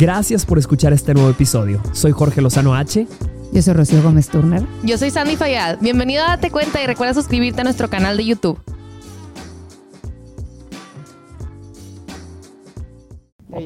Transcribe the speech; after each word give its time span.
Gracias 0.00 0.46
por 0.46 0.58
escuchar 0.58 0.94
este 0.94 1.12
nuevo 1.12 1.28
episodio. 1.28 1.82
Soy 1.92 2.12
Jorge 2.12 2.40
Lozano 2.40 2.74
H. 2.74 3.06
Yo 3.52 3.60
soy 3.62 3.74
Rocío 3.74 4.02
Gómez 4.02 4.28
Turner. 4.28 4.62
Yo 4.82 4.96
soy 4.96 5.10
Sandy 5.10 5.36
Fayad. 5.36 5.76
Bienvenido 5.80 6.24
a 6.24 6.28
Date 6.28 6.50
Cuenta 6.50 6.80
y 6.82 6.86
recuerda 6.86 7.12
suscribirte 7.12 7.60
a 7.60 7.64
nuestro 7.64 7.90
canal 7.90 8.16
de 8.16 8.24
YouTube. 8.24 8.58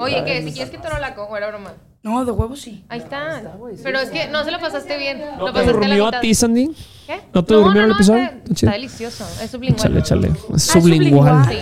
Oye, 0.01 0.25
¿qué? 0.25 0.43
Si 0.45 0.53
quieres 0.53 0.71
que 0.71 0.79
te 0.79 0.89
lo 0.89 0.99
la 0.99 1.15
cojo, 1.15 1.37
era 1.37 1.49
broma. 1.49 1.73
No, 2.03 2.25
de 2.25 2.33
huevo 2.33 2.57
sí. 2.57 2.85
Ahí 2.89 2.99
está. 2.99 3.43
Pero 3.83 3.99
es 4.01 4.11
que 4.11 4.29
no 4.29 4.43
se 4.45 4.51
lo 4.51 4.59
pasaste 4.59 4.99
bien. 4.99 5.21
¿No 5.39 5.47
lo 5.47 5.53
te 5.53 5.53
pasaste 5.53 5.71
a 5.71 5.73
la 5.75 5.87
durmió 5.87 6.05
a 6.05 6.09
mitad. 6.09 6.21
ti, 6.21 6.35
Sandy? 6.35 6.75
¿Qué? 7.07 7.21
¿No 7.33 7.45
te 7.45 7.55
durmió 7.55 7.85
el 7.85 7.91
episodio? 7.93 8.23
Está, 8.25 8.37
Está 8.37 8.55
chido. 8.55 8.71
está 8.71 8.73
delicioso. 8.73 9.25
Es 9.43 9.51
sublingual. 9.51 9.97
Échale, 9.99 10.01
échale. 10.01 10.29
Es 10.29 10.35
Ah, 10.51 10.55
es 10.57 10.63
sublingual. 10.83 11.49
Sí. 11.49 11.59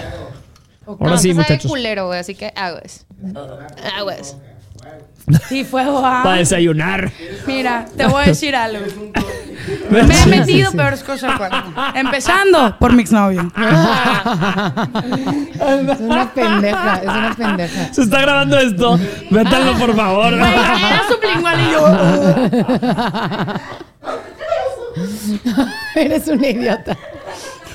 Ahora 0.86 1.10
no, 1.10 1.18
sí, 1.18 1.32
pues 1.34 1.46
sabe 1.46 1.54
muchachos. 1.54 1.70
culero, 1.70 2.06
güey, 2.06 2.18
así 2.20 2.34
que 2.34 2.52
aguas. 2.56 3.06
Aguas. 3.98 4.36
Sí, 5.48 5.64
fue. 5.64 5.84
Para 5.84 6.34
desayunar. 6.34 7.10
Mira, 7.46 7.86
te 7.96 8.06
voy 8.06 8.22
a 8.24 8.26
decir 8.26 8.54
algo. 8.56 8.84
Me 9.90 10.00
he 10.22 10.26
metido 10.26 10.72
peores 10.72 11.04
cosas. 11.04 11.38
cuando- 11.38 11.62
Empezando 11.94 12.76
por 12.80 12.92
mi 12.92 13.02
exnovio. 13.02 13.42
Es 15.54 16.00
una 16.00 16.32
pendeja, 16.34 16.96
es 16.96 17.08
una 17.08 17.34
pendeja. 17.36 17.94
Se 17.94 18.02
está 18.02 18.20
grabando 18.22 18.58
esto. 18.58 18.98
Métanlo, 19.30 19.74
por 19.78 19.94
favor. 19.94 20.34
Era 20.34 21.02
sublingual 21.08 21.60
y 21.60 21.70
yo. 21.70 21.86
Eres 25.94 26.28
un 26.28 26.44
idiota. 26.44 26.96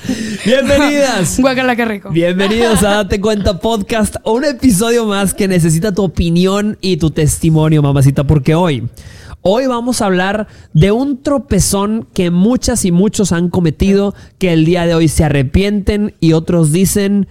Bienvenidas. 0.44 1.38
Guácala, 1.40 1.76
qué 1.76 1.84
rico. 1.84 2.10
Bienvenidos 2.10 2.82
a 2.82 2.96
Date 2.96 3.20
Cuenta 3.20 3.58
Podcast, 3.58 4.16
un 4.24 4.44
episodio 4.44 5.06
más 5.06 5.34
que 5.34 5.48
necesita 5.48 5.92
tu 5.92 6.02
opinión 6.02 6.78
y 6.80 6.96
tu 6.96 7.10
testimonio, 7.10 7.82
mamacita, 7.82 8.24
porque 8.24 8.54
hoy, 8.54 8.88
hoy 9.42 9.66
vamos 9.66 10.00
a 10.00 10.06
hablar 10.06 10.48
de 10.72 10.92
un 10.92 11.22
tropezón 11.22 12.08
que 12.12 12.30
muchas 12.30 12.84
y 12.84 12.92
muchos 12.92 13.32
han 13.32 13.48
cometido, 13.48 14.14
que 14.38 14.52
el 14.52 14.64
día 14.64 14.86
de 14.86 14.94
hoy 14.94 15.08
se 15.08 15.24
arrepienten 15.24 16.14
y 16.20 16.32
otros 16.32 16.72
dicen, 16.72 17.28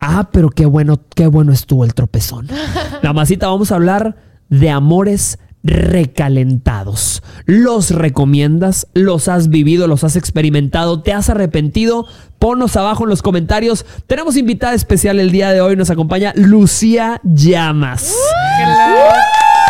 ah, 0.00 0.30
pero 0.32 0.50
qué 0.50 0.66
bueno, 0.66 1.00
qué 1.14 1.26
bueno 1.26 1.52
estuvo 1.52 1.84
el 1.84 1.94
tropezón. 1.94 2.48
Mamacita, 3.02 3.48
vamos 3.48 3.72
a 3.72 3.76
hablar 3.76 4.16
de 4.48 4.70
amores 4.70 5.38
recalentados. 5.62 7.22
¿Los 7.44 7.90
recomiendas? 7.90 8.86
¿Los 8.94 9.28
has 9.28 9.48
vivido? 9.48 9.86
¿Los 9.86 10.04
has 10.04 10.16
experimentado? 10.16 11.02
¿Te 11.02 11.12
has 11.12 11.28
arrepentido? 11.28 12.06
Ponnos 12.38 12.76
abajo 12.76 13.04
en 13.04 13.10
los 13.10 13.22
comentarios. 13.22 13.84
Tenemos 14.06 14.36
invitada 14.36 14.74
especial 14.74 15.18
el 15.20 15.30
día 15.30 15.50
de 15.52 15.60
hoy. 15.60 15.76
Nos 15.76 15.90
acompaña 15.90 16.32
Lucía 16.36 17.20
Llamas. 17.24 18.14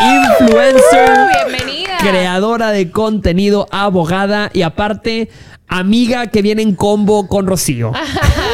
Influencer, 0.01 1.11
Bienvenida. 1.47 1.99
creadora 2.01 2.71
de 2.71 2.91
contenido, 2.91 3.67
abogada 3.71 4.51
y 4.55 4.63
aparte 4.63 5.29
amiga 5.69 6.29
que 6.29 6.43
viene 6.43 6.63
en 6.63 6.75
combo 6.75 7.29
con 7.29 7.47
Rocío. 7.47 7.93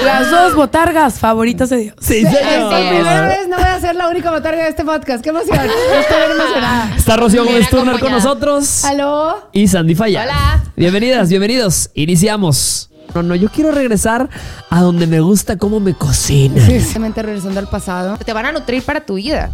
Las 0.06 0.30
dos 0.30 0.54
botargas 0.54 1.18
favoritas 1.18 1.68
de 1.70 1.76
Dios. 1.78 1.94
Sí, 2.00 2.18
Es 2.24 2.32
señor. 2.32 2.70
por 2.70 2.88
primera 2.88 3.26
vez 3.28 3.48
no 3.48 3.56
voy 3.56 3.64
a 3.66 3.80
ser 3.80 3.96
la 3.96 4.08
única 4.08 4.30
botarga 4.30 4.62
de 4.62 4.68
este 4.70 4.84
podcast. 4.84 5.22
¡Qué 5.22 5.30
emoción! 5.30 5.58
Estoy 6.00 6.16
bien 6.18 6.30
emocionada. 6.40 6.96
Está 6.96 7.16
Rocío 7.16 7.44
Gómez 7.44 7.68
Turner 7.68 7.98
con 7.98 8.12
nosotros. 8.12 8.84
¿Aló? 8.84 9.48
y 9.52 9.66
Sandy 9.68 9.94
Falla. 9.94 10.22
Hola. 10.22 10.62
Bienvenidas, 10.76 11.28
bienvenidos. 11.28 11.90
Iniciamos. 11.94 12.90
No, 13.14 13.22
no, 13.22 13.34
yo 13.34 13.48
quiero 13.50 13.72
regresar 13.72 14.28
a 14.68 14.80
donde 14.82 15.06
me 15.06 15.20
gusta 15.20 15.56
cómo 15.56 15.80
me 15.80 15.94
cocina. 15.94 16.64
Simplemente 16.66 17.22
regresando 17.22 17.58
al 17.60 17.68
pasado. 17.68 18.16
Te 18.18 18.32
van 18.32 18.46
a 18.46 18.52
nutrir 18.52 18.82
para 18.82 19.00
tu 19.00 19.14
vida. 19.14 19.50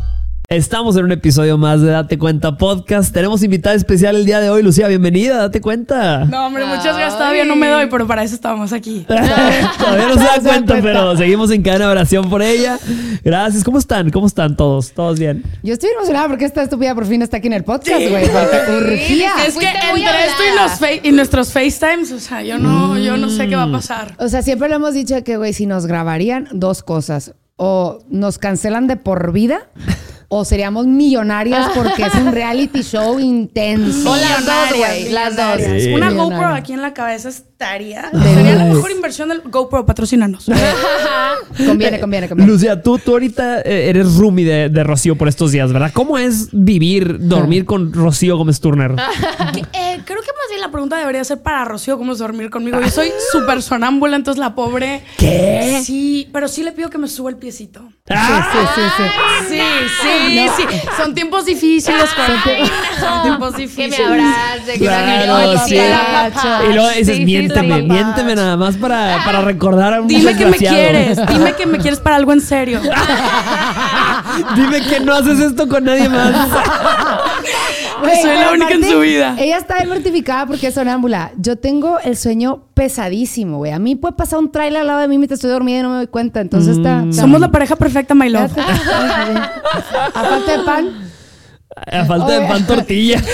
Estamos 0.52 0.98
en 0.98 1.06
un 1.06 1.12
episodio 1.12 1.56
más 1.56 1.80
de 1.80 1.88
Date 1.92 2.18
Cuenta 2.18 2.58
Podcast. 2.58 3.10
Tenemos 3.10 3.42
invitada 3.42 3.74
especial 3.74 4.16
el 4.16 4.26
día 4.26 4.38
de 4.38 4.50
hoy, 4.50 4.62
Lucía. 4.62 4.86
Bienvenida, 4.86 5.38
date 5.38 5.62
cuenta. 5.62 6.26
No, 6.26 6.46
hombre, 6.46 6.66
muchas 6.66 6.94
gracias. 6.94 7.16
Todavía 7.16 7.46
no 7.46 7.56
me 7.56 7.68
doy, 7.68 7.86
pero 7.86 8.06
para 8.06 8.22
eso 8.22 8.34
estamos 8.34 8.70
aquí. 8.74 9.00
Todavía 9.08 10.08
no 10.08 10.12
se 10.12 10.24
da 10.24 10.40
cuenta, 10.42 10.78
pero 10.82 11.16
seguimos 11.16 11.50
en 11.52 11.62
cadena 11.62 11.86
de 11.86 11.92
oración 11.92 12.28
por 12.28 12.42
ella. 12.42 12.78
Gracias. 13.24 13.64
¿Cómo 13.64 13.78
están? 13.78 14.10
¿Cómo 14.10 14.26
están 14.26 14.54
todos? 14.54 14.92
¿Todos 14.92 15.18
bien? 15.18 15.42
Yo 15.62 15.72
estoy 15.72 15.88
emocionada 15.88 16.28
porque 16.28 16.44
esta 16.44 16.62
estúpida 16.64 16.94
por 16.94 17.06
fin 17.06 17.22
está 17.22 17.38
aquí 17.38 17.46
en 17.46 17.54
el 17.54 17.64
podcast, 17.64 18.06
güey. 18.10 18.26
Urgía. 18.76 19.32
Es 19.46 19.56
que 19.56 19.66
entre 19.66 20.26
esto 20.26 20.42
y, 20.42 20.54
los 20.54 21.04
y 21.04 21.12
nuestros 21.12 21.50
FaceTimes, 21.50 22.12
o 22.12 22.20
sea, 22.20 22.42
yo 22.42 22.58
no, 22.58 22.98
yo 22.98 23.16
no 23.16 23.30
sé 23.30 23.48
qué 23.48 23.56
va 23.56 23.62
a 23.62 23.72
pasar. 23.72 24.16
O 24.18 24.28
sea, 24.28 24.42
siempre 24.42 24.68
lo 24.68 24.76
hemos 24.76 24.92
dicho 24.92 25.24
que, 25.24 25.38
güey, 25.38 25.54
si 25.54 25.64
nos 25.64 25.86
grabarían, 25.86 26.48
dos 26.52 26.82
cosas. 26.82 27.32
O 27.56 28.00
nos 28.10 28.38
cancelan 28.38 28.86
de 28.86 28.96
por 28.96 29.32
vida, 29.32 29.68
o 30.34 30.46
seríamos 30.46 30.86
millonarias 30.86 31.72
porque 31.74 32.04
es 32.04 32.14
un 32.14 32.32
reality 32.32 32.80
show 32.82 33.20
intenso. 33.20 34.10
O 34.10 34.16
las 34.16 34.46
dos, 34.46 34.78
güey, 34.78 35.10
las 35.10 35.36
dos. 35.36 35.56
Sí. 35.58 35.92
Una 35.92 36.08
Millonaria. 36.08 36.22
GoPro 36.22 36.48
aquí 36.54 36.72
en 36.72 36.80
la 36.80 36.94
cabeza 36.94 37.28
estaría. 37.28 38.10
Sería 38.10 38.54
la 38.54 38.64
mejor 38.64 38.90
inversión 38.92 39.28
del 39.28 39.42
GoPro, 39.42 39.84
patrocínanos. 39.84 40.46
Conviene, 41.66 42.00
conviene, 42.00 42.28
conviene. 42.30 42.50
Lucía, 42.50 42.82
tú, 42.82 42.98
tú 42.98 43.12
ahorita 43.12 43.60
eh, 43.60 43.90
eres 43.90 44.16
roomie 44.16 44.44
de, 44.46 44.68
de 44.70 44.84
Rocío 44.84 45.16
por 45.16 45.28
estos 45.28 45.52
días, 45.52 45.70
¿verdad? 45.70 45.90
¿Cómo 45.92 46.16
es 46.16 46.48
vivir, 46.52 47.18
dormir 47.28 47.66
con 47.66 47.92
Rocío 47.92 48.38
Gómez 48.38 48.60
Turner? 48.60 48.92
Eh, 49.74 50.00
creo 50.06 50.20
que 50.22 50.28
más 50.28 50.48
bien 50.48 50.60
la 50.62 50.70
pregunta 50.70 50.96
debería 50.96 51.22
ser 51.24 51.42
para 51.42 51.64
Rocío 51.66 51.98
cómo 51.98 52.12
es 52.12 52.18
dormir 52.18 52.48
conmigo. 52.48 52.80
Yo 52.80 52.88
soy 52.88 53.10
súper 53.30 53.60
sonámbula, 53.62 54.16
entonces 54.16 54.40
la 54.40 54.54
pobre. 54.54 55.02
¿Qué? 55.18 55.80
Sí, 55.84 56.28
pero 56.32 56.48
sí 56.48 56.62
le 56.62 56.72
pido 56.72 56.88
que 56.88 56.96
me 56.96 57.08
suba 57.08 57.28
el 57.28 57.36
piecito. 57.36 57.82
Ah, 58.08 58.48
Sí, 58.52 58.58
sí, 58.74 58.88
sí. 58.96 59.02
Sí, 59.48 59.56
sí, 59.56 59.88
sí. 60.02 60.21
Son 60.96 61.14
tiempos 61.14 61.44
difíciles, 61.46 62.10
Jorge. 62.14 62.62
Son 63.00 63.22
tiempos 63.22 63.54
Que 63.54 63.62
difíciles. 63.62 63.98
me 64.00 64.04
abrace, 64.06 64.72
que 64.72 64.78
Claro, 64.78 65.58
sí. 65.66 65.74
que. 65.76 66.68
Y 66.68 66.72
luego 66.72 66.88
dices, 66.88 67.06
Sí, 67.06 67.14
sí, 67.14 67.24
nada 68.34 68.56
más 68.56 68.76
para, 68.76 69.22
para 69.24 69.40
recordar 69.42 69.94
a 69.94 70.00
un 70.00 70.08
Dime 70.08 70.36
que 70.36 70.46
me 70.46 70.56
quieres, 70.56 71.18
dime 71.28 71.52
que 71.54 71.66
me 71.66 71.78
quieres 71.78 72.00
para 72.00 72.16
algo 72.16 72.32
en 72.32 72.40
serio. 72.40 72.80
Dime 74.56 74.80
que 74.82 75.00
no 75.00 75.14
haces 75.14 75.38
esto 75.40 75.68
con 75.68 75.84
nadie 75.84 76.08
más. 76.08 76.32
Soy 78.22 78.36
la 78.36 78.50
única 78.52 78.70
en 78.74 78.78
aparte, 78.78 78.90
su 78.90 79.00
vida. 79.00 79.36
Ella 79.38 79.56
está 79.58 79.76
bien 79.76 79.88
mortificada 79.88 80.46
porque 80.46 80.66
es 80.68 80.74
sonámbula. 80.74 81.32
Yo 81.38 81.56
tengo 81.56 81.98
el 82.00 82.16
sueño 82.16 82.64
pesadísimo, 82.74 83.58
güey. 83.58 83.72
A 83.72 83.78
mí 83.78 83.96
puede 83.96 84.14
pasar 84.14 84.38
un 84.38 84.50
trailer 84.50 84.80
al 84.82 84.86
lado 84.88 85.00
de 85.00 85.08
mí 85.08 85.18
mientras 85.18 85.38
estoy 85.38 85.50
dormida 85.50 85.78
y 85.78 85.82
no 85.82 85.90
me 85.90 85.96
doy 85.96 86.06
cuenta. 86.08 86.40
Entonces 86.40 86.76
está. 86.78 87.04
está- 87.08 87.20
Somos 87.22 87.40
la 87.40 87.50
pareja 87.50 87.76
perfecta, 87.76 88.14
my 88.14 88.28
love. 88.28 88.50
A 88.56 90.24
falta 90.24 90.52
de 90.58 90.64
pan. 90.64 91.10
A 91.90 92.04
falta 92.04 92.32
de 92.40 92.46
pan 92.46 92.66
tortilla. 92.66 93.22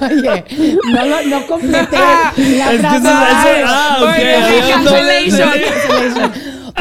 Oye, 0.00 0.44
no, 0.92 1.04
lo- 1.04 1.22
no 1.26 1.46
completé 1.46 1.96
la 1.98 2.32
Es 2.72 2.80
que 2.80 2.86
eso- 2.86 2.96
eso- 2.96 3.66
ah, 3.66 3.98
ok, 4.00 4.06
Bueno, 4.06 4.68
cancellation. 4.84 6.32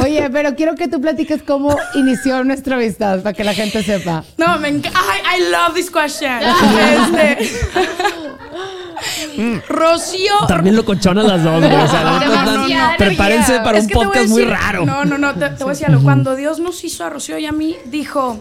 Oye, 0.03 0.29
pero 0.31 0.55
quiero 0.55 0.75
que 0.75 0.87
tú 0.87 1.01
platiques 1.01 1.41
cómo 1.43 1.75
inició 1.95 2.43
nuestra 2.43 2.75
amistad 2.75 3.21
para 3.21 3.33
que 3.33 3.43
la 3.43 3.53
gente 3.53 3.83
sepa. 3.83 4.23
No, 4.37 4.59
me 4.59 4.69
encanta. 4.69 4.99
I, 4.99 5.41
I 5.41 5.51
love 5.51 5.73
this 5.73 5.89
question. 5.89 6.39
Este. 6.39 7.49
Rocío. 9.67 10.33
También 10.47 10.75
lo 10.75 10.83
cochonas 10.85 11.25
las 11.25 11.43
dos, 11.43 11.59
güey. 11.63 11.73
O 11.73 11.87
sea, 11.87 12.03
la 12.03 12.19
neta, 12.19 12.51
Demasiada 12.51 12.97
prepárense 12.97 13.59
para 13.59 13.77
Es 13.77 13.85
un 13.85 13.91
podcast 13.91 14.27
muy 14.27 14.43
raro. 14.45 14.85
No, 14.85 15.05
no, 15.05 15.17
no. 15.17 15.33
Te, 15.33 15.49
te 15.49 15.63
voy 15.63 15.71
a 15.71 15.73
decir 15.73 15.87
algo. 15.87 16.03
Cuando 16.03 16.35
Dios 16.35 16.59
nos 16.59 16.83
hizo 16.83 17.05
a 17.05 17.09
Rocío 17.09 17.37
y 17.37 17.45
a 17.45 17.51
mí, 17.51 17.77
dijo. 17.85 18.39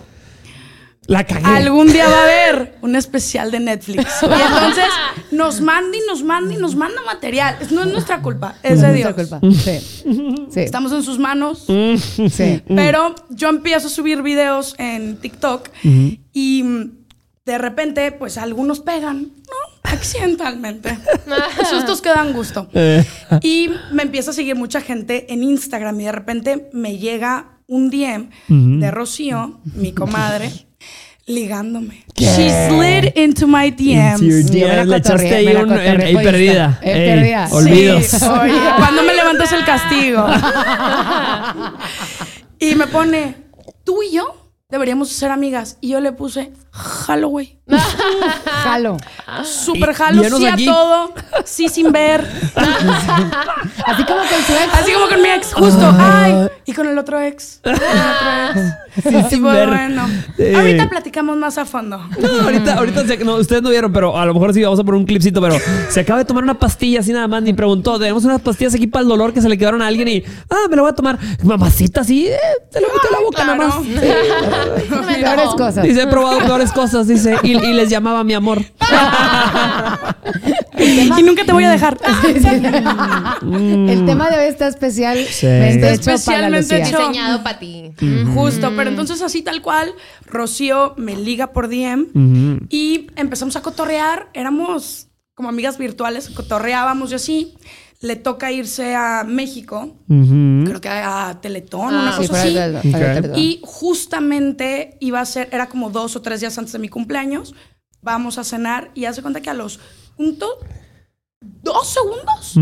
La 1.09 1.25
cagué. 1.25 1.45
Algún 1.47 1.91
día 1.93 2.07
va 2.07 2.19
a 2.19 2.23
haber 2.23 2.79
un 2.83 2.95
especial 2.95 3.51
de 3.51 3.61
Netflix. 3.61 4.07
Y 4.23 4.27
entonces 4.27 4.85
nos 5.33 5.61
manda 5.61 5.97
y 5.97 6.01
nos 6.07 6.23
manda 6.23 6.55
y 6.55 6.59
nos 6.59 6.77
manda 6.77 7.01
material. 7.05 7.57
No 7.71 7.83
es 7.83 7.87
nuestra 7.93 8.21
culpa, 8.23 8.57
es 8.63 8.81
de 8.83 8.89
No 8.89 8.95
Dios. 8.95 9.15
culpa. 9.15 9.41
Sí. 9.53 10.05
Sí. 10.51 10.61
Estamos 10.61 10.93
en 10.93 11.03
sus 11.03 11.19
manos. 11.19 11.65
sí. 12.31 12.63
Pero 12.69 13.15
yo 13.31 13.49
empiezo 13.51 13.89
a 13.89 13.91
subir 13.91 14.23
videos 14.23 14.75
en 14.79 15.17
TikTok 15.19 15.69
y 16.33 16.63
mm, 16.63 16.91
de 17.45 17.59
repente, 17.59 18.13
pues 18.13 18.37
algunos 18.39 18.81
pegan, 18.81 19.23
¿no? 19.23 19.91
Accidentalmente. 19.91 20.99
Sustos 21.71 22.01
que 22.03 22.11
dan 22.11 22.33
gusto. 22.35 22.69
Eh, 22.75 23.05
Y 23.43 23.71
me 23.93 24.03
empieza 24.03 24.31
a 24.31 24.35
seguir 24.35 24.55
mucha 24.57 24.81
gente 24.83 25.33
en 25.33 25.43
Instagram 25.43 25.99
y 26.01 26.05
de 26.05 26.13
repente 26.13 26.71
me 26.73 26.99
llega 26.99 27.59
un 27.67 27.91
DM 27.91 28.29
de 28.81 28.91
Rocío, 28.91 29.61
mi 29.75 29.93
comadre, 29.93 30.51
ligándome. 31.29 32.05
She 32.17 32.51
slid 32.69 33.13
into 33.15 33.47
my 33.47 33.71
DMs. 33.71 34.23
Into 34.23 34.59
your 34.59 34.87
le 34.87 34.97
echaste 34.97 35.35
ahí 35.35 35.47
un. 35.55 35.69
perdida. 35.69 36.81
Eh, 36.83 37.23
Ey. 37.23 37.35
Olvidos. 37.53 38.07
Sí, 38.07 38.25
oye, 38.25 38.59
¿cuándo 38.77 39.03
me 39.05 39.15
levantas 39.15 39.53
el 39.53 39.65
castigo? 39.65 40.27
y 42.59 42.75
me 42.75 42.87
pone, 42.89 43.37
tú 43.85 44.03
y 44.03 44.17
yo 44.17 44.51
deberíamos 44.69 45.11
ser 45.11 45.31
amigas. 45.31 45.79
Y 45.81 45.91
yo 45.91 46.01
le 46.01 46.11
puse, 46.13 46.51
jalo, 46.79 47.29
güey. 47.29 47.59
Jalo. 48.65 48.97
Súper 49.45 49.93
jalo, 49.93 50.25
sí 50.25 50.47
a 50.47 50.57
todo, 50.57 51.13
sí 51.45 51.69
sin 51.69 51.93
ver. 51.93 52.27
Así 52.57 54.05
como 54.05 54.23
el 54.23 54.29
su 54.47 54.53
ex. 54.55 54.75
Así 54.75 54.93
como 54.93 55.07
con 55.09 55.21
mi 55.23 55.29
ex, 55.29 55.53
justo. 55.53 55.95
Ay, 55.99 56.49
y 56.65 56.73
con 56.73 56.87
el 56.87 56.97
otro 56.97 57.21
ex. 57.21 57.61
Con 57.63 57.75
el 57.75 57.81
otro 57.81 58.31
ex. 58.55 59.03
Sí, 59.03 59.23
sin 59.31 59.43
Pues 59.43 59.55
ver. 59.55 59.69
bueno. 59.69 60.09
Eh. 60.39 60.55
Ahorita 60.57 60.89
platicamos 60.89 61.37
más 61.37 61.59
a 61.59 61.67
fondo. 61.67 61.99
No, 62.19 62.29
ahorita, 62.45 62.75
ahorita 62.79 63.07
se- 63.07 63.19
no, 63.19 63.35
ustedes 63.37 63.63
no 63.63 63.69
vieron, 63.71 63.93
pero 63.93 64.17
a 64.19 64.25
lo 64.25 64.33
mejor 64.35 64.55
sí 64.55 64.63
vamos 64.63 64.81
a 64.81 64.85
poner 64.85 64.99
un 64.99 65.07
clipcito, 65.07 65.41
pero 65.43 65.57
se 65.91 66.01
acaba 66.01 66.19
de 66.21 66.25
tomar 66.25 66.43
una 66.45 66.59
pastilla 66.59 67.01
así 67.01 67.13
nada 67.13 67.29
más, 67.29 67.43
ni 67.43 67.53
preguntó. 67.53 67.99
Tenemos 67.99 68.25
unas 68.25 68.41
pastillas 68.41 68.75
aquí 68.75 68.87
para 68.87 69.03
el 69.03 69.09
dolor 69.09 69.33
que 69.35 69.41
se 69.43 69.49
le 69.49 69.59
quedaron 69.59 69.83
a 69.83 69.87
alguien 69.89 70.09
y, 70.09 70.25
ah, 70.51 70.69
me 70.71 70.77
lo 70.77 70.83
voy 70.83 70.91
a 70.93 70.95
tomar. 70.95 71.19
Mamacita, 71.45 72.03
sí, 72.03 72.29
eh, 72.29 72.37
se 72.71 72.81
lo 72.81 72.87
en 72.89 73.13
la 73.13 73.21
boca 73.21 73.45
nada 73.45 73.57
más. 73.59 73.75
Claro. 74.89 75.07
Peores 75.07 75.51
cosas. 75.57 75.83
Dice, 75.85 76.03
he 76.03 76.07
probado 76.07 76.39
peores 76.41 76.68
cosas, 76.73 77.07
dice, 77.09 77.37
y, 77.43 77.57
y 77.57 77.73
les 77.75 77.91
llamaba 77.91 78.25
mi 78.25 78.35
amor. 78.35 78.63
Y 80.79 81.23
nunca 81.23 81.45
te 81.45 81.53
voy 81.53 81.65
a 81.65 81.71
dejar. 81.71 81.99
El 83.43 84.05
tema 84.07 84.31
de 84.31 84.39
hoy 84.39 84.47
está 84.47 84.69
especial. 84.69 85.19
Sí. 85.19 85.47
Está 85.47 85.93
hecho 85.93 86.05
para 86.05 86.15
Especialmente 86.15 86.83
hecho. 86.83 86.99
Diseñado 86.99 87.43
para 87.43 87.59
ti. 87.59 87.93
Justo, 88.35 88.73
pero 88.77 88.91
entonces 88.91 89.23
así 89.23 89.43
tal 89.43 89.63
cual, 89.63 89.93
Rocío 90.27 90.95
me 90.97 91.17
liga 91.17 91.53
por 91.53 91.69
DM 91.69 92.67
y 92.69 93.09
empezamos 93.17 93.57
a 93.57 93.63
cotorrear. 93.63 94.29
Éramos 94.35 95.09
como 95.35 95.49
amigas 95.49 95.79
virtuales, 95.79 96.29
cotorreábamos 96.31 97.13
y 97.13 97.15
así. 97.15 97.55
Le 98.01 98.15
toca 98.15 98.53
irse 98.53 98.95
a 98.95 99.25
México, 99.27 99.97
creo 100.07 100.81
que 100.81 100.89
a 100.89 101.39
Teletón, 101.43 101.89
una 101.95 102.11
Ah, 102.11 102.13
Sí, 102.21 102.29
cosa 102.29 102.43
fuera 102.43 102.65
así. 102.79 102.89
de- 102.89 102.93
fuera 102.97 103.21
de- 103.21 103.31
Ok. 103.31 103.37
Y 103.39 103.61
justamente 103.65 104.97
iba 105.01 105.21
a 105.21 105.25
ser, 105.25 105.49
era 105.51 105.69
como 105.69 105.91
dos 105.91 106.15
o 106.15 106.23
tres 106.23 106.41
días 106.41 106.57
antes 106.59 106.73
de 106.73 106.79
mi 106.79 106.89
cumpleaños. 106.89 107.55
Vamos 108.01 108.39
a 108.39 108.45
cenar 108.45 108.91
y 108.95 109.07
hace 109.07 109.21
cuenta 109.23 109.41
que 109.41 109.51
a 109.51 109.55
los 109.55 109.81
punto 110.17 110.47
dos 111.41 111.89
segundos 111.89 112.55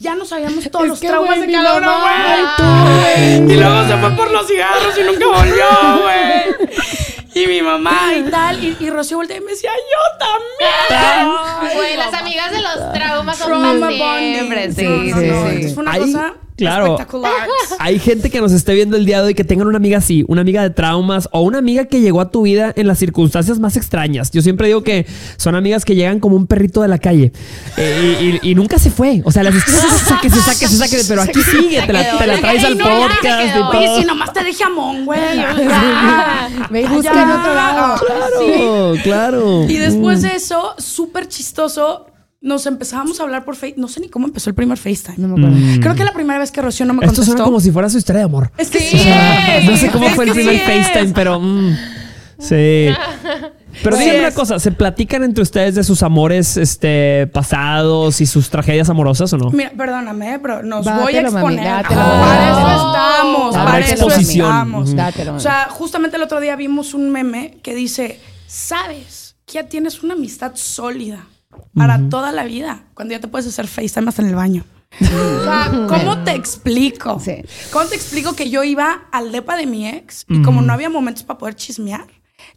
ya 0.00 0.14
no 0.14 0.24
sabíamos 0.24 0.68
todos 0.70 0.84
Es 0.84 0.88
los 0.90 1.00
que, 1.00 1.08
traumas 1.08 1.40
de 1.40 1.50
cada 1.52 1.78
uno, 1.78 1.92
güey. 2.00 3.52
Y 3.52 3.56
luego 3.56 3.86
se 3.88 3.96
fue 3.98 4.10
por 4.16 4.30
los 4.30 4.46
cigarros 4.46 4.94
y 4.98 5.02
nunca 5.04 5.26
volvió, 5.26 5.64
güey. 6.02 6.68
Y 7.36 7.46
mi 7.46 7.60
mamá 7.62 8.14
y 8.16 8.22
tal. 8.30 8.62
Y, 8.64 8.76
y 8.80 8.90
Rocío 8.90 9.18
voltea 9.18 9.36
y 9.36 9.40
me 9.40 9.50
decía, 9.52 9.70
yo 9.70 10.18
también. 10.18 11.76
Güey, 11.76 11.96
las 11.96 12.14
amigas 12.14 12.50
de 12.50 12.60
los 12.62 12.92
traumas 12.92 13.36
son 13.38 13.60
más 13.60 13.94
siempre. 14.18 14.72
Sí, 14.72 14.84
No, 14.84 14.90
no, 14.96 15.02
sí, 15.04 15.10
no, 15.10 15.18
sí. 15.20 15.24
entonces 15.26 15.74
Fue 15.74 15.82
una 15.82 15.92
Ahí, 15.92 16.00
cosa 16.00 16.34
claro. 16.56 16.84
espectacular. 16.94 17.32
Hay 17.78 17.98
gente 17.98 18.30
que 18.30 18.40
nos 18.40 18.52
esté 18.52 18.74
viendo 18.74 18.96
el 18.96 19.04
día 19.06 19.20
de 19.20 19.28
hoy 19.28 19.34
que 19.34 19.44
tengan 19.44 19.66
una 19.66 19.76
amiga 19.76 19.98
así, 19.98 20.24
una 20.28 20.40
amiga 20.40 20.62
de 20.62 20.70
traumas 20.70 21.28
o 21.32 21.40
una 21.42 21.58
amiga 21.58 21.84
que 21.86 22.00
llegó 22.00 22.20
a 22.20 22.30
tu 22.30 22.42
vida 22.42 22.72
en 22.76 22.86
las 22.86 22.98
circunstancias 22.98 23.58
más 23.58 23.76
extrañas. 23.76 24.30
Yo 24.30 24.42
siempre 24.42 24.66
digo 24.68 24.82
que 24.82 25.06
son 25.36 25.54
amigas 25.54 25.84
que 25.84 25.94
llegan 25.94 26.20
como 26.20 26.36
un 26.36 26.46
perrito 26.46 26.82
de 26.82 26.88
la 26.88 26.98
calle 26.98 27.32
eh, 27.76 28.38
y, 28.42 28.46
y- 28.48 28.50
y 28.52 28.54
nunca 28.54 28.78
se 28.78 28.90
fue. 28.90 29.22
O 29.24 29.32
sea, 29.32 29.42
las 29.42 29.54
se 29.54 29.60
saque, 30.04 30.30
se 30.30 30.40
saque, 30.40 30.68
se 30.68 30.76
saque, 30.76 30.98
pero 31.08 31.22
aquí 31.22 31.42
sigue, 31.42 31.82
te 31.82 31.92
la, 31.92 32.18
te 32.18 32.26
la 32.26 32.38
traes 32.40 32.64
al 32.64 32.78
no, 32.78 32.84
podcast 32.84 33.40
y 33.46 33.52
quedó. 33.52 33.68
Oye, 33.70 34.00
si 34.00 34.04
nomás 34.06 34.32
te 34.32 34.42
dejé 34.44 34.64
amón, 34.64 35.04
güey. 35.04 35.20
Y 35.38 36.86
busca 36.88 37.22
en 37.22 37.30
otro 37.30 37.54
lado. 37.54 38.00
Claro, 38.06 38.92
claro. 39.02 39.62
Y 39.68 39.76
después 39.76 40.22
de 40.22 40.34
eso, 40.36 40.74
súper 40.78 41.28
chistoso, 41.28 42.06
nos 42.46 42.64
empezábamos 42.66 43.20
a 43.20 43.24
hablar 43.24 43.44
por 43.44 43.56
FaceTime. 43.56 43.80
No 43.82 43.88
sé 43.88 44.00
ni 44.00 44.08
cómo 44.08 44.26
empezó 44.26 44.48
el 44.50 44.54
primer 44.54 44.78
FaceTime. 44.78 45.16
No 45.18 45.36
me 45.36 45.46
acuerdo. 45.46 45.80
Creo 45.82 45.94
que 45.94 46.04
la 46.04 46.12
primera 46.12 46.38
vez 46.38 46.50
que 46.50 46.62
Rocío 46.62 46.86
no 46.86 46.94
me 46.94 47.00
Mm. 47.00 47.02
Esto 47.04 47.16
contestó. 47.16 47.32
suena 47.32 47.44
como 47.44 47.60
si 47.60 47.70
fuera 47.70 47.88
su 47.90 47.98
historia 47.98 48.20
de 48.20 48.24
amor. 48.26 48.50
Es 48.56 48.70
que 48.70 48.80
Sí. 48.80 48.98
No 49.66 49.76
sé 49.76 49.90
cómo 49.90 50.06
Es 50.06 50.14
fue 50.14 50.24
el 50.24 50.30
primer 50.32 50.54
sí. 50.54 50.60
FaceTime, 50.64 51.12
pero. 51.12 51.40
mm, 51.40 51.76
sí. 52.38 52.86
Pero 53.82 53.94
Sí 53.96 54.04
díganme 54.04 54.20
una 54.20 54.30
cosa, 54.30 54.58
¿se 54.58 54.72
platican 54.72 55.22
entre 55.22 55.42
ustedes 55.42 55.74
de 55.74 55.84
sus 55.84 56.02
amores 56.02 56.56
este, 56.56 57.26
pasados 57.26 58.22
y 58.22 58.26
sus 58.26 58.48
tragedias 58.48 58.88
amorosas 58.88 59.30
o 59.34 59.36
no? 59.36 59.50
Mira, 59.50 59.70
perdóname, 59.76 60.38
pero 60.38 60.62
nos 60.62 60.86
voy 60.86 61.14
a 61.14 61.20
mami, 61.24 61.34
exponer. 61.34 61.64
dátelo. 61.66 62.00
para 62.00 62.48
eso 62.48 62.58
Oh. 62.64 62.70
estamos, 62.94 63.54
para 63.54 63.78
eso 63.80 64.08
estamos. 64.08 64.96
Dátelo, 64.96 65.30
O 65.30 65.34
mami. 65.34 65.42
sea, 65.42 65.66
justamente 65.68 66.16
el 66.16 66.22
otro 66.22 66.40
día 66.40 66.56
vimos 66.56 66.94
un 66.94 67.10
meme 67.10 67.58
que 67.62 67.74
dice, 67.74 68.18
sabes 68.46 69.36
que 69.44 69.54
ya 69.54 69.64
tienes 69.68 70.02
una 70.02 70.14
amistad 70.14 70.52
sólida 70.54 71.26
para 71.74 72.08
toda 72.08 72.32
la 72.32 72.44
vida, 72.44 72.84
cuando 72.94 73.12
ya 73.12 73.20
te 73.20 73.28
puedes 73.28 73.46
hacer 73.46 73.66
FaceTime 73.66 74.08
hasta 74.08 74.22
en 74.22 74.28
el 74.28 74.34
baño. 74.34 74.64
O 75.00 75.44
sea, 75.44 75.70
¿cómo 75.88 76.24
te 76.24 76.32
explico? 76.32 77.18
Sí. 77.20 77.42
¿Cómo 77.72 77.84
te 77.86 77.96
explico 77.96 78.34
que 78.34 78.48
yo 78.50 78.62
iba 78.64 79.02
al 79.12 79.32
depa 79.32 79.56
de 79.56 79.66
mi 79.66 79.88
ex 79.88 80.24
y 80.28 80.42
como 80.42 80.62
no 80.62 80.72
había 80.72 80.88
momentos 80.88 81.22
para 81.24 81.38
poder 81.38 81.54
chismear, 81.56 82.06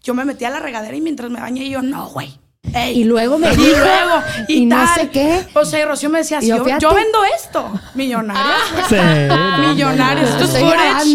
yo 0.04 0.14
me 0.14 0.24
metía 0.26 0.48
a 0.48 0.52
la 0.52 0.60
regadera 0.60 0.96
y 0.96 1.02
mientras 1.02 1.30
me 1.32 1.40
bañé 1.42 1.70
yo, 1.70 1.82
no, 1.82 2.08
güey. 2.10 2.40
ey". 2.74 3.02
Y 3.02 3.04
luego 3.04 3.38
me 3.40 3.52
y 3.52 3.56
dijo, 3.58 3.80
luego, 3.80 4.22
y, 4.48 4.54
y 4.54 4.66
no 4.66 4.86
sé 4.96 5.10
qué. 5.10 5.46
O 5.54 5.66
sea, 5.66 5.82
y 5.82 5.86
Rocío 5.86 6.10
me 6.10 6.20
decía, 6.20 6.38
Y 6.38 6.44
"Si 6.44 6.48
yo, 6.50 6.66
yo, 6.80 6.94
vendo 6.94 7.20
esto. 7.36 7.72
Millonarios. 7.96 8.88
Sí. 8.88 8.96
no, 9.28 9.68
Millonarios. 9.70 10.30
Esto 10.30 10.44
es 10.46 10.54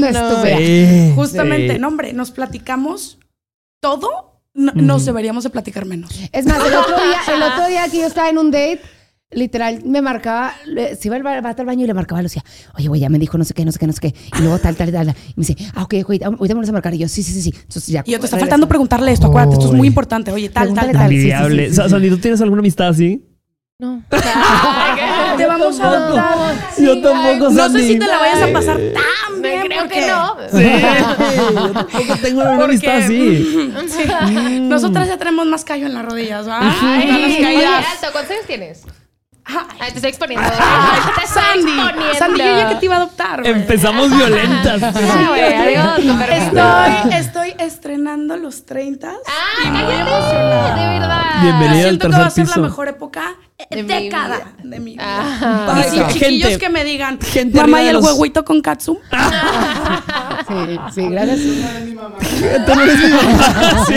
esto, 0.02 1.14
Justamente, 1.14 1.74
sí. 1.74 1.78
no, 1.78 1.88
hombre, 1.88 2.12
nos 2.12 2.30
platicamos 2.32 3.18
todo. 3.80 4.33
No, 4.54 4.72
Nos 4.74 5.04
deberíamos 5.04 5.42
de 5.44 5.50
platicar 5.50 5.84
menos. 5.84 6.10
Es 6.32 6.46
más, 6.46 6.64
el 6.64 6.74
otro 6.74 6.96
día, 6.96 7.34
el 7.34 7.42
otro 7.42 7.66
día 7.66 7.88
que 7.90 7.98
yo 7.98 8.06
estaba 8.06 8.28
en 8.30 8.38
un 8.38 8.52
date, 8.52 8.80
literal, 9.32 9.82
me 9.84 10.00
marcaba, 10.00 10.54
se 10.98 11.08
iba 11.08 11.16
al, 11.16 11.22
baño 11.66 11.84
y 11.84 11.86
le 11.88 11.94
marcaba 11.94 12.20
a 12.20 12.22
Lucía, 12.22 12.44
oye, 12.76 12.86
güey, 12.86 13.00
ya 13.00 13.08
me 13.08 13.18
dijo 13.18 13.36
no 13.36 13.44
sé 13.44 13.52
qué, 13.52 13.64
no 13.64 13.72
sé 13.72 13.78
qué, 13.80 13.86
no 13.88 13.92
sé 13.92 14.00
qué. 14.00 14.14
Y 14.38 14.42
luego 14.42 14.58
tal, 14.58 14.76
tal, 14.76 14.92
tal. 14.92 15.06
tal. 15.06 15.16
Y 15.28 15.32
me 15.40 15.44
dice, 15.44 15.56
ah, 15.74 15.82
ok, 15.82 15.94
güey, 16.06 16.22
ahorita 16.22 16.54
me 16.54 16.60
vas 16.60 16.68
a 16.68 16.72
marcar. 16.72 16.94
Y 16.94 16.98
yo, 16.98 17.08
sí, 17.08 17.22
sí, 17.22 17.32
sí, 17.32 17.42
sí. 17.42 17.54
Entonces 17.54 17.86
ya. 17.88 18.04
Y 18.06 18.12
yo 18.12 18.20
te 18.20 18.26
está 18.26 18.36
regreso. 18.36 18.38
faltando 18.38 18.68
preguntarle 18.68 19.12
esto, 19.12 19.26
acuérdate, 19.26 19.54
esto 19.54 19.66
es 19.66 19.72
muy 19.72 19.82
Uy. 19.82 19.88
importante. 19.88 20.30
Oye, 20.30 20.48
tal, 20.48 20.72
tal, 20.72 20.86
Pregúntale 20.86 20.92
tal. 20.92 21.02
tal. 21.02 21.10
sí, 21.10 21.16
sí, 21.16 21.30
Envidiable. 21.30 21.68
sí, 21.70 21.74
sí, 21.74 21.82
sí. 21.82 21.88
Sandy, 21.88 22.10
¿tú 22.10 22.18
tienes 22.18 22.40
alguna 22.40 22.60
amistad 22.60 22.88
así? 22.88 23.24
No. 23.78 24.04
Te 25.36 25.46
vamos 25.46 25.80
a 25.80 25.88
adoptar. 25.88 26.54
Yo 26.78 27.00
tampoco, 27.00 27.50
No 27.50 27.68
sé 27.68 27.80
si 27.80 27.98
te 27.98 28.06
la 28.06 28.18
vayas 28.18 28.42
a 28.42 28.52
pasar 28.52 28.76
tan 28.78 29.42
bien. 29.42 29.62
Creo 29.66 29.88
que 29.88 30.06
no. 30.06 30.36
Sí, 30.52 30.64
yo 31.54 31.70
tampoco 31.72 32.16
tengo 32.22 32.42
una 32.42 32.64
amistad 32.64 32.96
así. 32.96 33.70
Sí. 33.88 34.60
Nosotras 34.60 35.08
ya 35.08 35.16
tenemos 35.16 35.46
más 35.46 35.64
callo 35.64 35.86
en 35.86 35.94
las 35.94 36.04
rodillas, 36.04 36.48
¿va? 36.48 36.60
Oye. 36.60 37.66
Alto, 37.66 38.06
¿cuántos 38.12 38.30
años 38.32 38.46
tienes? 38.46 38.82
Ay, 39.46 39.90
te 39.90 39.96
estoy 39.96 40.08
exponiendo. 40.08 40.48
Ay, 40.48 41.00
te 41.16 41.24
estoy 41.24 41.42
Sandy, 41.42 41.72
exponiendo. 41.78 42.14
Sandy, 42.18 42.38
yo 42.38 42.44
ya 42.56 42.68
que 42.70 42.74
te 42.76 42.84
iba 42.86 42.94
a 42.94 42.98
adoptar, 42.98 43.40
güey. 43.42 43.52
Empezamos 43.52 44.16
violentas. 44.16 44.82
Ah, 44.82 45.26
güey, 45.28 45.42
adiós, 45.54 45.86
con 46.06 46.18
permiso. 46.18 46.46
Estoy, 46.46 47.14
estoy 47.18 47.54
estrenando 47.58 48.38
los 48.38 48.64
30 48.64 49.08
Ah, 49.10 49.62
y 49.62 49.68
muy 49.68 49.94
emocionada. 49.94 50.74
De 50.74 50.98
verdad. 50.98 51.22
Bienvenida 51.42 51.74
al 51.82 51.84
Siento 51.88 52.06
que 52.08 52.12
va 52.12 52.16
a 52.16 52.22
tercer 52.22 52.32
ser 52.32 52.46
la 52.48 52.54
piso. 52.54 52.62
mejor 52.62 52.88
época 52.88 53.34
De 53.70 53.82
mi 53.82 53.88
década 53.88 54.36
vida. 54.36 54.52
de 54.62 54.80
mi 54.80 54.90
vida. 54.92 55.02
Ah. 55.06 55.74
Y 55.76 55.80
Ay, 55.80 55.90
sí, 55.90 55.96
gente- 55.98 56.12
chiquillos 56.12 56.58
que 56.58 56.68
me 56.68 56.84
digan, 56.84 57.18
gente 57.20 57.56
mamá, 57.60 57.82
¿y 57.82 57.88
el 57.88 57.94
los- 57.96 58.04
huehuito 58.04 58.44
con 58.44 58.60
katsu? 58.60 58.98
Sí, 60.46 60.78
sí, 60.94 61.08
gracias. 61.08 61.40
Tú 62.66 62.74
no 62.74 62.82
eres 62.82 62.98
mi 62.98 63.08
mamá. 63.08 63.84
Sí. 63.86 63.94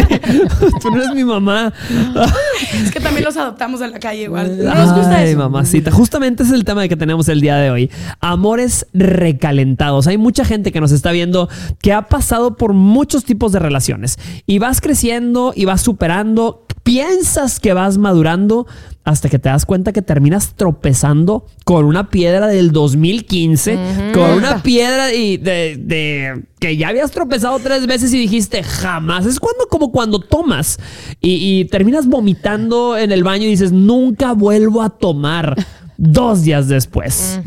Tú 0.81 0.89
no 0.92 0.97
eres 0.97 1.13
mi 1.13 1.23
mamá. 1.25 1.73
Es 2.83 2.92
que 2.92 2.99
también 2.99 3.23
los 3.26 3.35
adoptamos 3.37 3.80
de 3.80 3.90
la 3.90 3.99
calle 3.99 4.23
igual. 4.23 4.57
No 4.64 4.73
nos 4.76 4.94
gusta 4.94 5.18
Ay, 5.18 5.30
eso. 5.30 5.40
mamacita. 5.40 5.92
Justamente 5.92 6.44
ese 6.44 6.54
es 6.54 6.57
el 6.59 6.66
tema 6.66 6.87
que 6.87 6.95
tenemos 6.95 7.28
el 7.30 7.42
día 7.42 7.56
de 7.57 7.69
hoy. 7.71 7.90
Amores 8.19 8.85
recalentados. 8.94 10.07
Hay 10.07 10.18
mucha 10.18 10.45
gente 10.45 10.71
que 10.71 10.81
nos 10.81 10.92
está 10.92 11.11
viendo 11.11 11.49
que 11.81 11.94
ha 11.94 12.04
pasado 12.07 12.56
por 12.56 12.73
muchos 12.73 13.23
tipos 13.26 13.52
de 13.52 13.59
relaciones. 13.59 14.18
Y 14.45 14.59
vas 14.59 14.81
creciendo 14.81 15.54
y 15.56 15.66
vas 15.66 15.81
superando. 15.81 16.66
Piensas 16.83 17.59
que 17.59 17.73
vas 17.73 17.97
madurando 17.97 18.66
hasta 19.04 19.30
que 19.30 19.40
te 19.40 19.49
das 19.49 19.66
cuenta 19.66 19.92
que 19.94 20.02
terminas 20.02 20.54
tropezando 20.56 21.45
con 21.66 21.85
una 21.85 22.09
piedra 22.09 22.47
del 22.47 22.71
2015, 22.71 24.11
con 24.14 24.31
una 24.31 24.61
piedra 24.64 25.14
y 25.14 25.37
de, 25.37 25.78
de- 25.81 26.44
que 26.59 26.76
ya 26.76 26.87
habías 26.90 27.11
tropezado 27.11 27.59
tres 27.59 27.85
veces 27.87 28.14
y 28.14 28.18
dijiste 28.19 28.64
jamás. 28.64 29.26
Es 29.26 29.40
cuando 29.40 29.68
como 29.69 29.92
cuando 29.92 30.19
tomas 30.19 30.80
y, 31.21 31.59
y 31.59 31.66
terminas 31.66 32.07
vomitando 32.07 32.46
en 32.56 33.11
el 33.11 33.23
baño 33.23 33.44
y 33.45 33.49
dices 33.49 33.71
nunca 33.71 34.33
vuelvo 34.33 34.81
a 34.81 34.89
tomar. 34.89 35.56
Dos 35.99 36.44
días 36.44 36.68
después. 36.68 37.39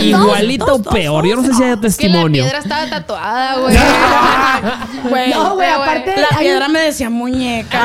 Igualito 0.00 0.64
dos, 0.66 0.80
o 0.80 0.82
dos, 0.82 0.92
peor. 0.92 1.24
Yo 1.24 1.36
no 1.36 1.42
sé 1.44 1.54
si 1.54 1.62
haya 1.62 1.74
Que 1.76 1.76
la 1.76 1.80
testimonio. 1.82 2.42
piedra 2.42 2.58
estaba 2.58 2.86
tatuada, 2.90 3.58
güey. 3.60 3.76
Güey, 5.08 5.30
No, 5.30 5.54
güey, 5.54 5.68
aparte. 5.70 6.14
la 6.16 6.36
piedra 6.36 6.66
me 6.68 6.80
decía 6.80 7.10
muñeca. 7.10 7.80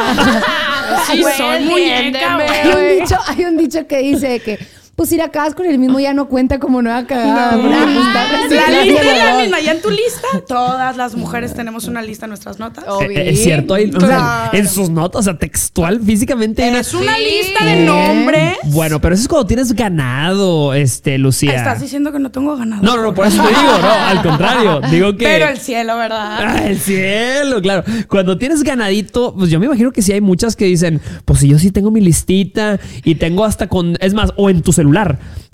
sí, 1.12 1.22
Güey, 1.22 1.38
soy 1.38 1.66
muñeca, 1.66 2.34
güey. 2.34 2.50
Hay 2.50 2.70
un 2.72 3.00
dicho, 3.04 3.16
hay 3.28 3.46
un 3.46 3.58
dicho 3.58 3.86
que 3.88 3.98
dice 4.00 4.40
que 4.40 4.58
Pues 4.98 5.10
si 5.10 5.18
la 5.18 5.26
acabas 5.26 5.54
con 5.54 5.68
el 5.68 5.78
mismo 5.78 6.00
ya 6.00 6.12
no 6.16 6.28
cuenta 6.28 6.58
como 6.58 6.82
nueva 6.82 7.06
cagada. 7.06 7.52
pues, 7.52 7.72
está 7.72 8.72
La 8.72 8.84
lista 8.84 9.02
es 9.04 9.24
la 9.24 9.40
misma. 9.44 9.60
Ya 9.60 9.74
en 9.74 9.82
tu 9.84 9.92
lista, 9.92 10.28
todas 10.48 10.98
las 10.98 11.14
mujeres 11.14 11.54
tenemos 11.54 11.86
una 11.88 12.02
lista 12.02 12.26
en 12.26 12.32
nuestras 12.32 12.58
notas. 12.58 12.84
Obvio. 12.88 13.12
Eh, 13.12 13.30
Es 13.30 13.44
cierto, 13.44 13.76
hay- 13.76 13.92
o 13.96 14.00
sea, 14.00 14.10
Claro. 14.10 14.58
en 14.58 14.68
sus 14.68 14.90
notas, 14.90 15.20
o 15.20 15.24
sea, 15.24 15.38
textual, 15.38 16.02
físicamente 16.02 16.68
Es 16.80 16.96
una 16.96 17.14
Sí. 17.16 17.24
lista 17.24 17.64
de 17.64 17.86
nombres. 17.86 18.58
Bueno, 18.64 19.00
pero 19.00 19.14
eso 19.14 19.22
es 19.22 19.28
cuando 19.28 19.46
tienes 19.46 19.72
ganado, 19.74 20.74
este, 20.74 21.20
Lucía. 21.20 21.54
Estás 21.58 21.80
diciendo 21.80 22.12
que 22.12 22.18
no 22.18 22.32
tengo 22.32 22.58
ganado. 22.58 22.82
No, 22.82 22.96
no, 22.98 23.04
no, 23.04 23.14
por 23.14 23.28
eso 23.28 23.40
te 23.44 23.50
digo, 23.50 23.62
no, 23.80 23.92
al 23.92 24.24
contrario. 24.24 24.82
Digo 24.90 25.16
que. 25.16 25.26
Pero 25.26 25.46
el 25.48 25.60
cielo, 25.60 25.96
¿verdad? 25.96 26.38
Ah, 26.42 26.62
el 26.66 26.80
cielo, 26.80 27.62
claro. 27.62 27.84
Cuando 28.10 28.40
tienes 28.40 28.64
ganadito, 28.64 29.36
pues 29.38 29.52
yo 29.52 29.60
me 29.60 29.68
imagino 29.68 29.92
que 29.92 30.02
sí 30.02 30.12
hay 30.12 30.22
muchas 30.22 30.56
que 30.56 30.66
dicen, 30.66 31.02
pues 31.24 31.38
si 31.42 31.50
yo 31.50 31.60
sí 31.60 31.70
tengo 31.70 31.92
mi 31.92 32.02
listita 32.02 32.80
y 33.04 33.14
tengo 33.14 33.46
hasta 33.46 33.68
con, 33.68 33.96
es 34.02 34.16
más, 34.16 34.34
o 34.38 34.50
en 34.50 34.64
tu 34.64 34.74
celular. 34.74 34.87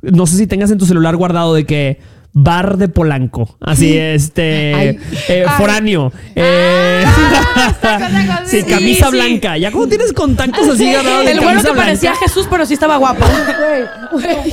No 0.02 0.28
sé 0.28 0.38
si 0.38 0.48
tengas 0.48 0.72
en 0.72 0.78
tu 0.78 0.86
celular 0.86 1.16
guardado 1.16 1.54
de 1.54 1.66
que 1.66 2.00
bar 2.36 2.78
de 2.78 2.88
Polanco, 2.88 3.58
así 3.62 3.96
este, 3.96 4.74
Ay. 4.74 5.00
eh, 5.30 5.46
Ay. 5.48 5.54
foráneo, 5.56 6.12
eh, 6.36 7.04
sí, 8.46 8.62
sí, 8.62 8.64
camisa 8.64 9.06
sí. 9.06 9.12
blanca. 9.12 9.56
Ya 9.58 9.72
como 9.72 9.88
tienes 9.88 10.14
contactos 10.14 10.68
así 10.68 10.92
ganados 10.92 11.26
de 11.26 11.32
El 11.34 11.40
bueno 11.42 11.60
que 11.62 11.68
blanca. 11.68 11.82
parecía 11.84 12.16
Jesús, 12.16 12.48
pero 12.50 12.66
sí 12.66 12.74
estaba 12.74 12.98
guapo. 12.98 13.24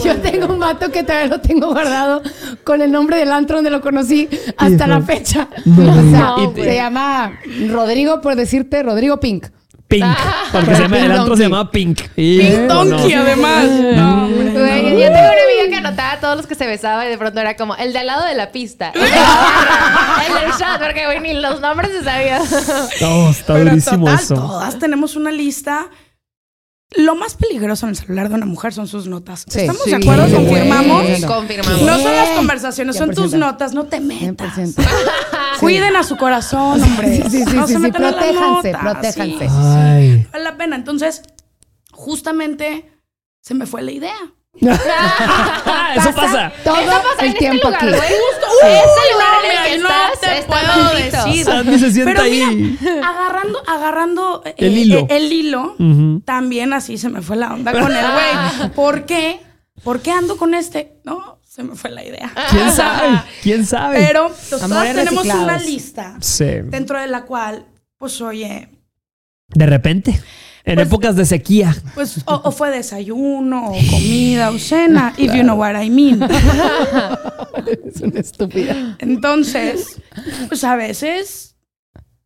Yo 0.05 0.17
tengo 0.17 0.53
un 0.53 0.59
vato 0.59 0.91
que 0.93 1.03
todavía 1.03 1.29
lo 1.29 1.41
tengo 1.41 1.69
guardado 1.69 2.23
con 2.65 2.83
el 2.83 2.93
nombre 2.93 3.17
del 3.17 3.33
antro 3.33 3.57
donde 3.57 3.71
lo 3.71 3.81
conocí 3.81 4.29
hasta 4.59 4.87
la 4.87 5.01
fecha. 5.01 5.49
No, 5.65 5.93
o 5.93 6.11
sea, 6.11 6.21
no, 6.37 6.53
se 6.55 6.75
llama 6.75 7.33
Rodrigo, 7.71 8.21
por 8.21 8.37
decirte, 8.37 8.83
Rodrigo 8.83 9.21
Pink. 9.21 9.47
Pink, 9.91 10.05
porque 10.53 10.75
se 10.77 10.83
llama, 10.83 10.99
el 11.01 11.13
antro 11.13 11.37
se 11.37 11.43
Donkey. 11.43 11.59
llama 11.59 11.71
Pink. 11.71 12.01
Pink 12.15 12.59
Donkey, 12.69 13.13
además. 13.15 13.65
No, 13.97 14.25
hombre. 14.25 14.51
Güey, 14.53 14.83
yo 14.93 15.07
tengo 15.07 15.19
una 15.19 15.43
amiga 15.45 15.69
que 15.69 15.77
anotaba 15.77 16.13
a 16.13 16.21
todos 16.21 16.37
los 16.37 16.47
que 16.47 16.55
se 16.55 16.67
besaba 16.67 17.05
y 17.07 17.09
de 17.11 17.19
pronto 17.19 17.41
era 17.41 17.57
como 17.57 17.75
el 17.77 17.93
de 17.93 17.99
al 17.99 18.07
lado 18.07 18.25
de 18.25 18.35
la 18.35 18.53
pista. 18.53 18.93
el 18.95 19.01
del 20.35 20.51
shot, 20.53 20.81
porque 20.81 21.05
güey, 21.07 21.21
ni 21.21 21.35
los 21.35 21.61
nombres 21.61 21.91
se 21.93 22.05
sabían. 22.05 22.43
No, 23.01 23.31
está 23.31 23.55
Pero 23.55 23.71
durísimo 23.71 24.07
total, 24.07 24.25
eso. 24.25 24.35
todas 24.37 24.79
tenemos 24.79 25.17
una 25.17 25.31
lista. 25.33 25.89
Lo 26.97 27.15
más 27.15 27.35
peligroso 27.37 27.87
en 27.87 27.91
el 27.91 27.97
celular 27.97 28.29
de 28.29 28.35
una 28.35 28.47
mujer 28.47 28.73
son 28.73 28.89
sus 28.89 29.07
notas. 29.07 29.45
Sí, 29.49 29.61
¿Estamos 29.61 29.83
sí, 29.85 29.91
de 29.91 29.97
acuerdo? 29.97 30.27
sí, 30.27 30.35
¿Confirmamos? 30.35 31.05
sí. 31.07 31.23
Confirmamos. 31.23 31.83
No 31.83 31.99
son 31.99 32.17
las 32.17 32.31
conversaciones, 32.31 32.97
son 32.97 33.11
tus 33.15 33.33
100%. 33.33 33.39
notas. 33.39 33.75
No 33.75 33.85
te 33.85 34.01
metas. 34.01 34.57
100%. 34.57 34.85
Cuiden 35.61 35.95
a 35.95 36.03
su 36.03 36.17
corazón, 36.17 36.83
hombre. 36.83 37.17
Sí, 37.17 37.23
sí, 37.31 37.45
sí, 37.45 37.55
no 37.57 37.67
sí, 37.67 37.75
se 37.75 37.79
sí, 37.79 37.83
metan 37.83 38.03
en 38.03 38.11
las 38.11 38.15
protéjanse, 38.17 38.73
notas. 38.73 38.93
protéjanse. 39.15 39.49
Sí, 39.49 39.55
Ay. 39.57 40.27
vale 40.33 40.45
la 40.45 40.57
pena. 40.57 40.75
Entonces, 40.77 41.23
justamente 41.93 42.91
se 43.41 43.55
me 43.55 43.67
fue 43.67 43.83
la 43.83 43.93
idea. 43.93 44.17
Eso 44.61 46.15
pasa. 46.15 46.53
Todo 46.65 46.77
Eso 46.77 46.91
pasa 46.91 47.21
el 47.21 47.27
en 47.29 47.35
tiempo 47.35 47.69
este 47.69 47.77
aquí. 47.77 47.87
lugar, 47.87 48.01
güey. 48.09 48.13
Uh, 48.13 48.67
Ese 48.67 49.13
lugar 49.13 49.33
no, 49.33 49.45
en 49.45 49.51
el 49.51 49.65
que 49.73 49.79
no 49.79 49.89
estás 49.89 50.21
te 50.21 50.39
está 50.39 50.47
puedo 50.49 50.85
maldito. 50.85 51.25
decir. 51.25 51.45
Sandy 51.45 51.79
se 51.79 51.91
sienta 51.93 52.13
Pero 52.13 52.23
ahí. 52.25 52.79
mira, 52.81 53.09
agarrando, 53.09 53.63
agarrando 53.67 54.43
eh, 54.45 54.55
El 54.59 54.79
hilo. 54.79 54.99
eh, 55.01 55.07
el 55.11 55.33
hilo, 55.33 55.77
también 56.25 56.73
así 56.73 56.99
se 56.99 57.09
me 57.09 57.23
fue 57.23 57.37
la 57.37 57.55
onda 57.55 57.73
con 57.73 57.91
el 57.93 58.07
güey. 58.13 58.71
¿Por 58.75 59.07
qué? 59.07 59.41
¿Por 59.85 60.01
qué 60.03 60.11
ando 60.13 60.37
con 60.37 60.55
este? 60.55 61.01
No, 61.05 61.41
se 61.43 61.63
me 61.63 61.75
fue 61.75 61.91
la 61.91 62.05
idea. 62.05 62.31
¿Quién 62.51 62.71
sabe? 62.73 63.23
¿Quién 63.43 63.65
sabe? 63.67 64.05
Pero 64.07 64.29
pues, 64.29 64.51
todas 64.51 64.83
tenemos 64.83 65.15
reciclados. 65.25 65.43
una 65.45 65.59
lista 65.59 66.17
Sí. 66.21 66.45
dentro 66.65 67.01
de 67.01 67.07
la 67.07 67.23
cual, 67.23 67.67
pues 67.97 68.21
oye, 68.21 68.69
De 69.49 69.67
repente. 69.67 70.21
En 70.65 70.75
Pues- 70.75 70.87
épocas 70.89 71.17
de 71.17 71.25
sequía. 71.25 71.75
pues 71.95 72.19
o, 72.27 72.35
o 72.45 72.53
fue 72.53 72.71
desayuno, 72.71 73.69
o 73.71 73.79
comida, 73.91 74.51
o 74.51 74.59
cena, 74.59 75.15
if 75.17 75.33
you 75.33 75.41
know 75.43 75.57
what 75.59 75.81
I 75.81 75.89
mean. 75.91 76.23
Es 77.85 78.01
una 78.03 78.21
estúpida. 78.21 78.97
Entonces, 78.99 79.97
pues 80.49 80.63
a 80.65 80.77
veces 80.77 81.57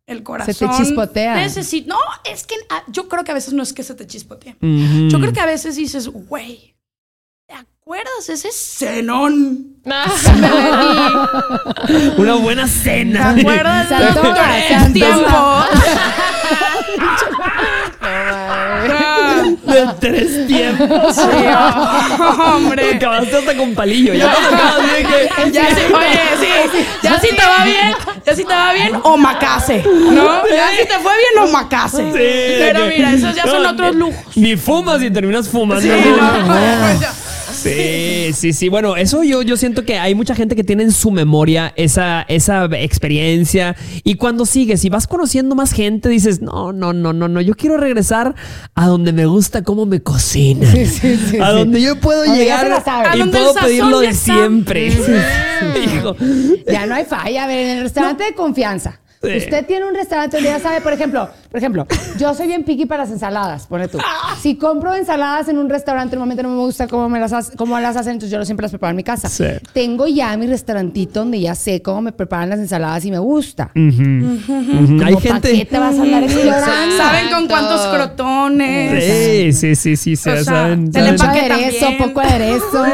el 0.07 0.21
corazón 0.23 0.69
chispotea. 0.77 1.35
necesita. 1.35 1.93
No, 1.95 1.99
es 2.29 2.45
que 2.45 2.55
ah, 2.69 2.83
yo 2.87 3.07
creo 3.07 3.23
que 3.23 3.31
a 3.31 3.35
veces 3.35 3.53
no 3.53 3.63
es 3.63 3.71
que 3.73 3.83
se 3.83 3.95
te 3.95 4.05
chispotee. 4.05 4.55
Ujú. 4.61 5.07
Yo 5.09 5.19
creo 5.19 5.31
que 5.33 5.39
a 5.39 5.45
veces 5.45 5.77
dices, 5.77 6.07
güey, 6.09 6.75
¿te 7.47 7.55
acuerdas 7.55 8.27
ese 8.29 8.49
cenón? 8.51 9.77
Una 12.17 12.35
buena 12.35 12.67
cena. 12.67 13.33
¿Te 13.33 13.41
acuerdas 13.41 13.89
de 13.89 14.99
Santo, 14.99 14.99
tres 19.65 19.97
tiempos? 19.97 20.01
De 20.01 20.09
tres 20.09 20.47
tiempos. 20.47 21.17
Hombre. 22.39 22.95
Acabaste 22.95 23.37
hasta 23.37 23.57
con 23.57 23.73
palillo. 23.73 24.13
Ya 24.13 24.31
cuando 24.31 24.49
acabas 24.55 24.91
de 24.91 25.03
que. 25.03 25.25
Ya 25.51 25.67
sí, 25.67 25.81
oye, 25.93 26.19
sí, 26.39 26.85
ya 27.03 27.19
si 27.19 27.27
te 27.27 27.45
va 27.45 27.63
bien, 27.63 27.95
ya 28.25 28.35
si 28.35 28.43
te 28.43 28.53
va 28.53 28.73
bien, 28.73 28.93
o 29.03 29.17
macase, 29.17 29.83
¿no? 29.85 30.47
Ya 30.47 30.69
si 30.71 30.87
te 30.87 30.99
fue 30.99 31.13
bien, 31.17 31.43
o 31.43 31.47
macase. 31.51 32.03
Sí, 32.11 32.55
Pero 32.59 32.85
mira, 32.87 33.13
esos 33.13 33.35
ya 33.35 33.43
son 33.43 33.63
no, 33.63 33.69
otros 33.69 33.95
lujos. 33.95 34.35
Ni 34.35 34.57
fumas 34.57 35.01
y 35.01 35.11
terminas 35.11 35.47
fumando. 35.47 35.81
Sí, 35.81 35.89
no, 35.89 36.47
pues 36.47 36.99
ya. 36.99 37.13
Sí, 37.69 38.33
sí, 38.33 38.53
sí. 38.53 38.69
Bueno, 38.69 38.95
eso 38.95 39.23
yo, 39.23 39.41
yo 39.41 39.57
siento 39.57 39.85
que 39.85 39.97
hay 39.97 40.15
mucha 40.15 40.35
gente 40.35 40.55
que 40.55 40.63
tiene 40.63 40.83
en 40.83 40.91
su 40.91 41.11
memoria 41.11 41.73
esa, 41.75 42.25
esa 42.27 42.65
experiencia. 42.65 43.75
Y 44.03 44.15
cuando 44.15 44.45
sigues 44.45 44.83
y 44.85 44.89
vas 44.89 45.07
conociendo 45.07 45.55
más 45.55 45.71
gente, 45.71 46.09
dices, 46.09 46.41
no, 46.41 46.73
no, 46.73 46.93
no, 46.93 47.13
no, 47.13 47.27
no. 47.27 47.41
Yo 47.41 47.55
quiero 47.55 47.77
regresar 47.77 48.35
a 48.75 48.87
donde 48.87 49.13
me 49.13 49.25
gusta 49.25 49.63
cómo 49.63 49.85
me 49.85 50.01
cocinan. 50.01 50.71
Sí, 50.71 50.85
sí, 50.85 51.17
sí, 51.31 51.37
a 51.39 51.51
donde 51.51 51.81
yo 51.81 51.99
puedo 51.99 52.23
se 52.25 52.35
llegar 52.35 52.67
y 53.15 53.23
puedo 53.23 53.49
el 53.49 53.53
sazón 53.53 53.65
pedir 53.65 53.83
lo 53.83 54.01
ya 54.01 54.09
de 54.09 54.15
siempre. 54.15 54.87
Hijo. 55.95 56.15
Ya 56.67 56.85
no 56.85 56.95
hay 56.95 57.05
falla. 57.05 57.45
A 57.45 57.47
ver, 57.47 57.59
en 57.59 57.77
el 57.77 57.83
restaurante 57.83 58.23
de 58.23 58.33
confianza. 58.33 58.99
Sí. 59.31 59.37
Usted 59.37 59.65
tiene 59.65 59.85
un 59.87 59.95
restaurante 59.95 60.37
donde 60.37 60.49
ya 60.49 60.59
sabe, 60.59 60.81
por 60.81 60.93
ejemplo, 60.93 61.29
por 61.49 61.57
ejemplo, 61.57 61.87
yo 62.17 62.33
soy 62.33 62.47
bien 62.47 62.63
picky 62.63 62.85
para 62.85 63.03
las 63.03 63.11
ensaladas, 63.11 63.67
pone 63.67 63.87
tú. 63.87 63.97
Si 64.41 64.55
compro 64.55 64.93
ensaladas 64.95 65.47
en 65.47 65.57
un 65.57 65.69
restaurante, 65.69 66.15
normalmente 66.15 66.43
no 66.43 66.49
me 66.49 66.57
gusta 66.57 66.87
cómo, 66.87 67.07
me 67.09 67.19
las, 67.19 67.31
hace- 67.33 67.55
cómo 67.55 67.79
las 67.79 67.95
hacen, 67.95 68.13
entonces 68.13 68.31
yo 68.31 68.37
lo 68.37 68.45
siempre 68.45 68.63
las 68.63 68.71
preparo 68.71 68.91
en 68.91 68.97
mi 68.97 69.03
casa. 69.03 69.29
Sí. 69.29 69.45
Tengo 69.73 70.07
ya 70.07 70.35
mi 70.37 70.47
restaurantito 70.47 71.19
donde 71.21 71.39
ya 71.39 71.55
sé 71.55 71.81
cómo 71.81 72.01
me 72.01 72.11
preparan 72.11 72.49
las 72.49 72.59
ensaladas 72.59 73.03
y 73.05 73.11
me 73.11 73.19
gusta. 73.19 73.67
¿pa' 73.67 73.73
qué 73.73 75.15
gente. 75.21 75.65
te 75.69 75.79
vas 75.79 75.97
a 75.97 76.01
andar 76.01 76.23
explorando? 76.23 76.97
Saben 76.97 77.29
con 77.31 77.47
cuántos 77.47 77.81
crotones. 77.87 79.03
Sí, 79.03 79.53
sí, 79.53 79.75
sí, 79.75 79.95
sí, 79.95 80.15
sí, 80.15 80.29
O 80.29 80.33
sea, 80.35 80.43
saben, 80.43 80.91
te 80.91 81.01
le 81.01 81.17
saben. 81.17 81.35
Empaquetan 81.45 81.59
aderezo, 81.59 81.87
poco 81.97 82.19
aderezo. 82.21 82.85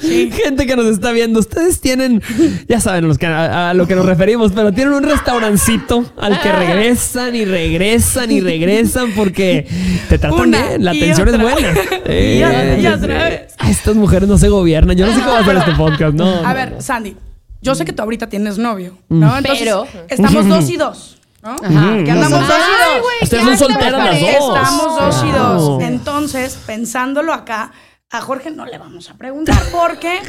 Gente 0.00 0.66
que 0.66 0.76
nos 0.76 0.86
está 0.86 1.12
viendo, 1.12 1.40
ustedes 1.40 1.80
tienen, 1.80 2.22
ya 2.68 2.80
saben 2.80 3.06
los 3.08 3.18
que- 3.18 3.26
a, 3.26 3.70
a 3.70 3.74
lo 3.74 3.86
que 3.86 3.94
nos 3.94 4.06
referimos, 4.06 4.52
pero 4.54 4.72
tienen 4.72 4.94
un 4.94 5.02
restaurancito 5.02 6.04
al 6.16 6.40
que 6.40 6.52
regresan 6.52 7.34
y 7.34 7.44
regresan 7.44 8.30
y 8.30 8.40
regresan 8.40 9.12
porque 9.16 9.66
te 10.08 10.18
tratan 10.18 10.40
Una 10.40 10.68
bien, 10.68 10.84
la 10.84 10.90
atención 10.92 11.28
es 11.28 11.40
buena. 11.40 11.68
Y 12.08 12.42
otra, 12.42 12.76
y 12.76 12.80
sí, 12.80 12.86
otra 12.86 13.24
vez. 13.28 13.54
Ay, 13.58 13.70
Estas 13.70 13.94
mujeres 13.96 14.28
no 14.28 14.38
se 14.38 14.48
gobiernan. 14.48 14.96
Yo 14.96 15.06
no 15.06 15.14
sé 15.14 15.20
cómo 15.20 15.34
hacer 15.36 15.56
este 15.56 15.72
podcast, 15.76 16.14
no. 16.14 16.46
A 16.46 16.54
ver, 16.54 16.72
no. 16.72 16.80
Sandy, 16.80 17.16
yo 17.60 17.74
sé 17.74 17.84
que 17.84 17.92
tú 17.92 18.02
ahorita 18.02 18.28
tienes 18.28 18.56
novio, 18.58 18.96
¿no? 19.08 19.36
Entonces, 19.36 19.64
Pero- 19.64 19.86
estamos 20.08 20.46
dos 20.48 20.70
y 20.70 20.76
dos, 20.76 21.18
¿no? 21.42 21.50
Ajá. 21.50 22.04
Que 22.04 22.10
andamos 22.10 22.40
dos 22.40 22.48
y 22.48 22.94
dos. 22.94 23.02
güey, 23.02 23.16
Ustedes 23.22 23.44
¿qué 23.44 23.56
son 23.56 23.68
te 23.68 23.74
solteras 23.74 24.04
las 24.04 24.20
dos. 24.20 24.30
Estamos 24.30 25.00
dos 25.00 25.24
y 25.26 25.30
dos. 25.32 25.82
Entonces, 25.82 26.58
pensándolo 26.66 27.32
acá, 27.34 27.72
a 28.10 28.20
Jorge 28.22 28.50
no 28.50 28.64
le 28.64 28.78
vamos 28.78 29.10
a 29.10 29.14
preguntar 29.14 29.62
porque 29.70 30.20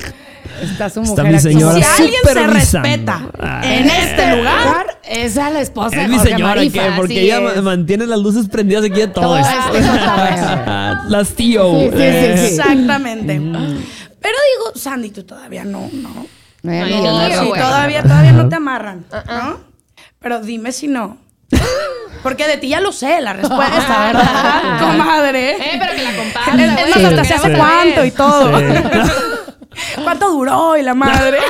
Está 0.62 0.90
su 0.90 1.02
Está 1.02 1.24
mujer 1.24 1.32
mi 1.32 1.38
aquí. 1.38 1.44
señora 1.44 1.76
si 1.76 2.02
alguien 2.02 2.22
se 2.26 2.48
respeta 2.48 3.30
Ay. 3.40 3.78
en 3.80 3.90
este 3.90 4.36
lugar, 4.36 5.00
Esa 5.04 5.48
es 5.48 5.54
la 5.54 5.62
esposa 5.62 5.96
de 5.96 6.04
Es 6.04 6.10
mi 6.10 6.18
Jorge 6.18 6.32
señora, 6.32 6.56
Marifa, 6.56 6.84
que 6.84 6.92
porque 6.98 7.22
ella 7.22 7.54
es. 7.56 7.62
mantiene 7.62 8.06
las 8.06 8.20
luces 8.20 8.50
prendidas 8.50 8.84
aquí 8.84 9.00
de 9.00 9.08
todo, 9.08 9.24
Todo 9.24 9.38
esto. 9.38 9.76
este. 9.76 9.90
Las 11.10 11.30
tío. 11.30 11.72
Sí, 11.72 11.90
sí, 11.92 11.98
sí, 11.98 12.38
sí. 12.38 12.46
exactamente. 12.60 13.36
Pero 13.40 14.38
digo, 14.58 14.76
Sandy, 14.76 15.12
tú 15.12 15.24
todavía 15.24 15.64
no, 15.64 15.90
no. 15.94 16.26
No, 16.62 16.72
Ay, 16.74 16.92
todavía, 17.58 18.04
todavía 18.04 18.32
no 18.34 18.50
te 18.50 18.56
amarran, 18.56 19.06
¿no? 19.30 19.60
Pero 20.20 20.42
dime 20.42 20.74
si 20.74 20.90
no. 20.90 21.18
Porque 22.24 22.48
de 22.48 22.58
ti 22.58 22.68
ya 22.70 22.82
lo 22.82 22.92
sé 22.92 23.22
la 23.22 23.34
respuesta, 23.34 24.06
¿verdad? 24.08 24.80
Comadre. 24.80 25.52
Eh, 25.52 25.80
pero 25.80 25.94
que 25.96 26.04
la 26.04 26.10
Es, 26.12 26.18
comparta, 26.18 26.52
es 26.52 26.74
güey. 26.74 26.90
más, 26.90 27.04
hasta 27.12 27.24
se 27.24 27.34
hace 27.34 27.54
cuánto 27.58 28.06
y 28.06 28.12
todo. 28.12 28.60
Sí. 28.60 28.66
¿Cuánto 30.04 30.30
duró 30.32 30.76
y 30.78 30.82
la 30.84 30.94
madre? 30.94 31.38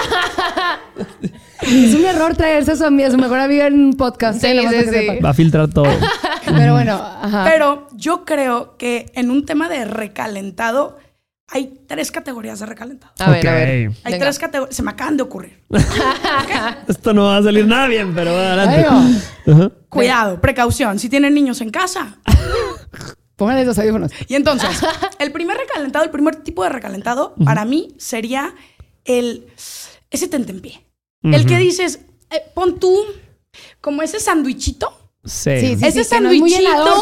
Es 1.61 1.93
un 1.93 2.05
error 2.05 2.37
traerse 2.37 2.71
a 2.71 2.75
su, 2.77 2.85
amiga, 2.85 3.09
a 3.09 3.11
su 3.11 3.17
mejor 3.17 3.37
amiga 3.39 3.67
en 3.67 3.73
un 3.73 3.93
podcast. 3.97 4.39
Sí, 4.39 4.47
¿eh? 4.47 4.65
Sí, 4.69 4.79
sí. 4.79 4.89
sepan. 4.91 5.17
Va 5.23 5.29
a 5.31 5.33
filtrar 5.33 5.67
todo. 5.67 5.87
Pero 6.45 6.73
bueno, 6.73 6.93
ajá. 7.21 7.43
Pero 7.43 7.87
yo 7.93 8.23
creo 8.23 8.77
que 8.77 9.11
en 9.13 9.29
un 9.29 9.45
tema 9.45 9.67
de 9.67 9.83
recalentado 9.83 10.97
hay 11.51 11.79
tres 11.87 12.11
categorías 12.11 12.59
de 12.59 12.65
recalentado. 12.65 13.13
A 13.19 13.29
ver, 13.31 13.47
a 13.47 13.53
ver. 13.53 13.69
Hay 13.69 14.13
Venga. 14.13 14.19
tres 14.19 14.39
categorías. 14.39 14.75
Se 14.75 14.83
me 14.83 14.91
acaban 14.91 15.17
de 15.17 15.23
ocurrir. 15.23 15.63
Esto 16.87 17.13
no 17.13 17.25
va 17.25 17.37
a 17.37 17.43
salir 17.43 17.65
nada 17.65 17.87
bien, 17.87 18.13
pero 18.13 18.31
adelante. 18.31 18.85
Cuidado, 19.89 20.39
precaución. 20.39 20.99
Si 20.99 21.09
tienen 21.09 21.33
niños 21.33 21.61
en 21.61 21.71
casa, 21.71 22.17
Pónganle 23.39 23.63
los 23.63 23.79
audífonos. 23.79 24.11
Y 24.27 24.35
entonces, 24.35 24.69
el 25.17 25.31
primer 25.31 25.55
recalentado, 25.55 26.03
el 26.03 26.11
primer 26.11 26.35
tipo 26.35 26.61
de 26.65 26.69
recalentado, 26.71 27.35
para 27.45 27.63
mí 27.63 27.95
sería 27.97 28.53
el 29.05 29.47
ese 30.11 30.27
tentempié. 30.27 30.85
El 31.23 31.45
que 31.45 31.57
dices, 31.57 32.01
eh, 32.31 32.41
pon 32.53 32.79
tú 32.79 32.93
como 33.79 34.01
ese 34.01 34.19
sandwichito. 34.19 34.91
Sí. 35.29 35.59
Sí, 35.59 35.75
sí, 35.77 35.85
ese 35.85 36.03
sí, 36.03 36.15
no 36.21 36.29
es 36.29 36.39
muy 36.39 36.53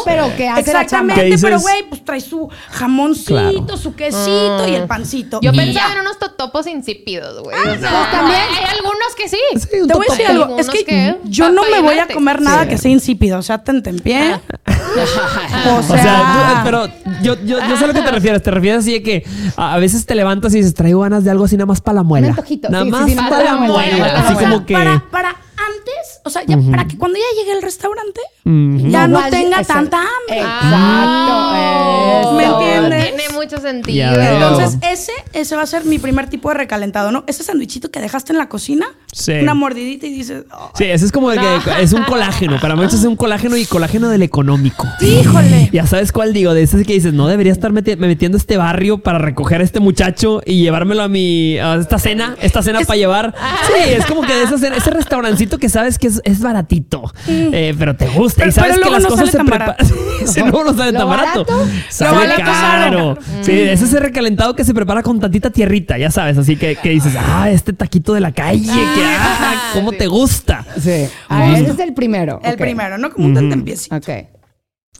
pero 0.04 0.34
que 0.36 0.48
hace. 0.48 0.60
Exactamente, 0.60 1.36
pero 1.40 1.58
güey, 1.60 1.82
pues 1.88 2.04
trae 2.04 2.20
su 2.20 2.48
jamoncito, 2.70 3.34
Claro. 3.34 3.76
su 3.76 3.94
quesito 3.94 4.68
y 4.68 4.74
el 4.74 4.84
pancito. 4.86 5.40
Yo 5.42 5.52
Y 5.52 5.56
pensaba 5.56 5.88
ya. 5.88 5.94
en 5.94 6.00
unos 6.02 6.18
totopos 6.18 6.66
insípidos, 6.66 7.42
güey. 7.42 7.56
Ah, 7.56 7.62
o 7.62 7.78
sea, 7.80 7.90
pues 7.90 8.10
también. 8.10 8.40
Hay 8.56 8.64
algunos 8.76 9.14
que 9.16 9.28
sí. 9.28 9.38
Sí, 9.56 9.68
Te 9.86 9.94
voy 9.94 10.06
a 10.08 10.12
decir 10.12 10.26
algo, 10.26 10.44
es 10.44 10.68
Algunos 10.68 10.68
que 10.70 10.84
que- 10.84 11.16
yo 11.24 11.50
no 11.50 11.62
me 11.70 11.80
voy 11.80 11.98
a 11.98 12.06
comer 12.08 12.40
nada 12.42 12.68
que 12.68 12.78
sea 12.78 12.90
insípido, 12.90 13.38
o 13.38 13.42
sea, 13.42 13.62
tentempié. 13.64 14.34
o 14.34 15.76
O 15.78 15.82
sea, 15.82 16.02
sea, 16.02 16.54
tú- 16.54 16.60
pero 16.64 16.86
yo, 17.22 17.34
yo, 17.44 17.58
yo 17.66 17.76
sé 17.76 17.84
a 17.84 17.86
lo 17.88 17.94
que 17.94 18.02
te 18.02 18.10
refieres. 18.10 18.42
Te 18.42 18.50
refieres 18.50 18.80
así 18.80 18.92
de 18.92 19.02
que 19.02 19.24
a, 19.56 19.74
a 19.74 19.78
veces 19.78 20.04
te 20.06 20.14
levantas 20.14 20.54
y 20.54 20.58
dices, 20.58 20.74
traigo 20.74 21.00
ganas 21.00 21.24
de 21.24 21.30
algo 21.30 21.44
así 21.44 21.56
nada 21.56 21.66
más 21.66 21.80
para 21.80 21.96
la 21.96 22.02
muela. 22.02 22.28
Nada 22.70 22.84
más 22.84 23.08
sí, 23.08 23.14
para 23.16 23.28
para 23.30 23.44
la 23.44 23.52
la 23.52 23.56
muela. 23.56 24.20
Así 24.20 24.34
o 24.34 24.38
como 24.38 24.66
que... 24.66 24.74
para, 24.74 25.04
para 25.10 25.36
antes, 25.68 26.20
o 26.24 26.30
sea, 26.30 26.42
ya 26.46 26.56
para 26.70 26.86
que 26.86 26.96
cuando 26.98 27.18
ya 27.18 27.24
llegue 27.40 27.52
al 27.52 27.62
restaurante, 27.62 28.20
ya 28.44 29.06
no, 29.08 29.18
vaya- 29.18 29.30
tenga 29.30 29.62
tanta 29.64 29.98
hambre. 29.98 30.40
Exacto. 30.40 32.32
¿Me 32.36 32.44
eso. 32.44 32.60
entiendes? 32.60 33.04
Tiene 33.16 33.34
mucho 33.34 33.58
sentido. 33.60 34.08
Entonces, 34.20 34.78
ese, 34.82 35.12
ese 35.32 35.56
va 35.56 35.62
a 35.62 35.66
ser 35.66 35.84
mi 35.84 35.98
primer 35.98 36.28
tipo 36.28 36.48
de 36.50 36.54
recalentado, 36.56 37.10
¿no? 37.12 37.24
Ese 37.26 37.42
sandwichito 37.42 37.90
que 37.90 38.00
dejaste 38.00 38.32
en 38.32 38.38
la 38.38 38.48
cocina, 38.48 38.86
Sí. 39.12 39.32
una 39.32 39.54
mordidita 39.54 40.06
y 40.06 40.12
dices, 40.12 40.44
"Oh, 40.52 40.70
Sí, 40.74 40.84
ese 40.84 41.06
es 41.06 41.12
como 41.12 41.30
de 41.30 41.38
que 41.38 41.82
es 41.82 41.92
un 41.92 42.04
colágeno. 42.04 42.58
Para 42.60 42.76
muchos 42.76 42.94
es 42.94 43.04
un 43.04 43.16
colágeno 43.16 43.56
y 43.56 43.64
colágeno 43.64 44.08
del 44.08 44.22
económico. 44.22 44.86
híjole. 45.00 45.70
Ya 45.72 45.86
sabes 45.86 46.12
cuál 46.12 46.32
digo, 46.32 46.54
de 46.54 46.62
ese 46.62 46.84
que 46.84 46.92
dices, 46.92 47.12
no 47.12 47.26
debería 47.26 47.52
estar 47.52 47.72
meti- 47.72 47.96
me 47.96 48.06
metiendo 48.06 48.36
a 48.36 48.40
este 48.40 48.56
barrio 48.56 48.98
para 48.98 49.18
recoger 49.18 49.60
a 49.60 49.64
este 49.64 49.80
muchacho 49.80 50.40
y 50.44 50.62
llevármelo 50.62 51.02
a 51.02 51.08
mi 51.08 51.58
a 51.58 51.76
esta 51.76 51.98
cena, 51.98 52.36
esta 52.42 52.62
cena 52.62 52.80
para 52.80 52.96
llevar. 52.96 53.34
Sí, 53.66 53.90
es 53.90 54.06
como 54.06 54.22
que 54.22 54.34
de 54.34 54.42
esa 54.44 54.58
cena- 54.58 54.76
ese 54.76 54.90
restaurancito 54.90 55.57
que 55.58 55.68
sabes 55.68 55.98
que 55.98 56.06
es, 56.08 56.20
es 56.24 56.40
baratito, 56.40 57.12
eh, 57.26 57.74
pero 57.78 57.96
te 57.96 58.06
gusta 58.08 58.38
Pero- 58.38 58.50
y 58.50 58.52
sabes 58.52 58.78
que 58.78 58.90
las 58.90 59.02
no 59.02 59.08
cosas 59.08 59.30
se 59.30 59.38
preparan. 59.38 59.76
Sí, 60.26 60.40
luego 60.40 60.64
no 60.64 60.74
sale 60.76 60.92
¿Lo 60.92 60.98
tan 60.98 61.08
barato. 61.08 61.44
barato? 61.44 61.68
Sale 61.88 62.34
caro. 62.36 63.14
caro. 63.14 63.18
Sí, 63.42 63.52
es 63.52 63.80
ese 63.80 63.98
recalentado 64.00 64.54
que 64.54 64.64
se 64.64 64.74
prepara 64.74 65.02
con 65.02 65.18
tantita 65.20 65.50
tierrita, 65.50 65.96
ya 65.96 66.10
sabes, 66.10 66.36
así 66.36 66.56
que, 66.56 66.76
que 66.76 66.90
dices, 66.90 67.14
ah, 67.16 67.48
este 67.50 67.72
taquito 67.72 68.12
de 68.14 68.20
la 68.20 68.32
calle, 68.32 68.64
que 68.66 69.04
ah, 69.04 69.70
cómo 69.74 69.92
te 69.92 70.06
gusta. 70.06 70.66
Sí. 70.80 71.06
A 71.28 71.40
ver, 71.50 71.62
ese 71.62 71.70
es 71.72 71.78
el 71.78 71.94
primero. 71.94 72.40
El 72.42 72.54
Ok. 72.54 72.58
primero, 72.60 72.98
¿no? 72.98 73.10
Como 73.10 73.26
un 73.26 73.34
tentempiecito. 73.34 73.94
Ok. 73.96 74.08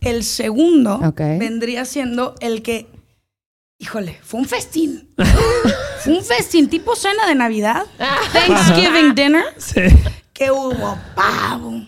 El 0.00 0.22
segundo 0.24 1.00
Ok. 1.04 1.20
vendría 1.38 1.84
siendo 1.84 2.34
el 2.40 2.62
que, 2.62 2.86
híjole, 3.78 4.18
fue 4.22 4.40
un 4.40 4.46
festín. 4.46 5.08
fue 6.00 6.12
un 6.16 6.24
festín 6.24 6.68
tipo 6.68 6.94
cena 6.96 7.26
de 7.26 7.34
Navidad, 7.34 7.82
Thanksgiving 8.32 9.14
dinner, 9.14 9.44
Sí. 9.58 9.80
Que 10.38 10.52
hubo 10.52 10.96
pavo, 11.16 11.80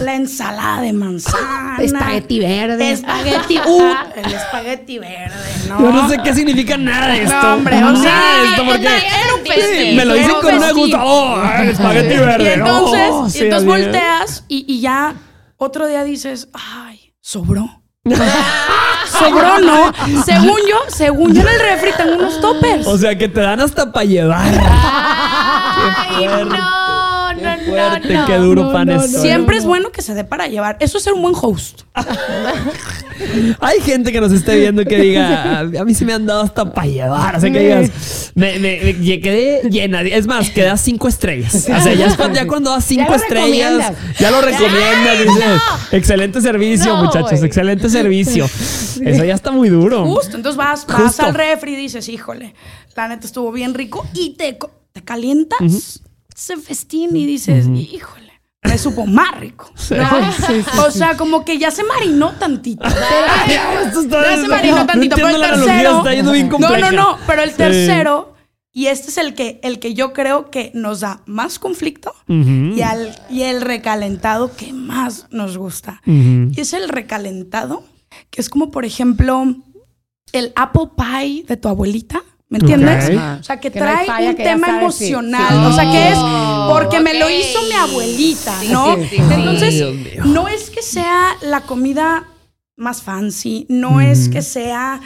la 0.00 0.14
ensalada 0.16 0.82
de 0.82 0.92
manzana, 0.92 1.78
Espagueti 1.80 2.40
verde. 2.40 2.90
espagueti, 2.92 3.58
uh, 3.66 3.82
el 4.16 4.32
espagueti 4.34 4.98
verde, 4.98 5.34
¿no? 5.66 5.80
Yo 5.80 5.90
no 5.92 6.06
sé 6.06 6.18
qué 6.22 6.34
significa 6.34 6.76
nada 6.76 7.06
de 7.14 7.22
esto. 7.22 7.40
No, 7.42 7.54
hombre, 7.54 7.82
o 7.82 7.96
sea, 7.96 8.12
Nada 8.12 8.42
de 8.42 8.48
esto, 8.50 8.64
porque 8.66 8.86
era 8.86 9.34
un 9.38 9.44
Sí, 9.46 9.50
festín, 9.52 9.96
me 9.96 10.04
lo 10.04 10.12
dicen 10.14 10.34
con 10.42 10.54
una 10.56 10.66
festín. 10.66 10.82
gusto. 10.82 10.98
Oh, 11.02 11.42
el 11.58 11.68
espagueti 11.70 12.16
verde. 12.18 12.44
Y 12.44 12.52
entonces, 12.52 13.08
Oh, 13.10 13.26
y 13.26 13.30
sí, 13.30 13.38
entonces 13.44 13.68
así. 13.72 13.82
volteas 13.82 14.44
y, 14.48 14.64
y 14.74 14.80
ya 14.82 15.14
otro 15.56 15.86
día 15.86 16.04
dices, 16.04 16.48
ay, 16.52 17.14
sobró. 17.22 17.82
sobró, 19.10 19.58
¿no? 19.60 19.90
Según 20.24 20.58
yo, 20.68 20.76
según 20.88 21.32
yo 21.34 21.40
en 21.40 21.48
el 21.48 21.60
refri 21.60 21.90
tengo 21.96 22.16
unos 22.16 22.40
toppers. 22.42 22.86
O 22.86 22.98
sea, 22.98 23.16
que 23.16 23.28
te 23.28 23.40
dan 23.40 23.60
hasta 23.60 23.90
para 23.90 24.04
llevar. 24.04 24.46
Ay, 24.48 26.26
no, 26.44 26.75
no, 27.66 27.72
fuerte, 27.72 28.14
no. 28.14 28.26
qué 28.26 28.36
duro 28.36 28.72
pan 28.72 28.88
es. 28.90 29.10
Siempre 29.20 29.56
es 29.56 29.64
bueno 29.64 29.90
que 29.90 30.02
se 30.02 30.14
dé 30.14 30.24
para 30.24 30.46
llevar. 30.48 30.76
Eso 30.80 30.98
es 30.98 31.04
ser 31.04 31.12
un 31.14 31.22
buen 31.22 31.34
host. 31.40 31.82
Hay 33.60 33.80
gente 33.80 34.12
que 34.12 34.20
nos 34.20 34.32
esté 34.32 34.56
viendo 34.58 34.84
que 34.84 34.98
diga, 34.98 35.60
a, 35.60 35.64
mí 35.64 35.94
sí 35.94 36.04
me 36.04 36.12
han 36.12 36.26
dado 36.26 36.42
hasta 36.42 36.72
para 36.72 36.86
llevar. 36.86 37.36
O 37.36 37.40
sea, 37.40 37.50
que 37.50 37.58
digas, 37.58 38.32
me, 38.34 38.58
me- 38.58 38.94
me 38.98 39.20
quedé 39.20 39.62
llena. 39.70 40.02
Es 40.02 40.26
más, 40.26 40.50
que 40.50 40.62
das 40.62 40.80
cinco 40.82 41.08
estrellas. 41.08 41.54
O 41.54 41.58
sea, 41.58 41.94
ya, 41.94 42.06
es 42.06 42.16
cuando, 42.16 42.36
ya 42.38 42.46
cuando 42.46 42.70
das 42.70 42.84
cinco 42.84 43.14
estrellas, 43.14 43.92
ya 44.18 44.30
lo 44.30 44.40
recomiendas. 44.42 45.18
dices, 45.18 45.60
excelente 45.92 46.40
servicio, 46.40 46.96
muchachos, 46.96 47.42
excelente 47.42 47.88
servicio. 47.88 48.44
Eso 48.44 49.24
ya 49.24 49.34
está 49.34 49.50
muy 49.50 49.68
duro. 49.68 50.04
Justo. 50.06 50.36
Entonces 50.36 50.56
vas, 50.56 50.86
vas 50.86 51.02
Justo. 51.02 51.24
al 51.24 51.34
refri 51.34 51.72
y 51.72 51.76
dices, 51.76 52.08
híjole, 52.08 52.54
la 52.94 53.08
neta 53.08 53.26
estuvo 53.26 53.50
bien 53.52 53.74
rico. 53.74 54.06
Y 54.14 54.30
te, 54.36 54.58
te 54.92 55.02
calientas 55.02 56.02
ese 56.36 56.56
festín 56.58 57.16
y 57.16 57.24
dices, 57.26 57.66
híjole, 57.74 58.32
me 58.62 58.78
supo 58.78 59.06
más 59.06 59.38
rico. 59.38 59.70
o 60.86 60.90
sea, 60.90 61.16
como 61.16 61.44
que 61.44 61.58
ya 61.58 61.70
se 61.70 61.82
marinó 61.84 62.32
tantito. 62.32 62.84
Esto 63.86 64.00
está- 64.02 64.22
Ya 64.22 64.42
se 64.42 64.48
marinó 64.48 64.76
no 64.78 64.86
tantito, 64.86 65.16
pero 65.16 65.28
el 65.28 65.40
tercero. 65.40 65.98
está 65.98 66.14
yendo 66.14 66.32
bien 66.32 66.48
no, 66.48 66.78
no, 66.78 66.92
no, 66.92 67.18
pero 67.26 67.42
el 67.42 67.54
tercero, 67.54 68.34
y 68.72 68.88
este 68.88 69.08
es 69.08 69.16
el 69.18 69.34
que, 69.34 69.60
el 69.62 69.78
que 69.78 69.94
yo 69.94 70.12
creo 70.12 70.50
que 70.50 70.70
nos 70.74 71.00
da 71.00 71.22
más 71.24 71.58
conflicto 71.58 72.12
y, 72.28 72.82
al, 72.82 73.14
y 73.30 73.42
el 73.42 73.62
recalentado 73.62 74.54
que 74.54 74.72
más 74.74 75.28
nos 75.30 75.56
gusta. 75.56 76.02
Y 76.04 76.60
es 76.60 76.74
el 76.74 76.90
recalentado, 76.90 77.82
que 78.30 78.42
es 78.42 78.50
como, 78.50 78.70
por 78.70 78.84
ejemplo, 78.84 79.54
el 80.32 80.52
apple 80.56 80.90
pie 80.96 81.44
de 81.48 81.56
tu 81.56 81.68
abuelita. 81.68 82.22
¿Me 82.48 82.58
entiendes? 82.58 83.10
O 83.40 83.42
sea, 83.42 83.58
que 83.58 83.70
no 83.70 83.76
trae 83.76 84.06
falla, 84.06 84.30
un 84.30 84.36
que 84.36 84.42
tema 84.44 84.78
emocional. 84.78 85.48
Sí. 85.48 85.64
O 85.66 85.72
sea, 85.72 85.90
que 85.90 86.08
es 86.10 86.18
Oh, 86.18 86.68
porque 86.72 87.00
me 87.00 87.14
lo 87.18 87.28
hizo 87.28 87.60
mi 87.62 87.72
abuelita, 87.72 88.60
Sí, 88.60 88.68
¿no? 88.68 88.94
sí, 88.96 89.06
sí. 89.10 89.16
Entonces, 89.16 89.82
Ay, 89.82 90.18
no 90.24 90.46
es 90.48 90.70
que 90.70 90.82
sea 90.82 91.36
la 91.42 91.62
comida 91.62 92.28
más 92.76 93.02
fancy, 93.02 93.66
no 93.68 94.00
es 94.00 94.28
que 94.28 94.42
sea 94.42 95.00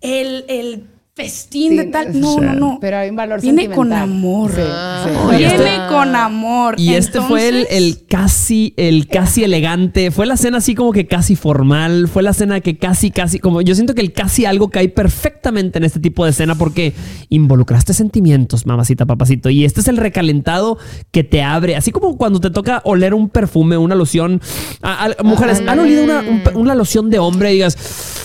el, 0.00 0.44
el 0.48 0.86
festín 1.14 1.72
Sí, 1.72 1.76
de 1.76 1.84
tal. 1.84 2.18
No, 2.18 2.34
sí. 2.34 2.40
no, 2.40 2.54
no. 2.54 2.78
Pero 2.80 2.96
hay 2.96 3.10
un 3.10 3.16
valor 3.16 3.38
Viene 3.42 3.68
con 3.68 3.92
amor. 3.92 4.50
Sí, 4.54 4.62
Ah. 4.64 5.04
sí. 5.06 5.36
Viene 5.36 5.54
este- 5.56 5.88
con 5.90 6.16
amor. 6.16 6.74
Y 6.78 6.94
este 6.94 7.20
fue 7.20 7.48
el, 7.48 7.66
el 7.70 8.06
casi, 8.08 8.72
el 8.78 9.06
casi 9.08 9.44
elegante. 9.44 10.10
Fue 10.10 10.24
la 10.24 10.38
cena 10.38 10.58
así 10.58 10.74
como 10.74 10.90
que 10.92 11.06
casi 11.06 11.36
formal. 11.36 12.08
Fue 12.08 12.22
la 12.22 12.32
cena 12.32 12.60
que 12.60 12.78
casi, 12.78 13.10
casi, 13.10 13.38
como 13.38 13.60
yo 13.60 13.74
siento 13.74 13.94
que 13.94 14.00
el 14.00 14.12
casi 14.14 14.46
algo 14.46 14.70
cae 14.70 14.88
perfectamente 14.88 15.76
en 15.78 15.84
este 15.84 16.00
tipo 16.00 16.24
de 16.24 16.32
cena 16.32 16.54
porque 16.54 16.94
involucraste 17.28 17.92
sentimientos, 17.92 18.64
mamacita, 18.64 19.04
papacito. 19.04 19.50
Y 19.50 19.66
este 19.66 19.80
es 19.82 19.88
el 19.88 19.98
recalentado 19.98 20.78
que 21.10 21.24
te 21.24 21.42
abre. 21.42 21.76
Así 21.76 21.90
como 21.92 22.16
cuando 22.16 22.40
te 22.40 22.48
toca 22.50 22.80
oler 22.86 23.12
un 23.12 23.28
perfume, 23.28 23.76
una 23.76 23.94
loción. 23.94 24.40
A- 24.80 25.08
a- 25.18 25.22
mujeres, 25.22 25.62
¿han 25.66 25.78
olido 25.78 26.04
una, 26.04 26.20
un- 26.20 26.42
una 26.54 26.74
loción 26.74 27.10
de 27.10 27.18
hombre 27.18 27.50
y 27.50 27.54
digas, 27.54 27.76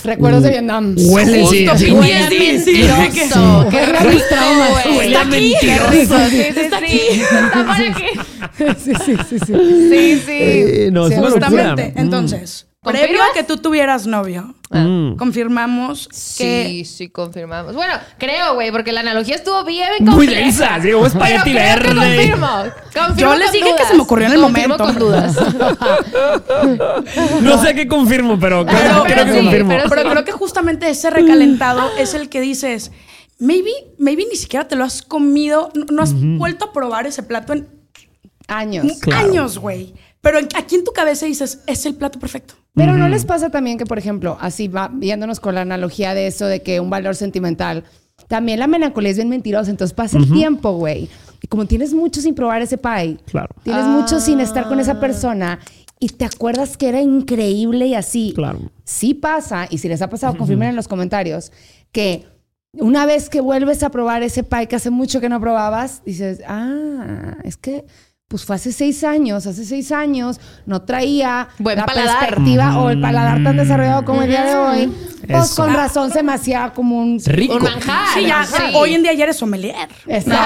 Recuerdos 0.04 0.44
de 0.44 0.50
Vietnam. 0.52 0.96
huele, 0.98 1.46
sí, 1.48 1.68
huele, 1.92 2.60
sí, 2.60 2.72
Mentiroso. 2.74 3.68
Qué 3.70 3.78
huele 4.98 5.26
mentiroso. 5.26 6.30
sí, 6.30 6.38
sí. 6.54 7.22
Está 7.22 7.66
por 7.66 7.72
aquí. 7.76 8.06
sí, 8.84 8.94
sí, 9.06 9.14
sí, 9.30 9.40
sí. 9.40 9.54
Sí, 9.90 10.22
sí. 10.26 10.32
Eh, 10.32 10.90
no, 10.92 11.08
es 11.08 11.14
Sí, 11.14 11.20
una 11.20 11.30
locura. 11.30 11.48
Justamente. 11.76 12.67
Previo 12.92 13.22
a 13.22 13.34
que 13.34 13.44
tú 13.44 13.58
tuvieras 13.58 14.08
novio, 14.08 14.54
Mm. 14.70 15.16
confirmamos 15.16 16.10
que 16.10 16.16
Sí, 16.16 16.86
sí, 16.86 17.10
confirmamos. 17.10 17.74
Bueno, 17.74 17.94
creo, 18.18 18.56
güey, 18.56 18.70
porque 18.72 18.92
la 18.92 19.00
analogía 19.00 19.36
estuvo 19.36 19.64
bien 19.64 19.88
Muy 20.02 20.26
compleja. 20.28 20.42
densa, 20.42 20.82
sí, 20.82 20.92
como 20.92 21.06
espagueti 21.06 21.54
verde. 21.54 21.96
confirmo. 21.96 22.48
Confirmo 22.94 23.32
Yo 23.32 23.36
les 23.38 23.52
dije 23.54 23.70
que 23.78 23.86
se 23.86 23.94
me 23.94 24.02
ocurrió 24.02 24.28
en 24.28 24.34
el 24.34 24.42
Confirmo 24.42 24.78
momento. 24.78 25.00
con 25.00 25.00
dudas. 25.00 25.38
No 27.42 27.62
sé 27.62 27.74
qué 27.76 27.88
confirmo, 27.88 28.40
pero 28.40 28.66
creo, 28.66 28.78
Pero, 28.78 29.04
creo 29.04 29.16
pero 29.16 29.26
que 29.26 29.32
sí, 29.32 29.38
confirmo. 29.46 29.70
pero 29.70 29.90
pero 29.90 30.10
creo 30.10 30.26
que 30.26 30.32
justamente 30.32 30.90
ese 30.90 31.10
recalentado 31.10 31.90
es 31.98 32.14
el 32.14 32.30
que 32.30 32.42
dices, 32.42 32.92
maybe, 33.40 33.72
maybe 33.98 34.26
ni 34.30 34.36
siquiera 34.36 34.68
te 34.68 34.76
lo 34.76 34.84
has 34.84 35.02
comido, 35.02 35.72
no, 35.76 35.86
no 35.92 36.04
has 36.04 36.14
vuelto 36.14 36.66
a 36.66 36.74
probar 36.74 37.08
ese 37.08 37.24
plato 37.24 37.54
en 37.54 37.68
Años. 38.50 38.86
Claro. 39.02 39.28
años, 39.28 39.58
güey. 39.58 39.94
Pero 40.22 40.38
aquí 40.40 40.76
en 40.76 40.84
tu 40.86 40.92
cabeza 40.94 41.26
dices, 41.26 41.60
es 41.68 41.86
el 41.86 41.96
plato 41.96 42.18
perfecto. 42.20 42.54
Pero 42.78 42.96
¿no 42.96 43.10
les 43.10 43.26
pasa 43.26 43.50
también 43.50 43.78
que, 43.78 43.86
por 43.86 43.98
ejemplo, 43.98 44.38
así 44.40 44.68
va 44.68 44.90
viéndonos 44.94 45.40
con 45.40 45.56
la 45.56 45.62
analogía 45.62 46.14
de 46.14 46.28
eso 46.28 46.46
de 46.46 46.62
que 46.62 46.80
un 46.80 46.90
valor 46.90 47.16
sentimental, 47.16 47.84
también 48.28 48.60
la 48.60 48.68
melancolía 48.68 49.12
es 49.12 49.18
bien 49.18 49.30
mentirosa, 49.30 49.70
entonces 49.72 49.94
pasa 49.94 50.18
el 50.18 50.32
tiempo, 50.32 50.72
güey. 50.74 51.10
Y 51.42 51.48
como 51.48 51.66
tienes 51.66 51.94
mucho 51.94 52.22
sin 52.22 52.36
probar 52.36 52.62
ese 52.62 52.78
pie, 52.78 53.18
Claro. 53.26 53.50
tienes 53.64 53.86
mucho 53.86 54.20
sin 54.20 54.40
estar 54.40 54.68
con 54.68 54.80
esa 54.80 55.00
persona 55.00 55.60
y 56.00 56.10
te 56.10 56.26
acuerdas 56.26 56.78
que 56.78 56.90
era 56.90 57.02
increíble 57.02 57.88
y 57.88 57.96
así. 57.96 58.34
Claro. 58.36 58.60
Sí 58.84 59.14
pasa, 59.14 59.68
y 59.70 59.80
si 59.80 59.88
les 59.90 60.02
ha 60.02 60.10
pasado, 60.10 60.38
confirmen 60.38 60.70
en 60.70 60.76
los 60.76 60.88
comentarios, 60.88 61.52
que 61.92 62.26
una 62.74 63.06
vez 63.06 63.30
que 63.30 63.42
vuelves 63.42 63.82
a 63.82 63.90
probar 63.90 64.22
ese 64.24 64.44
pie 64.44 64.68
que 64.68 64.76
hace 64.76 64.90
mucho 64.92 65.20
que 65.20 65.30
no 65.30 65.40
probabas, 65.42 66.04
dices, 66.06 66.42
ah, 66.48 67.38
es 67.44 67.58
que 67.58 67.86
pues 68.28 68.44
fue 68.44 68.58
hace 68.58 68.74
seis 68.74 69.06
años, 69.06 69.48
hace 69.48 69.64
seis 69.64 69.90
años 69.94 70.40
no 70.66 70.82
traía 70.82 71.48
Buen 71.60 71.78
la 71.78 71.86
paladar. 71.86 72.20
perspectiva 72.20 72.78
o 72.80 72.90
el 72.90 73.00
paladar 73.00 73.42
tan 73.42 73.56
desarrollado 73.56 74.04
como 74.04 74.22
el 74.24 74.30
día 74.30 74.44
de 74.44 74.56
hoy. 74.56 74.94
Pues 75.30 75.46
Eso. 75.46 75.56
con 75.64 75.74
razón 75.74 76.12
se 76.12 76.24
me 76.24 76.34
hacía 76.34 76.72
como 76.76 77.00
un... 77.00 77.22
Rico. 77.26 77.56
Un 77.56 77.64
manjar. 77.64 78.08
Sí, 78.14 78.26
ya, 78.26 78.46
Sí. 78.46 78.64
hoy 78.76 78.96
en 78.96 79.04
día 79.04 79.14
ya 79.14 79.24
eres 79.26 79.38
sommelier. 79.38 79.88
Exacto. 80.08 80.44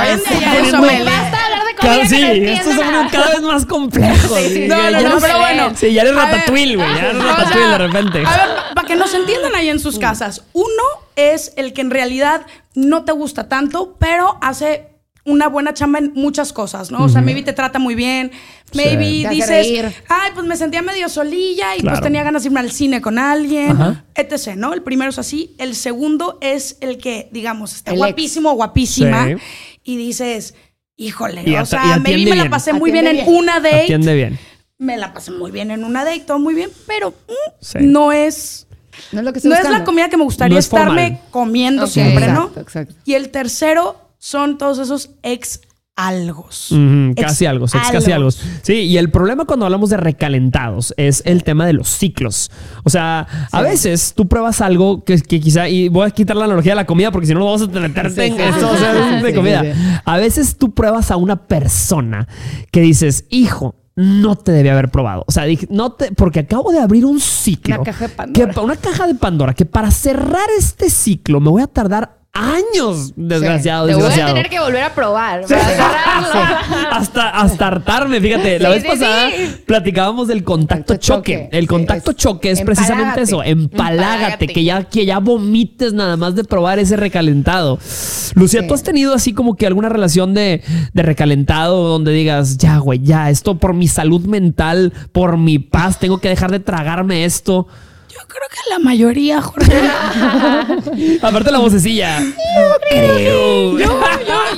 hoy 0.00 0.08
en 0.08 0.18
día 0.24 0.40
ya 0.40 0.54
eres 0.58 0.70
sommelier. 0.70 1.04
Basta 1.04 1.44
hablar 1.44 1.64
de 1.66 1.74
Claro, 1.80 2.02
sí, 2.04 2.08
que 2.16 2.20
no 2.20 2.26
esto 2.26 2.40
entienda 2.40 2.62
se 2.72 2.76
pone 2.78 2.90
nada. 2.92 3.08
cada 3.10 3.28
vez 3.30 3.42
más 3.42 3.66
complejo. 3.66 4.36
Sí, 4.36 4.66
No, 4.68 4.76
ya 4.76 4.90
no, 4.90 4.90
no, 4.90 4.98
eres- 5.08 5.22
pero 5.22 5.38
bueno. 5.38 5.70
Sí, 5.76 5.92
ya 5.92 6.02
eres 6.02 6.14
ratatouille, 6.14 6.76
güey. 6.76 6.94
Ya 6.94 7.00
eres 7.10 7.22
ratatouille 7.24 7.68
de 7.68 7.78
repente. 7.78 8.18
A 8.26 8.36
ver, 8.36 8.48
para 8.74 8.88
que 8.88 8.96
nos 8.96 9.14
entiendan 9.14 9.54
ahí 9.54 9.68
en 9.68 9.80
sus 9.80 9.98
casas. 9.98 10.44
Uno 10.52 10.82
es 11.16 11.52
el 11.56 11.72
que 11.74 11.80
en 11.82 11.90
realidad 11.90 12.42
no 12.74 13.04
te 13.04 13.12
gusta 13.12 13.48
tanto, 13.48 13.96
pero 13.98 14.36
hace 14.42 14.89
una 15.24 15.48
buena 15.48 15.74
chamba 15.74 15.98
en 15.98 16.12
muchas 16.14 16.52
cosas, 16.52 16.90
¿no? 16.90 17.04
O 17.04 17.08
sea, 17.08 17.20
maybe 17.20 17.42
te 17.42 17.52
trata 17.52 17.78
muy 17.78 17.94
bien, 17.94 18.30
maybe 18.74 19.28
dices, 19.28 19.94
ay, 20.08 20.30
pues 20.34 20.46
me 20.46 20.56
sentía 20.56 20.80
medio 20.82 21.08
solilla 21.08 21.76
y 21.76 21.80
Claro. 21.80 21.96
pues 21.98 22.02
tenía 22.02 22.22
ganas 22.22 22.42
de 22.42 22.48
irme 22.48 22.60
al 22.60 22.70
cine 22.72 23.00
con 23.00 23.18
alguien, 23.18 23.72
Ajá. 23.72 24.04
etc., 24.14 24.54
¿no? 24.56 24.72
El 24.72 24.82
primero 24.82 25.10
es 25.10 25.18
así. 25.18 25.54
El 25.58 25.74
segundo 25.74 26.38
es 26.40 26.78
el 26.80 26.98
que, 26.98 27.28
digamos, 27.32 27.74
está 27.74 27.90
El 27.90 27.96
ex. 27.96 27.98
guapísimo 27.98 28.50
o 28.50 28.54
guapísima 28.54 29.26
Sí. 29.28 29.34
y 29.84 29.96
dices, 29.96 30.54
híjole, 30.96 31.42
Y 31.46 31.54
o 31.56 31.66
sea, 31.66 31.98
maybe 31.98 32.24
me 32.30 32.36
la 32.36 32.42
bien. 32.44 32.50
pasé 32.50 32.72
muy 32.72 32.90
bien 32.90 33.06
en 33.06 33.26
una 33.28 33.60
date 33.60 33.82
Atiende 33.84 34.14
bien. 34.14 34.38
me 34.78 34.96
la 34.96 35.12
pasé 35.12 35.30
muy 35.32 35.50
bien 35.50 35.70
en 35.70 35.84
una 35.84 36.04
date, 36.04 36.20
todo 36.20 36.38
muy 36.38 36.54
bien, 36.54 36.70
pero 36.86 37.10
mm, 37.10 37.32
Sí. 37.60 37.78
no 37.82 38.12
es 38.12 38.66
No 39.12 39.20
es 39.20 39.24
lo 39.24 39.32
que 39.32 39.38
estoy 39.38 39.50
no 39.52 39.56
es 39.58 39.68
la 39.70 39.84
comida 39.84 40.08
que 40.08 40.16
me 40.16 40.24
gustaría 40.24 40.54
No 40.54 40.58
es 40.58 40.64
estarme 40.66 41.20
comiendo 41.30 41.86
siempre, 41.86 42.26
¿no? 42.28 42.44
Exacto, 42.48 42.60
exacto. 42.60 42.94
Y 43.04 43.14
el 43.14 43.30
tercero 43.30 44.09
son 44.20 44.58
todos 44.58 44.78
esos 44.78 45.10
ex 45.22 45.62
algos. 45.96 46.70
Ujú, 46.72 47.10
Ex 47.12 47.22
casi 47.22 47.46
algo, 47.46 47.66
ex 47.66 47.72
casi 47.72 47.96
algo. 48.12 48.28
algos. 48.28 48.40
Sí, 48.62 48.74
y 48.74 48.96
el 48.96 49.10
problema 49.10 49.44
cuando 49.44 49.66
hablamos 49.66 49.90
de 49.90 49.96
recalentados 49.96 50.94
es 50.96 51.22
el 51.26 51.42
tema 51.42 51.66
de 51.66 51.72
los 51.72 51.88
ciclos. 51.88 52.50
O 52.84 52.90
sea, 52.90 53.26
a 53.50 53.62
veces 53.62 54.14
tú 54.14 54.28
pruebas 54.28 54.60
algo 54.60 55.04
que, 55.04 55.20
que 55.20 55.40
quizá, 55.40 55.68
y 55.68 55.88
voy 55.88 56.06
a 56.06 56.10
quitar 56.10 56.36
la 56.36 56.44
analogía 56.44 56.72
de 56.72 56.76
la 56.76 56.86
comida 56.86 57.10
porque 57.10 57.26
si 57.26 57.34
no, 57.34 57.40
no 57.40 57.46
vamos 57.46 57.62
a 57.62 57.66
meterte 57.66 58.28
Sí, 58.28 58.34
en 58.34 58.54
sí, 58.54 58.64
o 58.64 58.76
sea, 58.76 59.22
de 59.22 59.34
comida. 59.34 59.62
A 60.04 60.16
veces 60.16 60.56
tú 60.56 60.72
pruebas 60.74 61.10
a 61.10 61.16
una 61.16 61.46
persona 61.46 62.28
que 62.70 62.80
dices, 62.80 63.26
hijo, 63.28 63.74
no 63.96 64.36
te 64.36 64.52
debía 64.52 64.72
haber 64.72 64.90
probado. 64.90 65.24
O 65.26 65.32
sea, 65.32 65.44
dije, 65.44 65.66
no 65.70 65.92
te, 65.92 66.12
porque 66.12 66.40
acabo 66.40 66.72
de 66.72 66.78
abrir 66.78 67.04
un 67.04 67.20
ciclo. 67.20 67.74
Una 67.76 67.84
caja 67.84 68.08
de 68.08 68.14
Pandora. 68.14 68.54
Que, 68.54 68.60
una 68.60 68.76
caja 68.76 69.06
de 69.06 69.14
Pandora 69.14 69.54
que 69.54 69.66
para 69.66 69.90
cerrar 69.90 70.48
este 70.58 70.88
ciclo 70.88 71.40
me 71.40 71.50
voy 71.50 71.62
a 71.62 71.66
tardar 71.66 72.19
años, 72.32 73.12
desgraciado, 73.16 73.86
Te 73.88 73.94
voy 73.94 74.04
a 74.12 74.26
tener 74.26 74.48
que 74.48 74.60
volver 74.60 74.82
a 74.84 74.94
probar. 74.94 75.44
hasta, 76.90 77.28
hasta 77.30 77.66
hartarme, 77.66 78.20
fíjate. 78.20 78.58
La 78.60 78.68
Sí, 78.68 78.74
vez 78.74 78.82
sí, 78.82 78.88
pasada 78.88 79.30
sí. 79.30 79.56
platicábamos 79.66 80.28
del 80.28 80.44
contacto 80.44 80.96
choque. 80.96 81.34
choque. 81.44 81.48
El 81.52 81.62
Sí, 81.62 81.66
contacto 81.66 82.10
es- 82.12 82.16
choque 82.16 82.50
es 82.50 82.62
precisamente 82.62 83.22
eso. 83.22 83.42
Empálágate. 83.42 84.46
que 84.46 84.64
ya, 84.64 84.84
que 84.84 85.04
ya 85.06 85.18
vomites 85.18 85.92
nada 85.92 86.16
más 86.16 86.34
de 86.34 86.44
probar 86.44 86.78
ese 86.78 86.96
recalentado. 86.96 87.78
Lucía, 88.34 88.60
Sí. 88.62 88.68
¿tú 88.68 88.74
has 88.74 88.82
tenido 88.82 89.14
así 89.14 89.32
como 89.32 89.56
que 89.56 89.66
alguna 89.66 89.88
relación 89.88 90.34
de, 90.34 90.62
de 90.92 91.02
recalentado 91.02 91.88
donde 91.88 92.12
digas, 92.12 92.58
ya, 92.58 92.78
güey, 92.78 93.00
ya, 93.02 93.28
esto 93.30 93.58
por 93.58 93.74
mi 93.74 93.88
salud 93.88 94.24
mental, 94.26 94.92
por 95.12 95.36
mi 95.36 95.58
paz, 95.58 95.98
tengo 95.98 96.18
que 96.18 96.28
dejar 96.28 96.50
de 96.50 96.60
tragarme 96.60 97.24
esto? 97.24 97.66
Yo 98.12 98.18
creo 98.26 98.48
que 98.50 98.70
la 98.70 98.78
mayoría, 98.80 99.40
Jorge. 99.40 99.72
Aparte 101.22 101.50
la 101.52 101.58
vocecilla. 101.58 102.20
yo, 102.20 103.78
yo, 103.78 104.00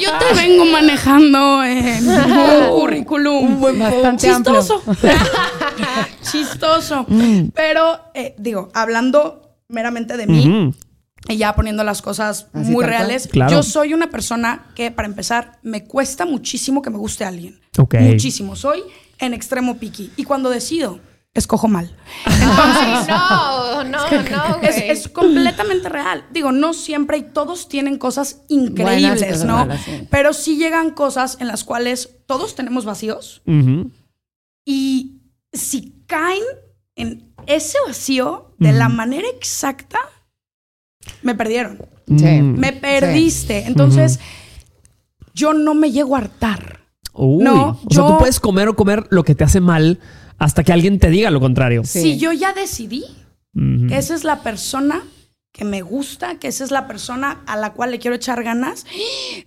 yo 0.00 0.10
te 0.18 0.34
vengo 0.34 0.64
manejando 0.66 1.62
en 1.64 2.08
un 2.08 2.68
currículum 2.70 3.60
Bastante 3.78 4.28
amplio. 4.30 4.60
chistoso. 4.60 4.82
chistoso. 6.22 7.06
Pero, 7.54 8.00
eh, 8.14 8.34
digo, 8.38 8.70
hablando 8.74 9.56
meramente 9.68 10.16
de 10.16 10.26
mí, 10.26 10.74
y 11.28 11.36
ya 11.36 11.54
poniendo 11.54 11.84
las 11.84 12.02
cosas 12.02 12.48
Así 12.52 12.70
muy 12.70 12.84
reales, 12.84 13.28
Claro. 13.28 13.52
yo 13.52 13.62
soy 13.62 13.94
una 13.94 14.10
persona 14.10 14.66
que, 14.74 14.90
para 14.90 15.06
empezar, 15.06 15.58
me 15.62 15.84
cuesta 15.84 16.24
muchísimo 16.26 16.82
que 16.82 16.90
me 16.90 16.98
guste 16.98 17.24
alguien. 17.24 17.60
Ok. 17.78 17.94
Muchísimo. 18.00 18.56
Soy 18.56 18.82
en 19.18 19.34
extremo 19.34 19.76
picky. 19.78 20.10
Y 20.16 20.24
cuando 20.24 20.50
decido, 20.50 20.98
escojo 21.34 21.66
mal. 21.68 21.96
Ay, 22.26 23.06
no, 23.08 23.84
no, 23.84 24.10
no, 24.10 24.62
Es, 24.62 24.76
güey. 24.76 24.90
es 24.90 25.08
completamente 25.08 25.88
real. 25.88 26.24
Digo, 26.30 26.52
no 26.52 26.74
siempre 26.74 27.16
y 27.18 27.22
todos 27.22 27.68
tienen 27.68 27.98
cosas 27.98 28.42
increíbles, 28.48 29.20
Buenas 29.20 29.44
¿no? 29.44 29.56
malas, 29.56 29.80
sí. 29.82 30.06
Pero 30.10 30.32
sí 30.34 30.56
llegan 30.58 30.90
cosas 30.90 31.38
en 31.40 31.48
las 31.48 31.64
cuales 31.64 32.10
todos 32.26 32.54
tenemos 32.54 32.84
vacíos 32.84 33.42
y 34.64 35.20
si 35.52 36.04
caen 36.06 36.42
en 36.96 37.32
ese 37.46 37.78
vacío 37.86 38.54
de 38.58 38.72
la 38.72 38.88
manera 38.88 39.26
exacta, 39.34 39.98
me 41.22 41.34
perdieron. 41.34 41.78
Sí. 42.06 42.42
Me 42.42 42.72
perdiste. 42.72 43.66
Entonces, 43.66 44.20
yo 45.34 45.52
no 45.54 45.74
me 45.74 45.90
llego 45.90 46.14
a 46.14 46.18
hartar. 46.20 46.80
Uy. 47.14 47.42
No, 47.42 47.70
o 47.70 47.90
sea, 47.90 48.04
yo- 48.04 48.06
tú 48.06 48.18
puedes 48.18 48.38
comer 48.38 48.68
o 48.68 48.76
comer 48.76 49.06
lo 49.10 49.24
que 49.24 49.34
te 49.34 49.44
hace 49.44 49.60
mal 49.60 49.98
hasta 50.44 50.64
que 50.64 50.72
alguien 50.72 50.98
te 50.98 51.08
diga 51.10 51.30
lo 51.30 51.40
contrario. 51.40 51.82
Sí. 51.84 52.00
Si 52.02 52.18
yo 52.18 52.32
ya 52.32 52.52
decidí 52.52 53.04
que 53.88 53.96
esa 53.98 54.14
es 54.14 54.24
la 54.24 54.42
persona 54.42 55.02
que 55.52 55.64
me 55.66 55.82
gusta, 55.82 56.38
que 56.38 56.48
esa 56.48 56.64
es 56.64 56.70
la 56.70 56.86
persona 56.86 57.42
a 57.46 57.56
la 57.58 57.74
cual 57.74 57.90
le 57.90 57.98
quiero 57.98 58.16
echar 58.16 58.42
ganas, 58.42 58.86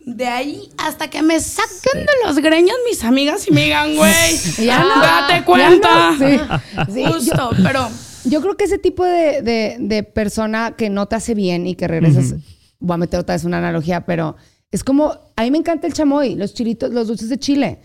de 0.05 0.27
ahí 0.27 0.69
hasta 0.77 1.09
que 1.09 1.23
me 1.23 1.39
saquen 1.39 2.05
de 2.05 2.11
los 2.27 2.37
greños 2.37 2.75
mis 2.87 3.03
amigas 3.03 3.47
y 3.47 3.51
me 3.51 3.63
digan, 3.63 3.95
güey, 3.97 4.37
Ya 4.63 4.81
no, 4.83 5.01
date 5.01 5.33
ya 5.39 5.45
cuenta. 5.45 6.11
no, 6.11 6.17
sí. 6.17 6.93
Sí, 6.93 7.03
yo- 7.03 7.13
Justo, 7.13 7.49
pero 7.63 7.89
Yo 8.25 8.41
creo 8.41 8.55
que 8.55 8.65
ese 8.65 8.77
tipo 8.77 9.03
de, 9.03 9.41
de- 9.41 9.77
de 9.79 10.03
persona 10.03 10.75
que 10.77 10.89
no 10.91 11.07
te 11.07 11.15
hace 11.15 11.33
bien 11.33 11.65
y 11.65 11.73
que 11.75 11.87
regresas, 11.87 12.35
voy 12.79 12.93
a 12.93 12.97
meter 12.97 13.19
otra 13.19 13.33
vez 13.35 13.43
una 13.43 13.57
analogía, 13.57 14.05
pero 14.05 14.35
es 14.71 14.83
como, 14.83 15.17
a 15.35 15.41
mí 15.43 15.49
me 15.51 15.57
encanta 15.57 15.87
el 15.87 15.93
chamoy, 15.93 16.35
los 16.35 16.53
chilitos, 16.53 16.91
los 16.93 17.07
dulces 17.07 17.29
de 17.29 17.39
chile. 17.39 17.79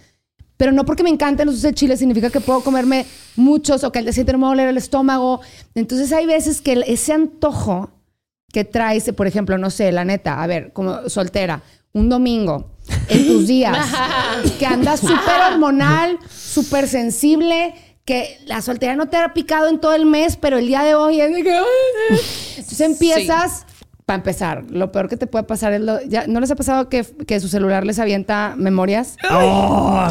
Pero 0.60 0.72
no 0.72 0.84
porque 0.84 1.02
me 1.02 1.08
encanten 1.08 1.46
los 1.46 1.54
dulces 1.54 1.70
de 1.70 1.74
chile 1.74 1.96
significa 1.96 2.28
que 2.28 2.38
puedo 2.38 2.60
comerme 2.60 3.06
muchos 3.34 3.82
o 3.82 3.90
que 3.90 3.98
al 3.98 4.04
día 4.04 4.12
siguiente 4.12 4.32
no 4.32 4.38
me 4.40 4.42
va 4.42 4.48
a 4.48 4.50
doler 4.50 4.68
el 4.68 4.76
estómago. 4.76 5.40
Entonces 5.74 6.12
hay 6.12 6.26
veces 6.26 6.60
que 6.60 6.84
ese 6.86 7.14
antojo 7.14 7.88
que 8.52 8.66
traes, 8.66 9.10
por 9.16 9.26
ejemplo, 9.26 9.56
no 9.56 9.70
sé, 9.70 9.90
la 9.90 10.04
neta, 10.04 10.42
a 10.42 10.46
ver, 10.46 10.74
como 10.74 11.08
soltera, 11.08 11.62
un 11.94 12.10
domingo, 12.10 12.72
en 13.08 13.26
tus 13.26 13.46
días, 13.46 13.88
que 14.58 14.66
andas 14.66 15.00
súper 15.00 15.40
hormonal, 15.50 16.18
súper 16.28 16.88
sensible, 16.88 17.72
que 18.04 18.36
la 18.44 18.60
soltería 18.60 18.96
no 18.96 19.08
te 19.08 19.16
ha 19.16 19.32
picado 19.32 19.66
en 19.66 19.80
todo 19.80 19.94
el 19.94 20.04
mes, 20.04 20.36
pero 20.36 20.58
el 20.58 20.66
día 20.66 20.82
de 20.82 20.94
hoy 20.94 21.22
es 21.22 21.34
de 21.34 21.42
que... 21.42 21.58
Entonces 22.58 22.80
empiezas, 22.82 23.64
para 24.10 24.16
empezar, 24.18 24.64
lo 24.70 24.90
peor 24.90 25.08
que 25.08 25.16
te 25.16 25.28
puede 25.28 25.44
pasar 25.44 25.72
es 25.72 25.80
lo... 25.82 26.02
ya, 26.02 26.26
¿No 26.26 26.40
les 26.40 26.50
ha 26.50 26.56
pasado 26.56 26.88
que, 26.88 27.06
que 27.28 27.38
su 27.38 27.46
celular 27.46 27.86
les 27.86 28.00
avienta 28.00 28.54
memorias? 28.56 29.14
Oh, 29.30 30.04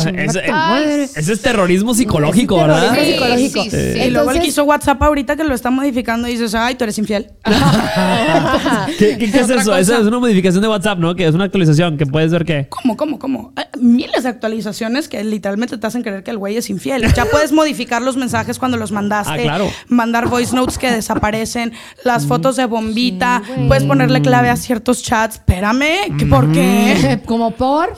madre. 0.49 1.03
ese 1.03 1.33
es 1.33 1.41
terrorismo 1.41 1.93
psicológico, 1.93 2.62
Es 2.62 2.67
¿verdad? 2.67 2.95
Sí, 3.35 3.49
sí, 3.49 3.69
sí. 3.69 3.77
y 3.77 4.09
luego 4.09 4.31
el 4.31 4.39
que 4.39 4.47
hizo 4.47 4.63
WhatsApp 4.63 5.03
ahorita 5.03 5.35
que 5.35 5.43
lo 5.43 5.53
está 5.53 5.69
modificando 5.69 6.29
y 6.29 6.31
dices, 6.31 6.55
ay, 6.55 6.75
tú 6.75 6.85
eres 6.85 6.97
infiel. 6.97 7.27
¿Qué, 8.97 9.17
qué- 9.17 9.31
qué 9.31 9.39
es 9.39 9.49
eso? 9.49 9.55
cosa. 9.55 9.79
Esa 9.79 9.97
es 9.99 10.05
una 10.05 10.19
modificación 10.19 10.62
de 10.62 10.69
WhatsApp, 10.69 10.97
¿no? 10.99 11.13
Que 11.15 11.27
es 11.27 11.35
una 11.35 11.43
actualización 11.43 11.97
que 11.97 12.05
puedes 12.05 12.31
ver 12.31 12.45
que. 12.45 12.67
¿Cómo, 12.69 12.95
cómo, 12.95 13.19
cómo? 13.19 13.51
Eh, 13.57 13.63
Miles 13.79 14.23
de 14.23 14.29
actualizaciones 14.29 15.09
que 15.09 15.23
literalmente 15.25 15.77
te 15.77 15.88
hacen 15.88 16.03
creer 16.03 16.23
que 16.23 16.31
el 16.31 16.38
güey 16.38 16.55
es 16.57 16.69
infiel. 16.69 17.03
Ya 17.13 17.25
puedes 17.25 17.51
modificar 17.51 18.01
los 18.01 18.15
mensajes 18.17 18.59
cuando 18.59 18.77
los 18.77 18.91
mandaste. 18.93 19.33
Ah, 19.33 19.38
claro. 19.41 19.69
Mandar 19.88 20.27
voice 20.29 20.55
notes 20.55 20.77
que 20.77 20.89
desaparecen, 20.91 21.73
las 22.05 22.25
fotos 22.25 22.55
de 22.55 22.65
bombita. 22.65 23.41
puedes 23.67 23.85
ponerle 23.89 24.21
clave 24.21 24.49
a 24.49 24.56
ciertos 24.56 25.04
chats. 25.04 25.36
Espérame, 25.36 26.17
¿qué, 26.17 26.25
¿por 26.25 26.52
qué? 26.52 27.21
Como 27.25 27.52
por... 27.52 27.89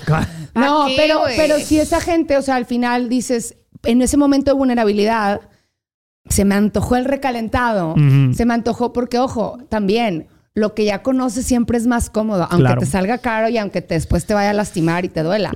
No, 0.53 0.81
¿Pa' 0.81 0.87
qué, 0.87 0.93
pero, 0.97 1.19
güey? 1.19 1.37
pero 1.37 1.59
si 1.59 1.79
esa 1.79 2.01
gente, 2.01 2.35
o 2.37 2.41
sea, 2.41 2.55
al 2.55 2.65
final 2.65 3.07
dices, 3.09 3.55
en 3.83 4.01
ese 4.01 4.17
momento 4.17 4.51
de 4.51 4.57
vulnerabilidad, 4.57 5.41
se 6.29 6.43
me 6.45 6.55
antojó 6.55 6.95
el 6.97 7.05
recalentado, 7.05 7.91
Ujú. 7.93 8.33
se 8.33 8.45
me 8.45 8.53
antojó 8.53 8.91
porque, 8.91 9.17
ojo, 9.19 9.57
también, 9.69 10.27
lo 10.53 10.73
que 10.75 10.83
ya 10.83 11.01
conoces 11.03 11.45
siempre 11.45 11.77
es 11.77 11.87
más 11.87 12.09
cómodo, 12.09 12.43
aunque 12.49 12.57
Claro. 12.65 12.79
te 12.81 12.85
salga 12.85 13.17
caro 13.19 13.47
y 13.47 13.57
aunque 13.57 13.81
te- 13.81 13.93
después 13.93 14.25
te 14.25 14.33
vaya 14.33 14.49
a 14.49 14.53
lastimar 14.53 15.05
y 15.05 15.09
te 15.09 15.23
duela. 15.23 15.53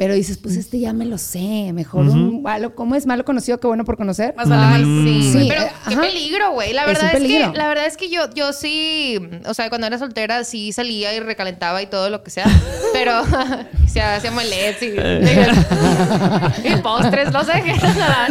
Pero 0.00 0.14
dices, 0.14 0.38
pues 0.38 0.56
este 0.56 0.80
ya 0.80 0.94
me 0.94 1.04
lo 1.04 1.18
sé, 1.18 1.72
mejor 1.74 2.06
un 2.08 2.40
malo, 2.42 2.74
¿cómo 2.74 2.94
es 2.94 3.04
malo 3.04 3.22
conocido 3.26 3.60
que 3.60 3.66
bueno 3.66 3.84
por 3.84 3.98
conocer? 3.98 4.34
Más 4.34 4.48
vale 4.48 4.62
mal. 4.62 5.04
sí, 5.04 5.30
Sí, 5.30 5.46
pero 5.46 5.60
eh, 5.60 5.72
qué 5.88 5.92
ajá. 5.94 6.00
peligro, 6.00 6.52
güey. 6.52 6.72
La 6.72 6.86
verdad 6.86 7.14
es, 7.14 7.22
que 7.22 7.38
la 7.54 7.68
verdad 7.68 7.84
es 7.84 7.98
que 7.98 8.08
yo 8.08 8.22
yo 8.34 8.54
sí, 8.54 9.20
o 9.46 9.52
sea, 9.52 9.68
cuando 9.68 9.86
era 9.86 9.98
soltera 9.98 10.42
sí 10.44 10.72
salía 10.72 11.14
y 11.14 11.20
recalentaba 11.20 11.82
y 11.82 11.86
todo 11.86 12.08
lo 12.08 12.22
que 12.22 12.30
sea, 12.30 12.46
pero 12.94 13.12
se 13.92 14.00
hacía 14.00 14.30
molets 14.30 14.82
y, 14.82 14.86
y 16.68 16.76
postres, 16.76 17.30
no 17.30 17.44
sé 17.44 17.62
qué. 17.62 17.74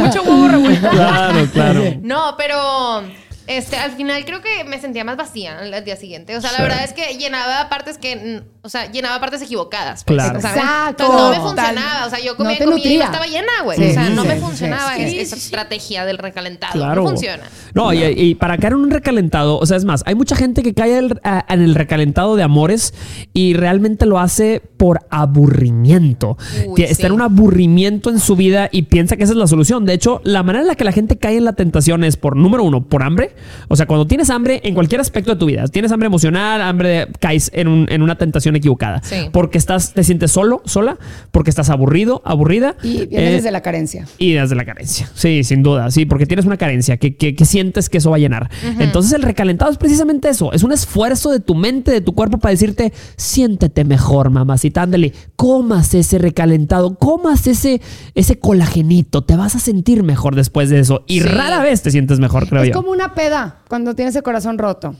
Mucho 0.01 0.23
huevo 0.23 0.47
revuelto. 0.47 0.89
Claro, 0.89 1.45
claro. 1.53 1.83
No, 2.01 2.33
pero 2.35 3.03
Este, 3.47 3.77
al 3.77 3.91
final 3.91 4.25
creo 4.25 4.41
que 4.41 4.63
me 4.63 4.79
sentía 4.79 5.03
más 5.03 5.17
vacía 5.17 5.57
al 5.59 5.83
día 5.83 5.95
siguiente. 5.95 6.37
O 6.37 6.41
sea, 6.41 6.51
la 6.51 6.57
Sí. 6.57 6.63
verdad 6.63 6.83
es 6.83 6.93
que 6.93 7.17
llenaba 7.17 7.67
partes 7.67 7.97
que, 7.97 8.15
mm, 8.15 8.58
o 8.69 8.71
sea, 8.71 8.91
llenaba 8.91 9.19
partes 9.19 9.41
equivocadas. 9.41 10.03
pues, 10.03 10.15
Claro. 10.15 10.39
¿sabes? 10.39 10.57
Exacto. 10.57 11.03
Entonces 11.05 11.21
no 11.25 11.29
me 11.31 11.39
funcionaba. 11.49 12.05
O 12.05 12.09
sea, 12.09 12.19
yo 12.19 12.37
comía 12.37 12.53
No 12.59 12.65
comía 12.65 12.75
y 12.77 12.77
nutría. 12.77 13.05
estaba 13.05 13.25
llena, 13.25 13.51
güey. 13.63 13.77
Sí, 13.79 13.89
o 13.89 13.93
sea, 13.93 14.09
no 14.11 14.21
sí, 14.21 14.27
me 14.27 14.35
funcionaba 14.37 14.95
sí, 14.95 15.01
es- 15.01 15.11
sí, 15.11 15.19
esa 15.19 15.35
sí. 15.35 15.41
estrategia 15.41 16.05
del 16.05 16.17
recalentado. 16.19 16.73
Claro. 16.73 17.01
No 17.03 17.09
funciona. 17.09 17.43
No, 17.73 17.91
y, 17.93 18.03
y 18.03 18.35
para 18.35 18.57
caer 18.57 18.73
en 18.73 18.79
un 18.79 18.91
recalentado, 18.91 19.57
o 19.57 19.65
sea, 19.65 19.75
es 19.77 19.85
más, 19.85 20.03
hay 20.05 20.13
mucha 20.15 20.35
gente 20.35 20.61
que 20.63 20.73
cae 20.73 20.97
el- 20.99 21.19
a- 21.23 21.45
en 21.49 21.61
el 21.61 21.73
recalentado 21.75 22.35
de 22.35 22.43
amores 22.43 22.93
y 23.33 23.53
realmente 23.55 24.05
lo 24.05 24.19
hace 24.19 24.61
por 24.77 25.01
aburrimiento. 25.09 26.37
Uy, 26.67 26.83
está 26.83 27.07
en 27.07 27.13
un 27.13 27.21
aburrimiento 27.21 28.09
en 28.09 28.19
su 28.19 28.35
vida 28.35 28.69
y 28.71 28.83
piensa 28.83 29.17
que 29.17 29.23
esa 29.23 29.33
es 29.33 29.37
la 29.37 29.47
solución. 29.47 29.85
De 29.85 29.93
hecho, 29.93 30.21
la 30.23 30.43
manera 30.43 30.61
en 30.61 30.67
la 30.67 30.75
que 30.75 30.83
la 30.83 30.91
gente 30.91 31.17
cae 31.17 31.37
en 31.37 31.45
la 31.45 31.53
tentación 31.53 32.03
es 32.03 32.17
por, 32.17 32.35
número 32.35 32.63
uno, 32.63 32.83
por 32.85 33.03
hambre. 33.03 33.35
O 33.67 33.75
sea, 33.75 33.85
cuando 33.87 34.05
tienes 34.07 34.29
hambre 34.29 34.61
en 34.63 34.73
cualquier 34.75 35.01
aspecto 35.01 35.31
de 35.33 35.37
tu 35.39 35.45
vida, 35.47 35.65
tienes 35.67 35.91
hambre 35.91 36.07
emocional, 36.07 36.61
hambre 36.61 36.89
de, 36.89 37.07
caes 37.19 37.49
en, 37.53 37.67
un- 37.67 37.87
en 37.89 38.01
una 38.01 38.15
tentación 38.17 38.55
equivocada. 38.59 39.01
Sí. 39.03 39.29
Porque 39.33 39.57
estás, 39.57 39.93
te 39.93 40.03
sientes 40.03 40.31
solo, 40.31 40.61
sola, 40.65 40.97
porque 41.31 41.49
estás 41.49 41.69
aburrido, 41.69 42.21
aburrida. 42.23 42.75
Y 42.83 43.07
viene 43.07 43.29
Eh, 43.29 43.33
desde 43.33 43.51
la 43.51 43.61
carencia. 43.61 44.05
y 44.17 44.33
desde 44.33 44.55
la 44.55 44.65
carencia. 44.65 45.09
Sí, 45.15 45.43
sin 45.43 45.63
duda. 45.63 45.89
Sí, 45.91 46.05
porque 46.05 46.25
tienes 46.25 46.45
una 46.45 46.57
carencia 46.57 46.97
que, 46.97 47.15
que- 47.17 47.35
que 47.35 47.45
sientes 47.45 47.89
que 47.89 47.97
eso 47.97 48.09
va 48.11 48.17
a 48.17 48.19
llenar. 48.19 48.49
Entonces, 48.79 49.13
el 49.13 49.21
recalentado 49.23 49.71
es 49.71 49.77
precisamente 49.77 50.29
eso. 50.29 50.53
Es 50.53 50.63
un 50.63 50.71
esfuerzo 50.71 51.31
de 51.31 51.39
tu 51.39 51.55
mente, 51.55 51.91
de 51.91 52.01
tu 52.01 52.13
cuerpo 52.13 52.37
para 52.37 52.51
decirte, 52.51 52.93
siéntete 53.17 53.83
mejor, 53.83 54.29
mamacita. 54.29 54.81
Ándale, 54.83 55.13
comas 55.35 55.93
ese 55.93 56.17
recalentado, 56.17 56.95
comas 56.95 57.47
ese, 57.47 57.81
ese 58.15 58.39
colagenito. 58.39 59.23
Te 59.23 59.35
vas 59.35 59.55
a 59.55 59.59
sentir 59.59 60.03
mejor 60.03 60.35
después 60.35 60.69
de 60.69 60.79
eso. 60.79 61.03
Y 61.07 61.21
Sí. 61.21 61.27
rara 61.27 61.61
vez 61.61 61.81
te 61.81 61.91
sientes 61.91 62.19
mejor, 62.19 62.47
creo 62.47 62.61
Es 62.63 62.69
yo. 62.69 62.73
como 62.75 62.91
una 62.91 63.13
peda 63.13 63.59
cuando 63.67 63.95
tienes 63.95 64.15
el 64.15 64.23
corazón 64.23 64.57
roto. 64.57 64.95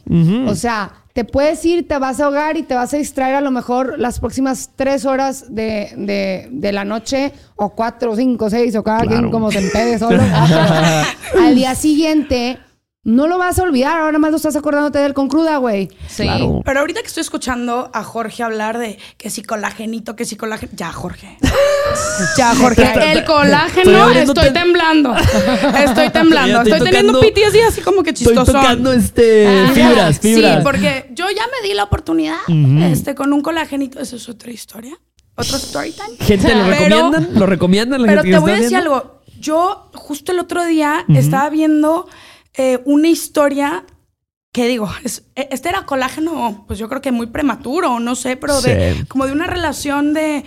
O 0.48 0.56
sea, 0.56 0.92
te 1.20 1.26
puedes 1.26 1.66
ir, 1.66 1.86
te 1.86 1.98
vas 1.98 2.22
a 2.22 2.26
ahogar 2.26 2.56
y 2.56 2.64
te 2.64 2.76
vas 2.76 2.94
a 2.94 2.98
distraer 2.98 3.36
a 3.36 3.42
lo 3.42 3.52
mejor 3.52 4.00
las 4.00 4.22
próximas 4.22 4.70
tres 4.78 5.04
horas 5.04 5.54
de, 5.54 5.92
de- 5.98 6.48
de 6.50 6.72
la 6.72 6.86
noche, 6.86 7.34
o 7.58 7.72
cuatro, 7.72 8.16
cinco, 8.16 8.50
seis, 8.50 8.74
o 8.78 8.84
cada 8.84 9.02
Claro. 9.02 9.18
quien 9.18 9.30
como 9.32 9.52
se 9.52 9.60
empede 9.60 10.00
solo. 10.00 10.24
Al 11.44 11.56
día 11.56 11.76
siguiente, 11.76 12.58
no 13.10 13.28
lo 13.28 13.38
vas 13.38 13.58
a 13.60 13.64
olvidar. 13.64 14.00
Ahora 14.00 14.18
más 14.20 14.32
lo 14.32 14.38
estás 14.38 14.56
acordándote 14.56 15.00
del 15.00 15.14
con 15.14 15.28
cruda, 15.28 15.58
güey. 15.58 15.90
Sí. 16.08 16.24
Claro. 16.24 16.62
Pero 16.64 16.80
ahorita 16.80 17.02
que 17.02 17.08
estoy 17.08 17.22
escuchando 17.22 17.90
a 17.94 18.04
Jorge 18.04 18.44
hablar 18.44 18.78
de 18.78 18.98
que 19.18 19.30
si 19.30 19.42
colagenito, 19.42 20.16
que 20.16 20.26
si 20.26 20.36
colágeno. 20.36 20.72
Ya, 20.76 20.92
Jorge. 20.92 21.38
Ya, 22.38 22.54
Jorge. 22.56 22.84
Estoy- 22.84 23.04
El 23.04 23.10
estoy 23.18 23.26
colágeno, 23.26 24.10
estoy 24.12 24.54
temblando. 24.54 25.16
Estoy 25.16 26.10
temblando. 26.12 26.58
Estoy 26.60 26.74
Estoy 26.74 26.90
teniendo 26.92 27.20
piti 27.20 27.42
así 27.44 27.82
como 27.82 28.04
que 28.04 28.12
Estoy 28.12 28.28
chistoso. 28.28 28.52
tocando 28.52 28.94
este, 28.94 29.66
fibras, 29.74 30.20
fibras. 30.20 30.56
Sí, 30.58 30.64
porque 30.64 31.10
yo 31.16 31.26
ya 31.36 31.44
me 31.48 31.68
di 31.68 31.74
la 31.74 31.84
oportunidad 31.86 32.38
este, 32.92 33.16
con 33.16 33.34
un 33.34 33.42
colagenito. 33.42 34.00
Eso 34.00 34.18
es 34.18 34.30
otra 34.30 34.52
historia. 34.52 34.98
Otro 35.36 35.58
story 35.58 35.92
time. 35.94 36.18
Gente, 36.20 36.54
¿lo 36.54 36.66
Pero- 36.66 36.72
recomiendan? 37.12 37.30
¿Lo 37.40 37.46
recomiendan? 37.46 38.02
la 38.02 38.08
Pero 38.08 38.22
gente 38.22 38.36
te 38.36 38.40
voy 38.42 38.52
a 38.52 38.56
decir 38.56 38.70
viendo? 38.70 38.94
algo. 38.96 39.22
Yo 39.40 39.90
justo 39.96 40.32
el 40.34 40.40
otro 40.40 40.66
día 40.66 41.06
estaba 41.16 41.50
viendo 41.50 42.08
eh, 42.62 42.82
una 42.86 43.08
historia 43.08 43.86
que 44.52 44.68
digo, 44.68 44.90
es- 45.04 45.24
e- 45.36 45.48
este 45.52 45.70
era 45.70 45.86
colágeno, 45.86 46.66
pues 46.68 46.78
yo 46.78 46.90
creo 46.90 47.02
que 47.02 47.12
muy 47.14 47.28
prematuro, 47.28 48.00
no 48.00 48.16
sé, 48.16 48.36
pero 48.36 48.60
de 48.62 48.96
Sí. 48.96 49.06
como 49.06 49.26
de 49.28 49.32
una 49.32 49.48
relación 49.48 50.14
de 50.14 50.44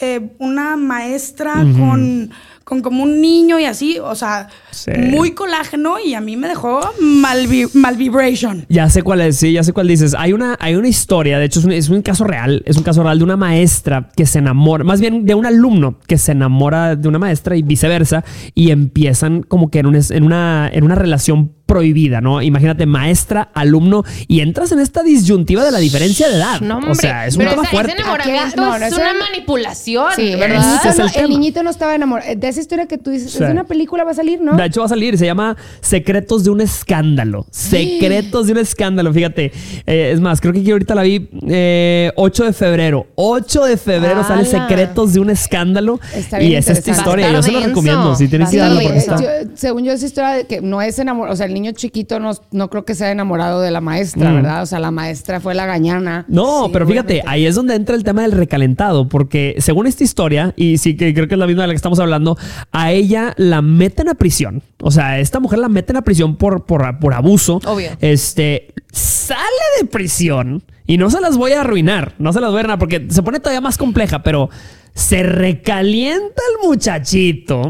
eh, 0.00 0.34
una 0.38 0.76
maestra 0.76 1.52
con, 1.78 2.30
con 2.64 2.80
como 2.82 3.02
un 3.02 3.20
niño 3.20 3.58
y 3.58 3.64
así, 3.64 3.98
o 3.98 4.14
sea, 4.14 4.48
Sí. 4.70 4.90
muy 4.96 5.32
colágeno 5.32 5.96
y 6.04 6.14
a 6.14 6.20
mí 6.20 6.36
me 6.36 6.48
dejó 6.48 6.80
mal, 7.00 7.46
vi- 7.46 7.66
mal 7.74 7.96
vibration. 7.96 8.64
Ya 8.68 8.88
sé 8.88 9.02
cuál 9.02 9.20
es, 9.20 9.36
sí, 9.36 9.52
ya 9.52 9.62
sé 9.62 9.72
cuál 9.72 9.88
dices. 9.88 10.14
Hay 10.18 10.32
una, 10.32 10.56
hay 10.60 10.74
una 10.76 10.88
historia, 10.88 11.38
de 11.38 11.44
hecho 11.44 11.60
es 11.60 11.64
un, 11.66 11.72
es 11.72 11.88
un 11.88 12.02
caso 12.02 12.24
real, 12.24 12.62
es 12.66 12.76
un 12.76 12.82
caso 12.82 13.02
real 13.02 13.18
de 13.18 13.24
una 13.24 13.36
maestra 13.36 14.08
que 14.16 14.26
se 14.26 14.38
enamora, 14.38 14.84
más 14.84 15.00
bien 15.00 15.26
de 15.26 15.34
un 15.34 15.46
alumno 15.46 15.98
que 16.06 16.18
se 16.18 16.32
enamora 16.32 16.96
de 16.96 17.08
una 17.08 17.18
maestra 17.18 17.56
y 17.56 17.62
viceversa, 17.62 18.24
y 18.54 18.70
empiezan 18.70 19.42
como 19.42 19.70
que 19.70 19.80
en, 19.80 19.86
un 19.86 19.96
en, 20.10 20.24
una, 20.24 20.70
en 20.72 20.84
una 20.84 20.94
relación 20.94 21.52
prohibida, 21.72 22.20
¿no? 22.20 22.42
Imagínate, 22.42 22.84
maestra, 22.84 23.48
alumno, 23.54 24.04
y 24.28 24.40
entras 24.40 24.72
en 24.72 24.78
esta 24.80 25.02
disyuntiva 25.02 25.64
de 25.64 25.70
la 25.70 25.78
diferencia 25.78 26.28
de 26.28 26.36
edad. 26.36 26.60
No, 26.60 26.76
hombre. 26.76 26.90
o 26.90 26.94
sea, 26.94 27.26
es 27.26 27.34
un 27.36 27.40
tema 27.46 27.62
esa- 27.62 27.70
fuerte. 27.70 27.92
ese 27.92 28.00
enamoramiento 28.02 28.56
No, 28.60 28.78
no, 28.78 28.84
es 28.86 28.92
una 28.92 29.14
manipulación, 29.14 30.06
Sí, 30.16 30.32
el 30.32 30.40
niñito, 30.40 30.88
es 30.88 30.98
no, 30.98 31.06
el 31.06 31.12
el 31.24 31.28
niñito 31.30 31.62
no 31.62 31.70
estaba 31.70 31.94
enamorado. 31.94 32.30
De 32.36 32.48
esa 32.48 32.60
historia 32.60 32.86
que 32.86 32.98
tú 32.98 33.10
dices, 33.10 33.32
Sí. 33.32 33.42
es 33.42 33.50
una 33.50 33.64
película, 33.64 34.04
va 34.04 34.10
a 34.10 34.14
salir, 34.14 34.40
¿no? 34.42 34.54
De 34.54 34.64
hecho, 34.66 34.80
va 34.80 34.86
a 34.86 34.88
salir, 34.90 35.16
se 35.16 35.24
llama 35.24 35.56
Secretos 35.80 36.44
de 36.44 36.50
un 36.50 36.60
Escándalo. 36.60 37.46
Secretos 37.50 38.46
de 38.46 38.52
un 38.52 38.58
Escándalo, 38.58 39.12
fíjate. 39.12 39.52
Eh, 39.86 40.10
es 40.12 40.20
más, 40.20 40.40
creo 40.40 40.52
que 40.52 40.60
aquí 40.60 40.70
ahorita 40.72 40.94
la 40.94 41.02
vi 41.02 41.28
eh, 41.48 42.12
8 42.16 42.44
de 42.44 42.52
febrero. 42.52 43.06
8 43.14 43.64
de 43.64 43.76
febrero 43.76 44.22
sale. 44.24 44.44
Secretos 44.44 45.14
de 45.14 45.20
un 45.20 45.30
Escándalo. 45.30 46.00
Está 46.14 46.38
bien 46.38 46.52
y 46.52 46.54
es 46.56 46.68
esta 46.68 46.90
historia, 46.90 47.30
yo 47.32 47.42
se 47.42 47.52
lo 47.52 47.60
recomiendo. 47.60 48.14
Si 48.16 48.28
tienes 48.28 48.50
que 48.50 48.58
darlo 48.58 48.80
porque 48.82 48.98
está. 48.98 49.16
Yo- 49.20 49.50
según 49.54 49.84
yo, 49.84 49.92
esa 49.92 50.04
historia 50.06 50.30
de 50.30 50.46
que 50.46 50.60
no 50.60 50.82
es 50.82 50.98
enamorado, 50.98 51.32
o 51.32 51.36
sea, 51.36 51.46
el 51.46 51.54
niño 51.54 51.61
chiquito 51.70 52.18
no, 52.18 52.32
no 52.50 52.68
creo 52.68 52.84
que 52.84 52.96
sea 52.96 53.12
enamorado 53.12 53.60
de 53.60 53.70
la 53.70 53.80
maestra, 53.80 54.32
Mm. 54.32 54.34
¿verdad? 54.34 54.62
O 54.62 54.66
sea, 54.66 54.80
la 54.80 54.90
maestra 54.90 55.38
fue 55.38 55.54
la 55.54 55.66
gañana. 55.66 56.24
No, 56.28 56.64
Sí, 56.64 56.70
pero 56.72 56.84
fíjate, 56.88 57.12
obviamente. 57.14 57.30
ahí 57.30 57.46
es 57.46 57.54
donde 57.54 57.76
entra 57.76 57.94
el 57.94 58.02
tema 58.02 58.22
del 58.22 58.32
recalentado, 58.32 59.08
porque 59.08 59.54
según 59.58 59.86
esta 59.86 60.02
historia, 60.02 60.52
y 60.56 60.78
sí 60.78 60.96
que 60.96 61.14
creo 61.14 61.28
que 61.28 61.34
es 61.34 61.38
la 61.38 61.46
misma 61.46 61.62
de 61.62 61.68
la 61.68 61.72
que 61.74 61.76
estamos 61.76 62.00
hablando, 62.00 62.36
a 62.72 62.90
ella 62.90 63.34
la 63.36 63.62
meten 63.62 64.08
a 64.08 64.14
prisión. 64.14 64.62
O 64.80 64.90
sea, 64.90 65.20
esta 65.20 65.38
mujer 65.38 65.60
la 65.60 65.68
meten 65.68 65.96
a 65.96 66.02
prisión 66.02 66.34
por, 66.34 66.64
por, 66.66 66.98
por 66.98 67.14
abuso. 67.14 67.60
Obvio. 67.64 67.90
Este 68.00 68.74
sale 68.90 69.38
de 69.80 69.86
prisión 69.86 70.64
y 70.86 70.96
no 70.98 71.10
se 71.10 71.20
las 71.20 71.36
voy 71.36 71.52
a 71.52 71.60
arruinar, 71.60 72.14
no 72.18 72.32
se 72.32 72.40
las 72.40 72.50
voy 72.50 72.56
a 72.56 72.60
arruinar 72.60 72.78
porque 72.80 73.06
se 73.08 73.22
pone 73.22 73.38
todavía 73.38 73.60
más 73.60 73.78
compleja, 73.78 74.22
pero 74.24 74.50
se 74.94 75.22
recalienta 75.22 76.42
el 76.60 76.68
muchachito, 76.68 77.62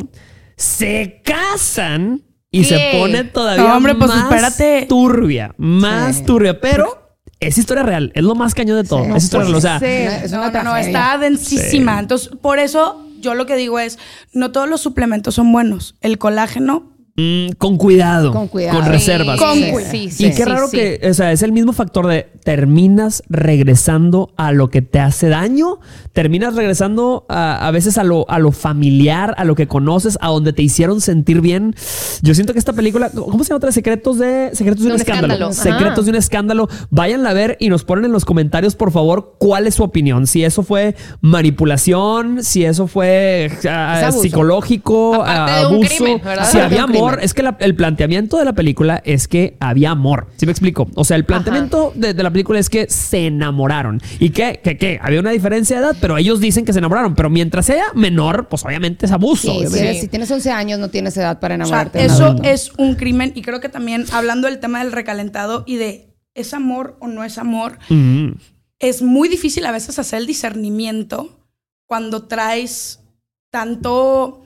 se 0.57 1.21
casan 1.25 2.23
y 2.53 2.61
¿Qué? 2.63 2.69
se 2.69 2.99
pone 2.99 3.25
todavía 3.25 3.65
No, 3.65 3.77
hombre, 3.77 3.95
pues 3.97 4.09
más 4.11 4.23
espérate. 4.25 4.87
turbia, 4.89 5.55
más 5.59 6.19
Sí. 6.19 6.25
turbia, 6.25 6.61
pero 6.61 7.17
es 7.41 7.59
historia 7.59 7.83
real, 7.83 8.13
es 8.15 8.23
lo 8.23 8.37
más 8.37 8.55
cañón 8.55 8.81
de 8.81 8.89
todo, 8.89 9.05
Sí. 9.05 9.11
es 9.17 9.25
historia 9.25 9.47
real, 9.47 9.57
o 9.57 9.61
sea, 9.61 9.79
Sí. 9.81 9.87
Es 9.87 10.33
una 10.33 10.51
no, 10.51 10.59
no, 10.63 10.71
no, 10.71 10.77
está 10.77 11.19
densísima. 11.19 11.99
Entonces, 11.99 12.31
por 12.41 12.61
eso 12.61 13.05
yo 13.21 13.35
lo 13.35 13.47
que 13.47 13.57
digo 13.57 13.79
es, 13.81 13.99
no 14.33 14.53
todos 14.53 14.69
los 14.69 14.81
suplementos 14.81 15.35
son 15.35 15.51
buenos. 15.51 15.97
El 16.01 16.19
colágeno 16.19 16.92
mm, 17.17 17.51
con 17.59 17.77
cuidado, 17.77 18.33
Con 18.33 18.49
cuidado. 18.49 18.77
con 18.79 18.87
Sí. 18.87 18.91
reservas. 18.91 19.39
Con 19.39 19.55
Sí, 19.55 19.71
cuidado. 19.71 19.91
sí, 19.93 20.11
sí, 20.11 20.27
y 20.27 20.35
qué 20.35 20.45
raro 20.45 20.71
que, 20.71 21.01
o 21.09 21.15
sea, 21.15 21.33
es 21.33 21.43
el 21.43 21.53
mismo 21.53 21.73
factor 21.73 22.07
de 22.07 22.29
terminas 22.45 23.23
regresando 23.29 24.33
a 24.37 24.53
lo 24.53 24.69
que 24.71 24.83
te 24.83 24.99
hace 24.99 25.29
daño, 25.29 25.79
terminas 26.13 26.55
regresando 26.55 27.25
a, 27.29 27.67
a 27.67 27.71
veces 27.71 27.99
a 27.99 28.05
lo, 28.05 28.29
a 28.29 28.39
lo 28.39 28.51
familiar, 28.53 29.35
a 29.37 29.45
lo 29.45 29.55
que 29.55 29.69
conoces, 29.69 30.19
a 30.21 30.29
donde 30.29 30.53
te 30.53 30.63
hicieron 30.63 31.01
sentir 31.01 31.41
bien. 31.41 31.75
Yo 32.23 32.35
siento 32.35 32.53
que 32.53 32.59
esta 32.59 32.73
película, 32.73 33.11
¿cómo 33.11 33.45
se 33.45 33.51
llama 33.51 33.59
otra? 33.59 33.73
Secretos 33.73 34.19
de, 34.19 34.51
secretos 34.55 34.85
de 34.85 34.91
un, 34.91 34.97
escándalo. 34.97 35.51
escándalo. 35.51 35.53
Secretos 35.53 36.05
de 36.07 36.11
un 36.11 36.17
escándalo. 36.17 36.69
Váyanla 36.91 37.31
a 37.31 37.33
ver 37.33 37.57
y 37.61 37.69
nos 37.69 37.85
ponen 37.85 38.07
en 38.07 38.13
los 38.13 38.25
comentarios, 38.25 38.75
por 38.75 38.91
favor, 38.91 39.37
cuál 39.39 39.67
es 39.67 39.77
su 39.77 39.83
opinión. 39.85 40.27
Si 40.27 40.45
eso 40.45 40.63
fue 40.63 40.97
manipulación, 41.21 42.43
si 42.43 42.65
eso 42.65 42.87
fue 42.87 43.51
ah, 43.69 44.09
Es 44.09 44.21
psicológico, 44.21 45.23
ah, 45.25 45.61
abuso, 45.65 46.05
si 46.51 46.59
había 46.59 46.85
crimen. 46.85 47.02
Amor, 47.09 47.19
es 47.23 47.35
que 47.35 47.43
la- 47.43 47.57
el 47.61 47.75
planteamiento 47.75 48.37
de 48.39 48.45
la 48.45 48.53
película 48.55 49.03
es 49.05 49.29
que 49.29 49.57
había 49.61 49.91
amor. 49.91 50.29
¿Sí 50.37 50.47
me 50.47 50.53
explico? 50.53 50.89
O 50.95 51.05
sea, 51.05 51.17
el 51.17 51.25
planteamiento 51.25 51.93
de, 51.95 52.15
de 52.15 52.23
la 52.23 52.31
película 52.31 52.59
es 52.59 52.69
que 52.71 52.89
se 52.89 53.27
enamoraron. 53.27 54.01
¿Y 54.19 54.31
que, 54.31 54.61
que, 54.63 54.77
que 54.79 54.99
Había 55.03 55.21
una 55.21 55.31
diferencia 55.31 55.79
de 55.81 55.87
edad, 55.87 55.97
pero 56.01 56.17
ellos 56.19 56.41
dicen 56.41 56.65
que 56.65 56.73
se 56.73 56.79
enamoraron. 56.79 57.15
Pero 57.15 57.31
mientras 57.31 57.67
sea 57.67 57.85
menor, 57.95 58.49
pues 58.49 58.65
obviamente 58.65 59.07
es 59.07 59.13
abuso. 59.13 59.53
Sí, 59.61 59.67
si, 59.69 59.79
eres- 59.79 60.01
si 60.01 60.09
tienes 60.09 60.31
11 60.31 60.51
años, 60.51 60.79
no 60.79 60.89
tienes 60.89 61.17
edad 61.17 61.39
para 61.41 61.55
O 61.55 61.59
sea, 61.59 61.65
enamorarte. 61.67 62.05
eso 62.05 62.25
adulto. 62.27 62.43
es 62.49 62.73
un 62.79 62.95
crimen 62.95 63.33
y 63.35 63.43
creo 63.43 63.61
que 63.61 63.69
también 63.69 64.05
hablando 64.13 64.49
del 64.49 64.61
tema 64.61 64.79
del 64.83 64.93
recalentado 64.93 65.65
y 65.67 65.77
de 65.77 66.09
es 66.35 66.55
amor 66.55 66.97
o 67.01 67.09
no 67.09 67.25
es 67.25 67.37
amor, 67.39 67.79
Mm, 67.91 68.33
es 68.79 69.03
muy 69.03 69.29
difícil 69.29 69.67
a 69.67 69.71
veces 69.71 69.99
hacer 69.99 70.19
el 70.21 70.27
discernimiento 70.27 71.29
cuando 71.87 72.23
traes 72.25 73.01
tanto 73.51 74.42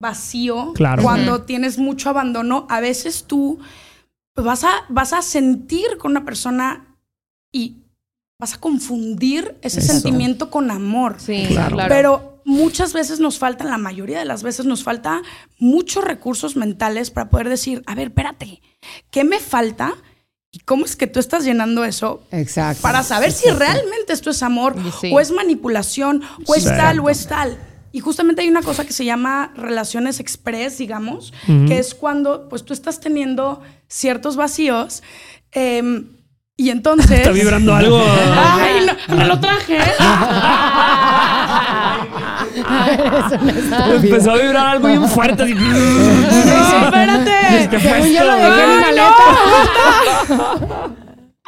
vacío, 0.00 0.72
Claro. 0.74 1.02
cuando 1.02 1.42
tienes 1.42 1.78
mucho 1.78 2.10
abandono, 2.10 2.66
a 2.70 2.80
veces 2.80 3.24
tú 3.26 3.58
pues, 4.34 4.46
vas, 4.46 4.64
a, 4.64 4.70
vas 4.88 5.12
a 5.12 5.22
sentir 5.22 5.98
con 5.98 6.12
una 6.12 6.24
persona 6.24 6.96
y 7.52 7.78
vas 8.40 8.54
a 8.54 8.58
confundir 8.60 9.58
ese 9.62 9.80
Eso. 9.80 9.92
sentimiento 9.92 10.50
con 10.50 10.70
amor. 10.70 11.16
Sí, 11.18 11.46
Claro. 11.48 11.74
claro. 11.76 11.88
Pero 11.88 12.42
muchas 12.44 12.92
veces 12.92 13.18
nos 13.18 13.38
faltan, 13.38 13.68
la 13.68 13.78
mayoría 13.78 14.18
de 14.20 14.24
las 14.24 14.42
veces 14.44 14.64
nos 14.64 14.84
falta 14.84 15.22
muchos 15.58 16.04
recursos 16.04 16.56
mentales 16.56 17.10
para 17.10 17.28
poder 17.30 17.48
decir, 17.48 17.82
a 17.86 17.94
ver, 17.96 18.08
espérate, 18.08 18.62
¿qué 19.10 19.24
me 19.24 19.40
falta? 19.40 19.94
¿Y 20.52 20.60
cómo 20.60 20.84
es 20.86 20.96
que 20.96 21.06
tú 21.08 21.18
estás 21.20 21.44
llenando 21.44 21.84
eso? 21.84 22.22
Exacto. 22.30 22.80
Para 22.80 23.02
saber 23.02 23.32
si 23.32 23.50
realmente 23.50 24.12
esto 24.12 24.30
es 24.30 24.42
amor 24.42 24.76
sí. 25.00 25.10
o 25.12 25.20
es 25.20 25.30
manipulación 25.32 26.22
o 26.46 26.54
es 26.54 26.64
tal 26.64 27.00
o 27.00 27.10
es 27.10 27.26
tal. 27.26 27.58
Y 27.98 28.00
justamente 28.00 28.42
hay 28.42 28.48
una 28.48 28.62
cosa 28.62 28.84
que 28.86 28.92
se 28.92 29.04
llama 29.04 29.50
relaciones 29.56 30.20
express, 30.20 30.78
digamos, 30.78 31.32
que 31.66 31.80
es 31.80 31.96
cuando 31.96 32.48
pues 32.48 32.64
tú 32.64 32.72
estás 32.72 33.00
teniendo 33.00 33.60
ciertos 33.88 34.36
vacíos. 34.36 35.02
em, 35.50 36.06
y 36.56 36.70
entonces... 36.70 37.10
Está 37.10 37.32
vibrando 37.32 37.74
algo. 37.74 38.00
Ay, 38.36 38.86
no, 39.08 39.16
me 39.16 39.26
lo 39.26 39.40
traje. 39.40 39.78
Empezó 43.96 44.30
a 44.30 44.36
vibrar 44.36 44.66
algo 44.68 44.86
bien 44.86 45.08
fuerte. 45.08 45.42
así. 45.42 45.54
No, 45.54 46.84
espérate. 46.84 47.68
¿Qué 47.68 47.80
fue 47.80 48.12
yo 48.12 48.24
lo 48.24 48.34
dejé 48.36 48.62
en 48.62 48.70
mi 48.70 48.76
Ay, 48.76 48.80
maleta. 48.80 49.24
No, 50.28 50.96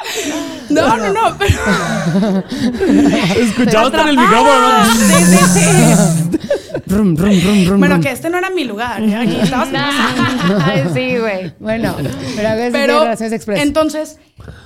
no, 0.71 0.97
no, 1.13 1.37
pero... 1.37 2.43
Escuchabas 3.37 3.93
en 3.93 4.07
el 4.09 4.17
micrófono, 4.17 4.83
¿no? 4.83 4.85
Sí, 4.95 5.37
sí, 5.53 6.39
brum, 6.85 7.15
brum, 7.15 7.39
brum, 7.65 7.79
Bueno, 7.79 7.99
que 8.01 8.11
este 8.11 8.29
no 8.29 8.37
era 8.37 8.49
mi 8.49 8.63
lugar. 8.65 9.01
¿eh? 9.01 9.15
Aquí 9.15 9.35
estabas- 9.41 9.69
Ay, 10.63 10.83
sí, 10.93 11.17
güey. 11.17 11.53
Bueno, 11.59 11.95
pero 12.35 12.49
a 12.49 12.55
veces 12.55 12.71
Pero 12.73 12.99
relaciones 13.01 13.33
express. 13.33 13.61
entonces, 13.61 14.17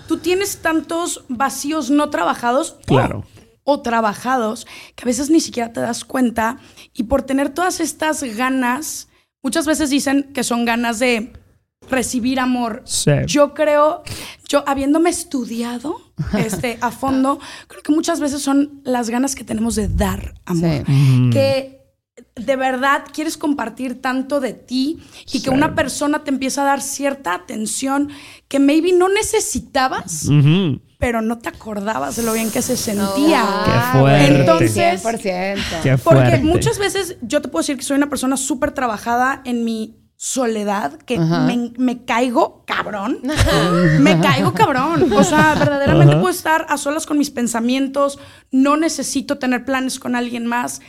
tú 0.07 0.17
tienes 0.17 0.57
tantos 0.57 1.23
vacíos 1.27 1.89
no 1.89 2.09
trabajados. 2.09 2.77
o- 2.81 2.85
Claro. 2.85 3.25
O, 3.67 3.81
trabajados 3.81 4.67
que 4.95 5.03
a 5.03 5.05
veces 5.05 5.31
ni 5.31 5.39
siquiera 5.39 5.73
te 5.73 5.79
das 5.79 6.05
cuenta. 6.05 6.57
Y 6.93 7.03
por 7.03 7.23
tener 7.23 7.49
todas 7.49 7.79
estas 7.79 8.21
ganas, 8.23 9.07
muchas 9.41 9.65
veces 9.65 9.89
dicen 9.89 10.29
que 10.35 10.43
son 10.43 10.65
ganas 10.65 10.99
de 10.99 11.33
recibir 11.89 12.39
amor. 12.39 12.82
Sí. 12.86 13.12
Yo 13.26 13.54
creo, 13.54 14.04
yo 14.48 14.63
habiéndome 14.67 15.10
estudiado 15.10 16.02
este, 16.38 16.78
a 16.82 16.91
fondo, 16.91 17.39
creo 17.67 17.84
que 17.84 17.91
muchas 17.91 18.19
veces 18.19 18.41
son 18.41 18.82
las 18.84 19.10
ganas 19.10 19.36
que 19.36 19.43
tenemos 19.43 19.76
de 19.76 19.88
dar 19.88 20.36
amor. 20.45 20.84
Sí. 20.86 21.30
Que 21.32 21.76
de 22.36 22.56
verdad 22.56 23.04
quieres 23.13 23.38
compartir 23.38 24.02
tanto 24.02 24.39
de 24.39 24.54
ti 24.54 25.00
y 25.32 25.41
que 25.41 25.50
una 25.50 25.76
persona 25.76 26.24
te 26.24 26.32
empieza 26.32 26.62
a 26.62 26.65
dar 26.65 26.82
cierta 26.82 27.34
atención 27.34 28.10
que 28.48 28.60
maybe 28.60 28.93
no 28.93 29.10
necesitabas, 29.10 30.30
pero 30.98 31.21
no 31.21 31.39
te 31.39 31.50
acordabas 31.50 32.15
de 32.15 32.24
lo 32.24 32.34
bien 32.34 32.52
que 32.52 32.62
se 32.62 32.78
sentía. 32.78 33.45
Qué 33.65 34.00
fuerte. 34.00 34.39
Entonces, 34.39 35.04
100%. 35.04 35.21
Qué 35.84 35.98
porque 35.98 35.98
fuerte. 35.98 36.39
muchas 36.39 36.80
veces 36.80 37.17
yo 37.21 37.41
te 37.41 37.50
puedo 37.50 37.63
decir 37.63 37.78
que 37.78 37.84
soy 37.84 37.98
una 37.98 38.10
persona 38.10 38.38
súper 38.38 38.71
trabajada 38.71 39.41
en 39.43 39.65
mi 39.65 39.98
soledad, 40.25 40.93
que 41.03 41.19
me, 41.19 41.71
me 41.77 42.03
caigo 42.03 42.63
cabrón. 42.65 43.19
me 43.99 44.19
caigo 44.19 44.55
cabrón. 44.55 45.13
O 45.13 45.23
sea, 45.23 45.53
verdaderamente 45.53 46.13
Ajá. 46.13 46.21
puedo 46.21 46.33
estar 46.33 46.65
a 46.67 46.77
solas 46.79 47.05
con 47.05 47.19
mis 47.19 47.29
pensamientos, 47.29 48.17
no 48.49 48.75
necesito 48.75 49.38
tener 49.38 49.65
planes 49.65 49.99
con 49.99 50.15
alguien 50.15 50.47
más. 50.47 50.81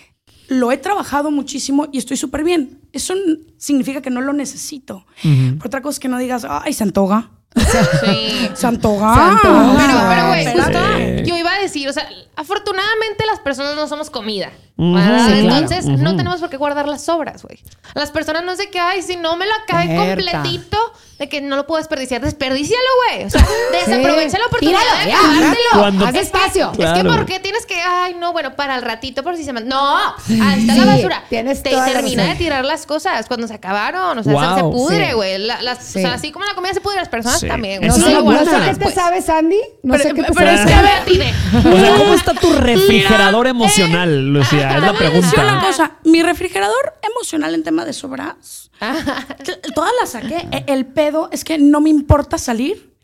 Lo 0.48 0.72
he 0.72 0.78
trabajado 0.78 1.30
muchísimo 1.30 1.86
y 1.92 1.98
estoy 1.98 2.16
súper 2.16 2.44
bien. 2.44 2.80
Eso 2.94 3.12
significa 3.58 4.00
que 4.00 4.08
no 4.08 4.22
lo 4.22 4.32
necesito. 4.32 5.04
Pero 5.22 5.66
otra 5.66 5.82
cosa 5.82 5.96
es 5.96 6.00
que 6.00 6.08
no 6.08 6.16
digas, 6.16 6.46
ay, 6.48 6.72
se 6.72 6.84
antoja. 6.84 7.32
Sí. 7.54 8.48
Se 8.54 8.66
antoja. 8.66 9.38
Pero, 9.42 9.76
pero, 10.08 10.28
güey, 10.28 11.24
yo 11.26 11.36
iba 11.36 11.52
a 11.52 11.60
decir, 11.60 11.86
o 11.88 11.92
sea, 11.92 12.08
afortunadamente 12.36 13.26
las 13.26 13.40
personas 13.40 13.76
no 13.76 13.86
somos 13.86 14.08
comida. 14.08 14.50
Entonces, 14.78 15.86
no 15.86 16.16
tenemos 16.16 16.40
por 16.40 16.50
qué 16.50 16.56
guardar 16.56 16.86
las 16.88 17.04
sobras, 17.04 17.42
güey. 17.42 17.58
Las 17.94 18.10
personas 18.10 18.44
no 18.44 18.56
de 18.56 18.68
que, 18.70 18.78
ay, 18.78 19.02
si 19.02 19.16
no 19.16 19.36
me 19.36 19.46
lo 19.46 19.52
acabé 19.54 19.86
Berta. 19.88 20.32
completito, 20.32 20.78
de 21.18 21.28
que 21.30 21.40
no 21.40 21.56
lo 21.56 21.66
puedo 21.66 21.78
desperdiciar. 21.78 22.20
Desperdícialo, 22.20 22.82
güey. 23.08 23.24
O 23.24 23.30
sea, 23.30 23.46
desaprovecha 23.72 24.38
la 24.38 24.46
oportunidad 24.46 24.78
Tíralo, 24.80 25.04
de 25.06 25.12
acabártelo. 25.12 26.06
Haz 26.06 26.14
espacio. 26.16 26.72
Es 26.78 26.92
que. 26.92 27.04
¿por 27.08 27.24
qué 27.24 27.40
tienes 27.40 27.64
que, 27.64 27.80
ay, 27.80 28.14
no, 28.20 28.32
bueno, 28.32 28.54
para 28.54 28.76
el 28.76 28.82
ratito 28.82 29.22
por 29.22 29.36
si 29.36 29.44
se 29.44 29.52
me... 29.54 29.62
No, 29.62 29.96
ahí 29.98 30.60
está 30.68 30.74
la 30.84 30.84
basura. 30.96 31.24
tienes 31.30 31.62
Te 31.62 31.70
termina 31.70 32.24
de 32.24 32.34
tirar 32.34 32.64
las 32.66 32.84
cosas 32.84 33.26
cuando 33.28 33.46
se 33.48 33.54
acabaron. 33.54 34.18
O 34.18 34.22
sea, 34.22 34.56
se- 34.56 34.60
pudre, 34.62 35.06
Sí. 35.08 35.12
güey. 35.14 35.38
La-. 35.38 35.72
O 35.72 35.76
sea, 35.80 36.12
así 36.14 36.32
como 36.32 36.44
la 36.44 36.54
comida 36.54 36.74
se 36.74 36.80
pudre, 36.82 36.96
las 36.96 37.08
personas 37.08 37.40
también. 37.40 37.82
Eso 37.82 37.96
No 37.98 38.04
sé, 38.06 38.12
lo 38.12 38.22
no 38.22 38.38
sé 38.44 38.50
qué 38.78 38.84
te 38.84 38.90
sabes, 38.92 39.24
Sandy. 39.24 39.60
No 39.82 39.92
Pero- 39.94 40.02
sé 40.04 40.14
qué 40.14 40.22
te 40.22 40.32
pero 40.34 40.50
es 40.50 40.58
sabes. 40.60 40.66
que- 40.74 40.78
A 40.78 40.82
ver, 40.82 41.04
Tine. 41.06 41.34
O 41.76 41.80
sea, 41.80 41.94
¿cómo 41.96 42.12
está 42.14 42.34
tu 42.34 42.52
refrigerador 42.52 43.46
emocional, 43.46 44.28
Lucía? 44.32 44.65
Es 44.74 44.80
la 44.82 44.92
Te 44.92 44.98
voy 44.98 45.06
a 45.06 45.10
decir 45.10 45.38
una 45.38 45.44
pregunta. 45.60 45.66
cosa. 45.66 45.90
Mi 46.04 46.22
refrigerador 46.22 46.94
emocional 47.02 47.54
en 47.54 47.62
tema 47.62 47.84
de 47.84 47.92
sobras, 47.92 48.70
todas 49.74 49.90
las 50.00 50.10
saqué. 50.10 50.48
E- 50.50 50.64
El 50.66 50.86
pedo 50.86 51.28
es 51.32 51.44
que 51.44 51.58
no 51.58 51.80
me 51.80 51.90
importa 51.90 52.38
salir 52.38 52.94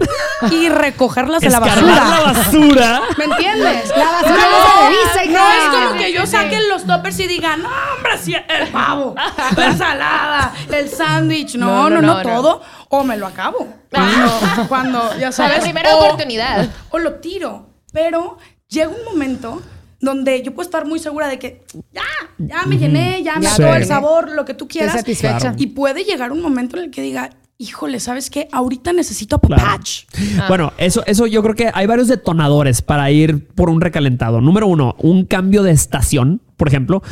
y 0.51 0.69
recogerlas 0.69 1.41
de 1.43 1.51
la 1.51 1.61
basura. 1.61 1.95
la 1.95 2.21
basura. 2.33 3.03
¿Me 3.19 3.25
entiendes? 3.25 3.89
La 3.97 4.05
basura 4.11 4.35
no 4.35 4.67
se 4.67 4.89
revisa, 4.89 5.25
hija. 5.25 5.39
No 5.39 5.53
es 5.53 5.87
como 5.89 5.99
que 6.01 6.13
yo 6.13 6.27
saque 6.27 6.59
los 6.69 6.85
toppers 6.85 7.21
y 7.21 7.27
diga, 7.29 7.57
no, 7.57 7.69
hombre, 7.69 8.19
sí, 8.21 8.35
el 8.35 8.69
pavo, 8.69 9.15
la 9.57 9.67
ensalada, 9.67 10.55
el 10.73 10.89
sándwich. 10.91 11.55
No 11.55 11.89
no 11.89 11.91
No, 11.91 11.91
no, 11.91 12.01
no, 12.03 12.15
no, 12.15 12.23
no. 12.25 12.37
todo. 12.43 12.63
O 12.89 13.05
me 13.05 13.17
lo 13.17 13.27
acabo. 13.27 13.69
Cuando, 13.91 14.41
cuando 14.69 15.19
ya 15.19 15.29
A 15.29 15.33
sabes. 15.33 15.59
la 15.59 15.63
primera 15.63 15.95
o- 15.97 16.05
oportunidad. 16.05 16.69
O 16.91 16.99
lo 16.99 17.15
tiro. 17.15 17.69
Pero 17.93 18.39
llega 18.69 18.89
un 18.89 19.05
momento 19.05 19.63
donde 20.03 20.43
yo 20.43 20.53
puedo 20.53 20.67
estar 20.69 20.85
muy 20.85 20.99
segura 20.99 21.29
de 21.29 21.39
que 21.39 21.63
ya, 21.93 22.03
ya 22.37 22.65
me 22.67 22.77
llené, 22.77 23.23
ya 23.23 23.39
me 23.39 23.47
el 23.77 23.87
sabor, 23.87 24.33
lo 24.33 24.45
que 24.45 24.53
tú 24.53 24.69
quieras. 24.69 24.93
satisfecha. 24.93 25.39
Claro. 25.39 25.57
Y 25.59 25.69
puede 25.69 26.05
llegar 26.05 26.33
un 26.33 26.43
momento 26.43 26.77
en 26.77 26.85
el 26.85 26.91
que 26.91 27.01
diga, 27.03 27.31
híjole, 27.57 28.01
¿sabes 28.01 28.29
qué? 28.29 28.49
Ahorita 28.51 28.93
necesito 28.93 29.39
Claro. 29.39 29.63
papach. 29.63 30.05
Bueno, 30.49 30.73
eso, 30.77 31.05
eso 31.07 31.27
yo 31.29 31.41
creo 31.45 31.55
que 31.55 31.71
hay 31.73 31.87
varios 31.87 32.09
detonadores 32.09 32.83
para 32.83 33.11
ir 33.13 33.47
por 33.55 33.71
un 33.71 33.81
recalentado. 33.81 34.41
Número 34.41 34.67
uno, 34.67 34.97
un 34.99 35.25
cambio 35.25 35.63
de 35.63 35.71
estación. 35.71 36.43
Por 36.57 36.69
ejemplo, 36.69 37.03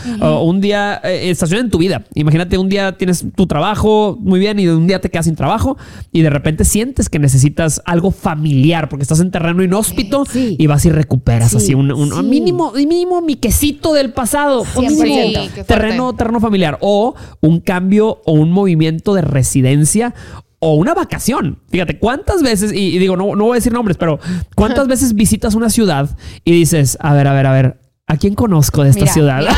un 0.42 0.60
día, 0.60 1.00
eh, 1.02 1.30
estación 1.30 1.60
en 1.60 1.70
tu 1.70 1.78
vida. 1.78 2.04
Imagínate, 2.14 2.56
un 2.58 2.68
día 2.68 2.96
tienes 2.96 3.24
tu 3.34 3.46
trabajo 3.46 4.16
muy 4.20 4.38
bien 4.38 4.58
y 4.60 4.68
un 4.68 4.86
día 4.86 5.00
te 5.00 5.10
quedas 5.10 5.26
sin 5.26 5.34
trabajo 5.34 5.76
y 6.12 6.22
de 6.22 6.30
repente 6.30 6.64
sientes 6.64 7.08
que 7.08 7.18
necesitas 7.18 7.82
algo 7.84 8.10
familiar 8.12 8.88
porque 8.88 9.02
estás 9.02 9.20
en 9.20 9.30
terreno 9.30 9.62
inhóspito 9.64 10.24
Sí. 10.24 10.56
y 10.58 10.66
vas 10.66 10.84
y 10.86 10.90
recuperas 10.90 11.50
Sí, 11.50 11.56
así 11.56 11.74
un, 11.74 11.90
un- 11.90 12.12
sí. 12.12 12.22
mínimo, 12.22 12.72
mínimo 12.72 13.20
mi 13.22 13.36
quesito 13.36 13.92
del 13.92 14.12
pasado. 14.12 14.60
Un 14.60 14.66
100%. 14.86 15.02
mínimo 15.02 15.64
terreno, 15.66 16.14
terreno 16.14 16.38
familiar 16.40 16.78
o 16.80 17.14
un 17.40 17.60
cambio 17.60 18.20
o 18.26 18.32
un 18.32 18.52
movimiento 18.52 19.14
de 19.14 19.22
residencia 19.22 20.14
o 20.60 20.74
una 20.74 20.92
vacación. 20.94 21.58
Fíjate, 21.70 21.98
¿cuántas 21.98 22.42
veces, 22.42 22.72
y, 22.72 22.94
y 22.94 22.98
digo, 22.98 23.16
no, 23.16 23.34
no 23.34 23.44
voy 23.44 23.52
a 23.52 23.54
decir 23.56 23.72
nombres, 23.72 23.96
pero 23.96 24.20
¿cuántas 24.54 24.86
veces 24.88 25.14
visitas 25.14 25.54
una 25.54 25.70
ciudad 25.70 26.16
y 26.44 26.52
dices, 26.52 26.98
a 27.00 27.14
ver, 27.14 27.26
a 27.26 27.32
ver, 27.32 27.46
a 27.46 27.52
ver, 27.52 27.80
¿a 28.10 28.16
quién 28.16 28.34
conozco 28.34 28.82
de 28.82 28.90
esta 28.90 29.02
Mira, 29.02 29.12
ciudad? 29.12 29.40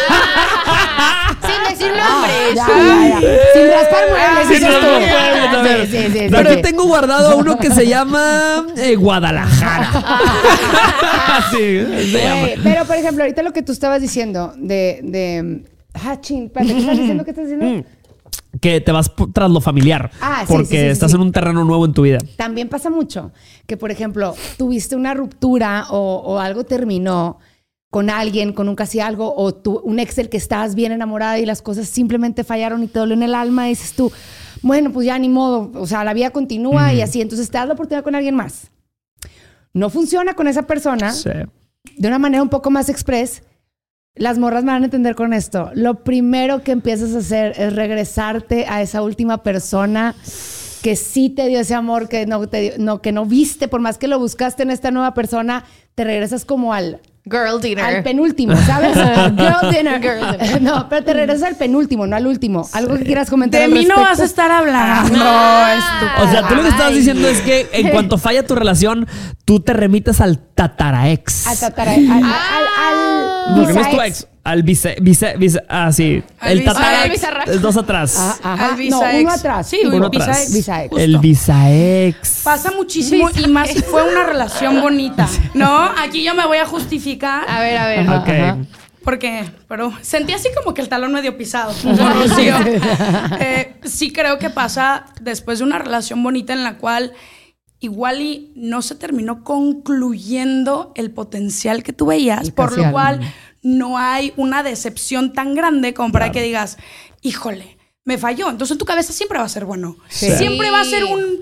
Sin 1.40 1.70
decir 1.70 1.92
nombres. 1.96 2.54
Ya, 2.54 2.66
ya, 2.68 3.08
ya. 3.08 3.20
Sin 3.54 3.70
raspar 3.70 4.04
muebles, 4.10 4.46
Sí, 4.48 4.54
dices 4.54 4.68
no, 4.70 4.78
tú. 4.78 4.84
no 4.84 4.98
puedes, 4.98 5.54
a 5.54 5.62
ver. 5.62 5.86
Sí, 5.86 5.96
sí, 5.96 6.28
sí, 6.28 6.36
Aquí 6.36 6.54
sí. 6.54 6.62
tengo 6.62 6.84
guardado 6.84 7.30
a 7.30 7.34
uno 7.36 7.58
que 7.58 7.70
se 7.70 7.86
llama 7.86 8.66
eh, 8.76 8.94
Guadalajara. 8.96 9.90
Así 11.28 11.56
se 11.56 12.12
llama. 12.12 12.40
Güey, 12.40 12.54
pero, 12.62 12.84
por 12.84 12.96
ejemplo, 12.96 13.22
ahorita 13.24 13.42
lo 13.42 13.52
que 13.52 13.62
tú 13.62 13.72
estabas 13.72 14.02
diciendo 14.02 14.52
de... 14.56 15.00
de 15.02 15.64
ah, 15.94 16.20
chin, 16.20 16.44
espérate, 16.44 16.74
¿qué 16.74 16.80
estás 16.80 16.98
diciendo? 16.98 17.24
¿Qué 17.24 17.30
estás 17.30 17.48
diciendo? 17.48 17.88
Que 18.60 18.80
te 18.82 18.92
vas 18.92 19.10
tras 19.32 19.50
lo 19.50 19.62
familiar. 19.62 20.10
Ah, 20.20 20.44
sí, 20.46 20.52
porque 20.52 20.66
sí, 20.66 20.76
sí, 20.76 20.82
sí, 20.82 20.86
estás 20.88 21.14
en 21.14 21.20
un 21.22 21.32
terreno 21.32 21.64
nuevo 21.64 21.86
en 21.86 21.94
tu 21.94 22.02
vida. 22.02 22.18
También 22.36 22.68
pasa 22.68 22.90
mucho 22.90 23.32
que, 23.66 23.78
por 23.78 23.90
ejemplo, 23.90 24.34
tuviste 24.58 24.94
una 24.94 25.14
ruptura 25.14 25.86
o, 25.88 26.16
o 26.24 26.38
algo 26.38 26.64
terminó 26.64 27.38
con 27.92 28.08
alguien, 28.08 28.54
con 28.54 28.70
un 28.70 28.74
casi 28.74 29.00
algo, 29.00 29.34
o 29.36 29.52
tú, 29.54 29.82
un 29.84 29.98
ex 29.98 30.16
del 30.16 30.30
que 30.30 30.38
estabas 30.38 30.74
bien 30.74 30.92
enamorada 30.92 31.38
y 31.38 31.44
las 31.44 31.60
cosas 31.60 31.88
simplemente 31.88 32.42
fallaron 32.42 32.82
y 32.82 32.86
te 32.86 32.98
dolió 32.98 33.14
en 33.14 33.22
el 33.22 33.34
alma, 33.34 33.66
dices 33.66 33.92
tú, 33.92 34.10
bueno, 34.62 34.90
pues 34.92 35.04
ya 35.06 35.18
ni 35.18 35.28
modo, 35.28 35.70
o 35.74 35.86
sea, 35.86 36.02
la 36.02 36.14
vida 36.14 36.30
continúa 36.30 36.94
y 36.94 37.02
así, 37.02 37.20
entonces 37.20 37.50
te 37.50 37.58
das 37.58 37.66
la 37.68 37.74
oportunidad 37.74 38.02
con 38.02 38.14
alguien 38.14 38.34
más. 38.34 38.70
No 39.74 39.90
funciona 39.90 40.32
con 40.32 40.48
esa 40.48 40.62
persona 40.62 41.12
Sí. 41.12 41.28
de 41.98 42.08
una 42.08 42.18
manera 42.18 42.42
un 42.42 42.48
poco 42.48 42.70
más 42.70 42.88
express. 42.88 43.42
Las 44.14 44.38
morras 44.38 44.64
me 44.64 44.72
van 44.72 44.82
a 44.82 44.86
entender 44.86 45.14
con 45.14 45.34
esto. 45.34 45.70
Lo 45.74 46.02
primero 46.02 46.62
que 46.62 46.72
empiezas 46.72 47.14
a 47.14 47.18
hacer 47.18 47.52
es 47.58 47.74
regresarte 47.76 48.64
a 48.68 48.80
esa 48.80 49.02
última 49.02 49.42
persona 49.42 50.14
que 50.82 50.96
sí 50.96 51.28
te 51.30 51.46
dio 51.46 51.60
ese 51.60 51.74
amor 51.74 52.08
que 52.08 52.26
no, 52.26 52.46
te 52.48 52.60
dio- 52.60 52.72
no, 52.78 53.02
que 53.02 53.12
no 53.12 53.24
viste, 53.26 53.68
por 53.68 53.80
más 53.80 53.98
que 53.98 54.08
lo 54.08 54.18
buscaste 54.18 54.62
en 54.62 54.70
esta 54.70 54.90
nueva 54.90 55.12
persona, 55.14 55.64
te 55.94 56.04
regresas 56.04 56.44
como 56.46 56.72
al, 56.74 57.00
Girl 57.24 57.60
dinner. 57.60 57.84
al 57.84 58.02
penúltimo, 58.02 58.56
¿sabes? 58.66 58.94
Girl 58.96 59.70
dinner. 59.70 60.00
Girl 60.02 60.32
dinner. 60.38 60.60
No, 60.62 60.88
pero 60.88 61.04
te 61.04 61.12
regresas 61.14 61.44
al 61.48 61.56
penúltimo, 61.56 62.06
no 62.06 62.16
al 62.16 62.26
último. 62.26 62.68
Algo 62.72 62.96
que 62.96 63.04
quieras 63.04 63.30
comentar. 63.30 63.60
De 63.60 63.66
al 63.66 63.70
mí 63.72 63.84
no 63.84 63.96
vas 63.96 64.18
a 64.20 64.24
estar 64.24 64.50
hablando. 64.50 65.18
Ah. 65.22 65.74
estúpido. 65.78 66.28
O 66.28 66.32
sea, 66.32 66.48
tú 66.48 66.54
lo 66.56 66.62
que 66.62 66.68
estabas 66.68 66.94
diciendo 66.94 67.28
es 67.28 67.40
que 67.40 67.68
en 67.72 67.88
cuanto 67.90 68.18
falla 68.18 68.44
tu 68.44 68.54
relación, 68.54 69.06
tú 69.44 69.60
te 69.60 69.72
remites 69.72 70.20
al 70.20 70.38
tataraex. 70.38 71.46
Al 71.46 71.58
tatara- 71.58 71.92
al, 71.94 72.10
al, 72.10 72.24
al, 72.24 73.54
Porque 73.56 73.72
no 73.74 73.80
es 73.80 73.90
tu 73.90 74.00
ex. 74.02 74.26
Al 74.44 74.64
vice, 74.64 74.96
vice, 75.00 75.36
vice, 75.36 75.62
ah, 75.68 75.92
sí. 75.92 76.20
Al 76.40 76.58
el 76.58 76.68
es 77.46 77.62
dos 77.62 77.76
atrás. 77.76 78.16
Ah, 78.18 78.54
ajá. 78.54 78.74
Al 78.74 78.88
No, 78.88 79.00
uno 79.00 79.30
atrás. 79.30 79.68
Sí, 79.68 79.80
Uno 79.84 79.96
uno 79.98 80.06
atrás. 80.08 80.52
Bisaex. 80.52 80.88
justo. 80.88 81.04
el 81.04 81.18
bisaex. 81.18 82.40
Pasa 82.42 82.72
muchísimo 82.72 83.30
y 83.36 83.46
más 83.46 83.70
si 83.70 83.80
fue 83.82 84.02
una 84.02 84.24
relación 84.24 84.80
bonita. 84.80 85.28
No, 85.54 85.84
aquí 85.96 86.24
yo 86.24 86.34
me 86.34 86.44
voy 86.44 86.58
a 86.58 86.66
justificar. 86.66 87.48
A 87.48 87.60
ver, 87.60 87.78
a 87.78 87.86
ver. 87.86 88.08
Ok. 88.08 88.28
Ajá. 88.28 88.56
porque, 89.04 89.44
pero 89.68 89.92
sentí 90.00 90.32
así 90.32 90.48
como 90.56 90.74
que 90.74 90.82
el 90.82 90.88
talón 90.88 91.12
medio 91.12 91.36
pisado. 91.36 91.72
Eh, 93.38 93.76
sí 93.84 94.12
creo 94.12 94.38
que 94.38 94.50
pasa 94.50 95.06
después 95.20 95.58
de 95.58 95.64
una 95.64 95.78
relación 95.78 96.20
bonita 96.22 96.52
en 96.52 96.64
la 96.64 96.78
cual 96.78 97.12
igual 97.78 98.20
y 98.20 98.52
no 98.56 98.82
se 98.82 98.94
terminó 98.94 99.44
concluyendo 99.44 100.92
el 100.94 101.10
potencial 101.10 101.82
que 101.82 101.92
tú 101.92 102.06
veías, 102.06 102.42
El 102.42 102.52
por 102.52 102.76
lo 102.76 102.90
cual 102.92 103.20
no 103.62 103.98
hay 103.98 104.32
una 104.36 104.62
decepción 104.62 105.32
tan 105.32 105.54
grande 105.54 105.94
como 105.94 106.12
para 106.12 106.32
que 106.32 106.42
digas, 106.42 106.78
híjole, 107.22 107.78
me 108.04 108.18
falló. 108.18 108.50
Entonces 108.50 108.72
en 108.72 108.78
tu 108.78 108.84
cabeza 108.84 109.12
siempre 109.12 109.38
va 109.38 109.44
a 109.44 109.48
ser 109.48 109.64
bueno. 109.64 109.96
Sí. 110.08 110.30
Siempre 110.32 110.70
va 110.70 110.80
a 110.80 110.84
ser 110.84 111.04
un- 111.04 111.40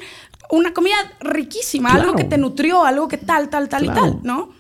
una 0.51 0.73
comida 0.75 0.97
riquísima, 1.21 1.93
algo 1.93 2.15
que 2.15 2.25
te 2.25 2.37
nutrió, 2.37 2.85
algo 2.85 3.09
que 3.09 3.17
tal, 3.19 3.49
tal, 3.49 3.69
tal 3.69 3.85
Claro. 3.85 4.01
y 4.07 4.11
tal, 4.13 4.21
¿no? 4.23 4.53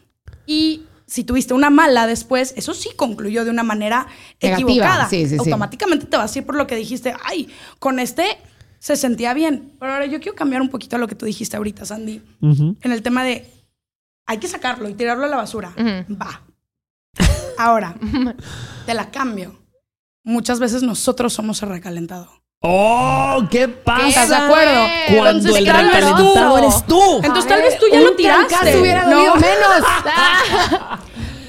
Y 0.47 0.85
si 1.07 1.25
tuviste 1.25 1.53
una 1.53 1.69
mala 1.71 2.07
después, 2.07 2.55
eso 2.57 2.73
sí 2.73 2.91
concluyó 2.97 3.45
de 3.45 3.51
una 3.51 3.65
manera 3.65 4.07
Negativa, 4.41 4.71
equivocada. 4.71 5.09
sí, 5.09 5.25
sí, 5.25 5.31
sí. 5.31 5.37
Automáticamente 5.39 6.07
te 6.07 6.17
vas 6.17 6.35
a 6.35 6.39
ir 6.39 6.47
por 6.47 6.55
lo 6.55 6.67
que 6.69 6.77
dijiste, 6.77 7.15
ay, 7.25 7.49
con 7.81 7.99
este 7.99 8.25
se 8.79 8.97
sentía 8.97 9.35
bien. 9.35 9.73
Pero 9.81 9.93
ahora 9.93 10.07
yo 10.07 10.21
quiero 10.21 10.37
cambiar 10.37 10.63
un 10.63 10.69
poquito 10.71 10.95
a 10.97 10.99
lo 11.01 11.09
que 11.09 11.17
tú 11.17 11.27
dijiste 11.27 11.57
ahorita, 11.57 11.85
Sandy, 11.85 12.23
Ujú. 12.41 12.77
en 12.81 12.93
el 12.93 13.03
tema 13.03 13.25
de 13.25 13.45
hay 14.27 14.39
que 14.39 14.47
sacarlo 14.49 14.89
y 14.89 14.95
tirarlo 14.95 15.25
a 15.25 15.29
la 15.29 15.37
basura. 15.37 15.75
Va. 15.77 16.43
Ahora, 17.59 17.95
te 18.87 18.95
la 18.95 19.11
cambio. 19.11 19.59
Muchas 20.25 20.59
veces 20.61 20.83
nosotros 20.83 21.33
somos 21.33 21.63
el 21.63 21.69
recalentado. 21.71 22.41
¡Oh! 22.63 23.43
¿Qué 23.51 23.69
pasa? 23.69 24.07
¿Estás 24.09 24.29
de 24.29 24.37
acuerdo? 24.37 24.87
Cuando 25.17 25.49
Entonces, 25.49 25.57
el 25.57 25.65
tal 25.67 25.87
vez 25.87 25.95
recalentado 25.95 26.51
tú- 26.53 26.59
eres 26.59 26.87
tú. 26.87 27.17
Entonces 27.23 27.47
tal 27.49 27.63
vez 27.63 27.79
tú 27.79 27.87
ya 27.91 27.99
un 27.99 28.05
lo 28.05 28.13
tiraste. 28.17 28.47
trancazo 28.55 28.81
hubiera 28.81 29.07
menos. 29.07 29.39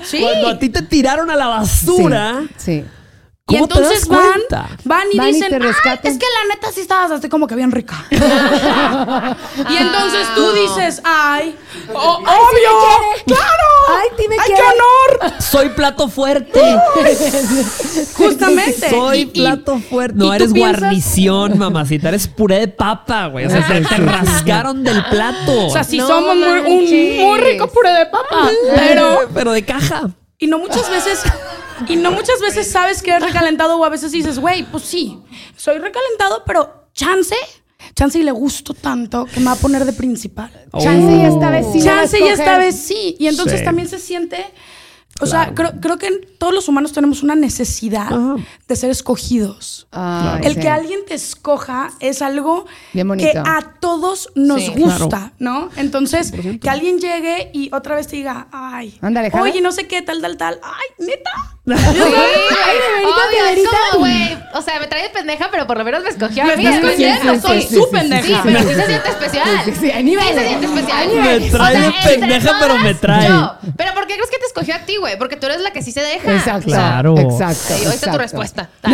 Sí. 0.04 0.20
Cuando 0.22 0.48
a 0.50 0.58
ti 0.58 0.70
te 0.70 0.82
tiraron 0.82 1.30
a 1.30 1.36
la 1.36 1.46
basura, 1.48 2.42
Sí. 2.58 2.84
Y 3.52 3.56
¿cómo 3.56 3.68
te 3.68 3.82
das 3.82 3.92
entonces 4.04 4.08
van, 4.08 4.68
van 4.84 5.08
y 5.12 5.18
Van 5.18 5.28
dicen, 5.28 5.54
"Ay, 5.54 5.60
rescatan". 5.60 6.12
es 6.12 6.18
que 6.18 6.26
la 6.26 6.56
neta 6.56 6.72
sí 6.72 6.82
estabas 6.82 7.12
así 7.12 7.30
como 7.30 7.48
que 7.48 7.56
bien 7.56 7.72
rica. 7.72 8.06
y 8.12 9.76
entonces 9.78 10.28
tú 10.36 10.52
dices, 10.54 11.02
ay, 11.04 11.56
obvio, 11.90 12.72
claro. 13.26 13.42
Ay, 14.00 14.08
sí 14.18 14.28
me 14.28 14.36
ay, 14.40 14.48
qué 14.48 14.54
honor. 14.62 15.34
Soy 15.42 15.70
plato 15.70 16.08
fuerte. 16.08 16.62
Justamente. 18.16 18.90
Soy 18.90 19.20
Y- 19.22 19.26
plato 19.28 19.80
fuerte. 19.80 20.18
No 20.18 20.34
eres 20.34 20.52
piensas- 20.54 20.80
guarnición, 20.82 21.58
mamacita. 21.58 22.10
Eres 22.10 22.28
puré 22.28 22.60
de 22.60 22.68
papa, 22.68 23.28
güey. 23.28 23.46
O 23.46 23.50
sea, 23.50 23.66
te, 23.68 23.82
te 23.82 23.98
rascaron 23.98 24.84
del 24.84 25.04
plato. 25.06 25.68
O 25.68 25.70
sea, 25.72 25.84
sí 25.84 25.98
No 25.98 26.08
somos 26.08 26.36
muy, 26.36 26.60
un 27.20 27.26
muy 27.28 27.40
rico 27.40 27.68
puré 27.68 27.92
de 27.92 28.06
papa. 28.08 28.50
Pero, 28.76 29.30
pero 29.34 29.52
de 29.52 29.66
caja. 29.66 30.10
Y 30.42 30.48
no 30.48 30.58
muchas 30.60 30.90
veces, 30.90 31.22
y 31.88 31.96
no 31.96 32.12
muchas 32.12 32.42
veces 32.42 32.70
sabes 32.70 33.02
que 33.02 33.12
eres 33.12 33.24
recalentado 33.24 33.78
o 33.78 33.86
a 33.86 33.90
veces 33.90 34.12
dices, 34.12 34.40
güey, 34.40 34.64
pues 34.64 34.84
sí, 34.84 35.18
soy 35.56 35.78
recalentado, 35.78 36.44
pero 36.46 36.88
chance, 36.94 37.36
chance 37.96 38.18
y 38.20 38.24
le 38.24 38.32
gusto 38.32 38.74
tanto 38.74 39.26
que 39.26 39.40
me 39.40 39.46
va 39.46 39.52
a 39.54 39.56
poner 39.56 39.86
de 39.86 39.94
principal. 39.94 40.52
Chance 40.78 41.16
y 41.16 41.22
esta 41.26 41.50
vez 41.52 41.66
sí. 41.72 41.82
Chance 41.84 42.20
y 42.20 42.24
esta 42.28 42.58
vez 42.58 42.76
sí. 42.76 43.16
Y 43.20 43.28
entonces 43.28 43.60
Sí. 43.60 43.66
también 43.66 43.88
se 43.88 44.00
siente. 44.00 44.44
O 45.22 45.26
sea, 45.26 45.54
creo, 45.54 45.72
creo 45.80 45.98
que 45.98 46.10
todos 46.38 46.54
los 46.54 46.68
humanos 46.68 46.92
tenemos 46.94 47.24
una 47.24 47.36
necesidad 47.36 48.08
Ajá. 48.08 48.36
de 48.68 48.76
ser 48.76 48.90
escogidos. 48.90 49.88
Ay, 49.92 50.42
El 50.44 50.56
sí. 50.56 50.60
que 50.62 50.70
alguien 50.70 51.00
te 51.08 51.14
escoja 51.14 51.92
es 52.00 52.22
algo 52.22 52.66
que 52.94 53.34
a 53.38 53.74
todos 53.80 54.30
nos 54.36 54.62
Sí. 54.62 54.74
gusta, 54.76 55.34
¿no? 55.40 55.70
Entonces, 55.76 56.32
que 56.62 56.70
alguien 56.70 57.00
llegue 57.00 57.50
y 57.54 57.70
otra 57.74 57.96
vez 57.96 58.08
te 58.08 58.16
diga, 58.18 58.48
ay, 58.52 58.98
Ándale, 59.02 59.30
jala. 59.32 59.44
oye, 59.44 59.62
no 59.62 59.72
sé 59.72 59.88
qué, 59.88 60.02
tal, 60.02 60.22
tal, 60.22 60.38
tal. 60.38 60.60
Ay, 60.64 61.06
neta. 61.06 61.32
Sí, 61.72 61.76
Ay, 61.76 63.06
Obvio, 63.06 63.70
como, 63.92 64.00
güey, 64.00 64.38
o 64.56 64.62
sea, 64.62 64.80
me 64.80 64.88
trae 64.88 65.04
de 65.04 65.10
pendeja, 65.10 65.50
pero 65.52 65.68
por 65.68 65.78
lo 65.78 65.84
menos 65.84 66.02
me 66.04 66.10
escogió 66.10 66.44
a 66.44 66.56
mí. 66.56 66.64
¿me 66.64 66.76
escogiendo, 66.76 67.40
soy 67.40 67.62
Sí, 67.62 67.76
su 67.76 67.82
sí, 67.84 67.88
pendeja. 67.92 68.24
Sí, 68.24 68.36
pero 68.44 68.60
sí 68.62 68.68
se 68.76 68.86
siente 68.88 69.10
especial. 69.10 69.48
Sí, 69.66 69.72
sí, 69.80 69.92
hay 69.92 70.04
niveles. 70.04 70.28
Sí 70.34 70.40
se 70.40 70.48
siente 70.48 70.66
especial. 70.66 71.08
Me 71.16 71.50
trae 71.52 71.82
de 71.82 71.94
pendeja, 72.04 72.52
pero 72.60 72.78
me 72.80 72.94
trae. 72.96 73.30
Pero 73.78 73.94
¿por 73.94 74.08
qué 74.08 74.16
crees 74.16 74.30
que 74.32 74.38
te 74.40 74.46
escogió 74.48 74.76
a 74.76 74.80
ti, 74.80 74.98
güey? 74.98 75.11
Porque 75.18 75.36
tú 75.38 75.46
eres 75.48 75.62
la 75.62 75.72
que 75.72 75.82
sí 75.82 75.92
se 75.92 76.02
deja. 76.02 76.34
Exacto. 76.34 76.68
Claro. 76.68 77.16
Exacto. 77.18 77.74
Y 77.82 77.86
ahí 77.86 77.94
está 77.94 78.12
tu 78.12 78.18
respuesta. 78.18 78.70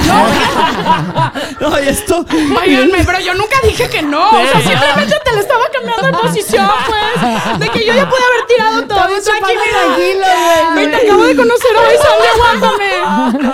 No, 1.60 1.80
y 1.82 1.88
esto. 1.88 2.26
Váyanme, 2.54 3.04
pero 3.06 3.20
yo 3.20 3.34
nunca 3.34 3.58
dije 3.64 3.90
que 3.90 4.02
no. 4.02 4.30
O 4.30 4.32
sea, 4.32 4.62
simplemente 4.62 5.16
te 5.24 5.34
le 5.34 5.40
estaba 5.42 5.64
cambiando 5.72 6.06
de 6.08 6.14
posición, 6.14 6.70
pues. 6.86 7.60
De 7.60 7.70
que 7.70 7.86
yo 7.86 7.94
ya 7.94 8.08
pude 8.10 8.20
haber 8.20 8.48
tirado 8.48 8.84
todo. 8.88 8.98
Estamos 8.98 9.24
Tranquila. 9.24 9.62
tranquilos, 9.72 10.28
güey. 10.74 10.74
Güey, 10.74 10.92
te 10.92 11.06
acabo 11.08 11.24
de 11.26 11.36
conocer 11.36 11.72
hoy, 11.76 11.96
Sandy, 12.02 12.28
aguántame. 12.36 13.54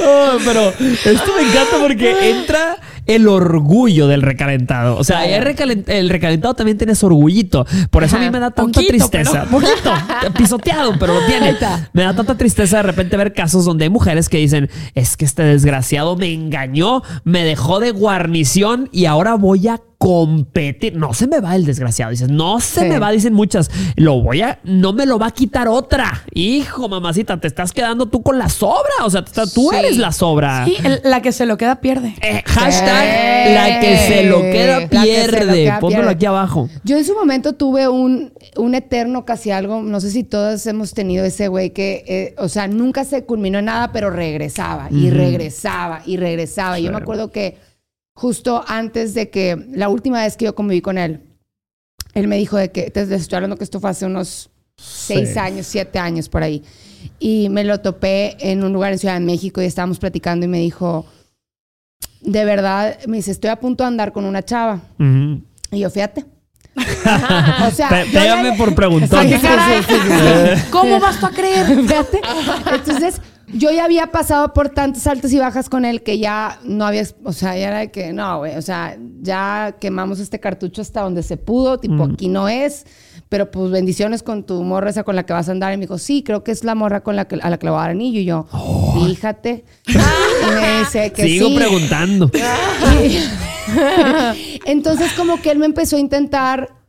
Oh, 0.02 0.38
pero 0.44 0.68
esto 1.04 1.32
me 1.36 1.42
encanta 1.42 1.76
porque 1.78 2.30
entra 2.30 2.76
el 3.14 3.28
orgullo 3.28 4.06
del 4.08 4.22
recalentado. 4.22 4.96
O 4.96 5.04
sea, 5.04 5.24
el, 5.26 5.44
recalen- 5.44 5.84
el 5.88 6.08
recalentado 6.10 6.54
también 6.54 6.78
tiene 6.78 6.94
su 6.94 7.06
orgullito. 7.06 7.66
Por 7.90 8.04
eso 8.04 8.16
a 8.16 8.20
mí 8.20 8.30
me 8.30 8.38
da 8.40 8.50
tanta 8.50 8.80
Poquito, 8.80 8.88
tristeza. 8.92 9.44
Poquito, 9.50 9.92
pisoteado, 10.36 10.94
pero 10.98 11.14
lo 11.14 11.26
tiene. 11.26 11.56
Me 11.92 12.02
da 12.02 12.14
tanta 12.14 12.36
tristeza 12.36 12.78
de 12.78 12.82
repente 12.84 13.16
ver 13.16 13.32
casos 13.32 13.64
donde 13.64 13.84
hay 13.84 13.90
mujeres 13.90 14.28
que 14.28 14.38
dicen, 14.38 14.70
es 14.94 15.16
que 15.16 15.24
este 15.24 15.42
desgraciado 15.42 16.16
me 16.16 16.32
engañó, 16.32 17.02
me 17.24 17.44
dejó 17.44 17.80
de 17.80 17.90
guarnición 17.90 18.88
y 18.92 19.06
ahora 19.06 19.34
voy 19.34 19.68
a 19.68 19.80
competir. 20.00 20.96
No 20.96 21.12
se 21.12 21.26
me 21.26 21.40
va 21.40 21.54
el 21.54 21.66
desgraciado. 21.66 22.10
Dices, 22.10 22.30
no 22.30 22.58
se 22.58 22.80
Sí. 22.80 22.86
me 22.86 22.98
va, 22.98 23.10
dicen 23.10 23.34
muchas. 23.34 23.70
Lo 23.96 24.22
voy 24.22 24.40
a, 24.40 24.58
no 24.64 24.94
me 24.94 25.04
lo 25.04 25.18
va 25.18 25.26
a 25.26 25.30
quitar 25.30 25.68
otra. 25.68 26.24
Hijo, 26.32 26.88
mamacita, 26.88 27.38
te 27.38 27.46
estás 27.46 27.70
quedando 27.72 28.06
tú 28.06 28.22
con 28.22 28.38
la 28.38 28.48
sobra. 28.48 29.04
O 29.04 29.10
sea, 29.10 29.22
tú 29.22 29.42
tú 29.54 29.68
Sí. 29.70 29.76
eres 29.76 29.98
la 29.98 30.10
sobra. 30.10 30.64
Sí, 30.64 30.76
el- 30.82 31.02
la 31.04 31.20
que 31.20 31.32
se 31.32 31.44
lo 31.44 31.58
queda 31.58 31.82
pierde. 31.82 32.14
Eh, 32.22 32.42
hashtag 32.46 33.04
Eh, 33.04 33.54
la 33.54 33.80
que 33.80 33.96
se 33.98 34.24
lo 34.24 34.40
queda 34.40 34.80
lo 34.80 34.88
pierde. 34.88 35.64
queda 35.64 35.80
Pónmelo 35.80 36.00
pierde. 36.04 36.14
aquí 36.14 36.26
abajo. 36.26 36.70
Yo 36.82 36.96
en 36.96 37.04
su 37.04 37.14
momento 37.14 37.52
tuve 37.52 37.86
un, 37.86 38.32
un 38.56 38.74
eterno 38.74 39.26
casi 39.26 39.50
algo, 39.50 39.82
no 39.82 40.00
sé 40.00 40.10
si 40.10 40.24
todos 40.24 40.66
hemos 40.66 40.94
tenido 40.94 41.26
ese 41.26 41.48
güey 41.48 41.70
que, 41.70 42.04
eh, 42.08 42.34
o 42.38 42.48
sea, 42.48 42.68
nunca 42.68 43.04
se 43.04 43.24
culminó 43.24 43.58
en 43.58 43.66
nada, 43.66 43.92
pero 43.92 44.08
regresaba 44.08 44.88
y 44.90 45.10
regresaba 45.10 46.00
y 46.06 46.16
regresaba. 46.16 46.78
Y 46.80 46.84
Yo 46.84 46.90
me 46.92 46.96
acuerdo 46.98 47.30
que 47.30 47.58
justo 48.20 48.62
antes 48.66 49.14
de 49.14 49.30
que, 49.30 49.56
la 49.70 49.88
última 49.88 50.22
vez 50.22 50.36
que 50.36 50.44
yo 50.44 50.54
conviví 50.54 50.82
con 50.82 50.98
él, 50.98 51.22
él 52.12 52.28
me 52.28 52.36
dijo 52.36 52.58
de 52.58 52.70
que, 52.70 52.90
te 52.90 53.00
estoy 53.14 53.36
hablando 53.36 53.56
que 53.56 53.64
esto 53.64 53.80
fue 53.80 53.88
hace 53.88 54.04
unos 54.04 54.50
seis 54.76 55.30
Sí. 55.32 55.38
años, 55.38 55.66
siete 55.66 55.98
años 55.98 56.28
por 56.28 56.42
ahí. 56.42 56.62
Y 57.18 57.48
me 57.48 57.64
lo 57.64 57.80
topé 57.80 58.36
en 58.40 58.62
un 58.62 58.74
lugar 58.74 58.92
en 58.92 58.98
Ciudad 58.98 59.14
de 59.14 59.20
México 59.20 59.62
y 59.62 59.64
estábamos 59.64 59.98
platicando 59.98 60.44
y 60.44 60.50
me 60.50 60.58
dijo, 60.58 61.06
de 62.20 62.44
verdad, 62.44 62.98
me 63.06 63.16
dice, 63.16 63.30
estoy 63.30 63.48
a 63.48 63.58
punto 63.58 63.84
de 63.84 63.88
andar 63.88 64.12
con 64.12 64.26
una 64.26 64.42
chava. 64.42 64.82
Y 65.70 65.78
yo, 65.78 65.88
fíjate. 65.88 66.26
o 66.76 67.70
sea, 67.70 68.04
pégame 68.12 68.52
por 68.58 68.74
sí. 68.76 69.34
¿Cómo 70.70 71.00
vas 71.00 71.18
tú 71.18 71.24
a 71.24 71.30
creer? 71.30 71.66
Fíjate. 71.66 72.20
Entonces, 72.74 73.18
yo 73.52 73.70
ya 73.70 73.84
había 73.84 74.08
pasado 74.08 74.52
por 74.52 74.70
tantas 74.70 75.06
altas 75.06 75.32
y 75.32 75.38
bajas 75.38 75.68
con 75.68 75.84
él 75.84 76.02
que 76.02 76.18
ya 76.18 76.58
no 76.64 76.86
había, 76.86 77.04
o 77.24 77.32
sea, 77.32 77.56
ya 77.56 77.68
era 77.68 77.78
de 77.80 77.90
que, 77.90 78.12
no, 78.12 78.38
güey, 78.38 78.56
o 78.56 78.62
sea, 78.62 78.96
ya 79.20 79.76
quemamos 79.80 80.20
este 80.20 80.40
cartucho 80.40 80.82
hasta 80.82 81.02
donde 81.02 81.22
se 81.22 81.36
pudo, 81.36 81.78
tipo, 81.78 82.04
aquí 82.04 82.28
no 82.28 82.48
es, 82.48 82.86
pero 83.30 83.50
pues 83.50 83.70
bendiciones 83.70 84.22
con 84.24 84.44
tu 84.44 84.62
morra 84.64 84.90
esa 84.90 85.04
con 85.04 85.14
la 85.14 85.24
que 85.24 85.32
vas 85.32 85.48
a 85.48 85.52
andar. 85.52 85.72
Y 85.72 85.76
me 85.76 85.82
dijo, 85.82 85.98
sí, 85.98 86.24
creo 86.24 86.42
que 86.42 86.50
es 86.50 86.64
la 86.64 86.74
morra 86.74 87.02
con 87.02 87.14
la 87.14 87.26
que, 87.26 87.36
a 87.40 87.48
la 87.48 87.58
que 87.58 87.66
le 87.66 87.70
voy 87.70 87.78
a 87.78 87.82
dar 87.82 87.90
anillo. 87.90 88.20
Y 88.20 88.24
yo, 88.24 88.46
fíjate. 89.06 89.64
Y 89.86 90.54
me 90.54 90.78
dice 90.80 91.12
que 91.12 91.22
Sigo 91.22 91.48
sí. 91.48 91.56
preguntando. 91.56 92.30
Entonces, 94.64 95.12
como 95.12 95.40
que 95.40 95.50
él 95.50 95.58
me 95.58 95.66
empezó 95.66 95.96
a 95.96 96.00
intentar, 96.00 96.79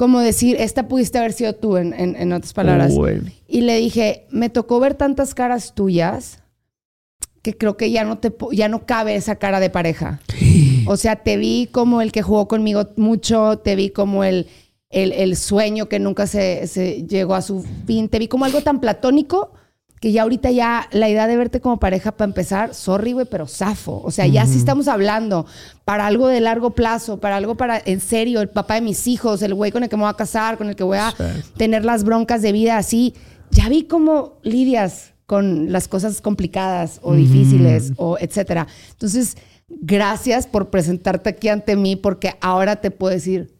como 0.00 0.20
decir, 0.20 0.56
esta 0.58 0.88
pudiste 0.88 1.18
haber 1.18 1.34
sido 1.34 1.52
tú, 1.54 1.76
en, 1.76 1.92
en- 1.92 2.16
en 2.16 2.32
otras 2.32 2.54
palabras. 2.54 2.94
Uy. 2.96 3.34
Y 3.46 3.60
le 3.60 3.76
dije, 3.76 4.24
me 4.30 4.48
tocó 4.48 4.80
ver 4.80 4.94
tantas 4.94 5.34
caras 5.34 5.74
tuyas 5.74 6.38
que 7.42 7.54
creo 7.54 7.76
que 7.76 7.90
ya 7.90 8.04
no 8.04 8.16
te 8.16 8.32
ya 8.52 8.68
no 8.68 8.86
cabe 8.86 9.14
esa 9.14 9.36
cara 9.36 9.60
de 9.60 9.68
pareja. 9.68 10.18
O 10.86 10.96
sea, 10.96 11.16
te 11.16 11.36
vi 11.36 11.68
como 11.70 12.00
el 12.00 12.12
que 12.12 12.22
jugó 12.22 12.48
conmigo 12.48 12.88
mucho, 12.96 13.58
te 13.58 13.76
vi 13.76 13.90
como 13.90 14.24
el, 14.24 14.46
el, 14.88 15.12
el 15.12 15.36
sueño 15.36 15.86
que 15.90 15.98
nunca 15.98 16.26
se, 16.26 16.66
se 16.66 17.06
llegó 17.06 17.34
a 17.34 17.42
su 17.42 17.62
fin, 17.86 18.08
te 18.08 18.18
vi 18.18 18.26
como 18.26 18.46
algo 18.46 18.62
tan 18.62 18.80
platónico 18.80 19.52
que 20.00 20.12
ya 20.12 20.22
ahorita 20.22 20.50
ya 20.50 20.88
la 20.92 21.10
idea 21.10 21.26
de 21.26 21.36
verte 21.36 21.60
como 21.60 21.78
pareja 21.78 22.12
para 22.12 22.28
empezar, 22.28 22.74
sorry, 22.74 23.12
güey, 23.12 23.26
pero 23.30 23.46
zafo. 23.46 24.00
O 24.02 24.10
sea, 24.10 24.26
ya 24.26 24.46
sí 24.46 24.56
estamos 24.56 24.88
hablando 24.88 25.44
para 25.84 26.06
algo 26.06 26.26
de 26.28 26.40
largo 26.40 26.70
plazo, 26.70 27.20
para 27.20 27.36
algo 27.36 27.54
para, 27.54 27.80
en 27.84 28.00
serio, 28.00 28.40
el 28.40 28.48
papá 28.48 28.76
de 28.76 28.80
mis 28.80 29.06
hijos, 29.06 29.42
el 29.42 29.54
güey 29.54 29.70
con 29.70 29.82
el 29.82 29.90
que 29.90 29.96
me 29.96 30.02
voy 30.02 30.10
a 30.10 30.14
casar, 30.14 30.56
con 30.56 30.70
el 30.70 30.76
que 30.76 30.84
voy 30.84 30.96
a 30.96 31.14
tener 31.58 31.84
las 31.84 32.04
broncas 32.04 32.40
de 32.40 32.52
vida 32.52 32.78
así. 32.78 33.14
Ya 33.50 33.68
vi 33.68 33.82
cómo 33.82 34.38
lidias 34.42 35.12
con 35.26 35.70
las 35.70 35.86
cosas 35.86 36.22
complicadas 36.22 36.98
o 37.02 37.14
difíciles 37.14 37.92
o 37.96 38.16
etcétera. 38.18 38.66
Entonces, 38.92 39.36
gracias 39.68 40.46
por 40.46 40.70
presentarte 40.70 41.28
aquí 41.28 41.48
ante 41.48 41.76
mí 41.76 41.94
porque 41.94 42.36
ahora 42.40 42.76
te 42.76 42.90
puedo 42.90 43.12
decir, 43.12 43.54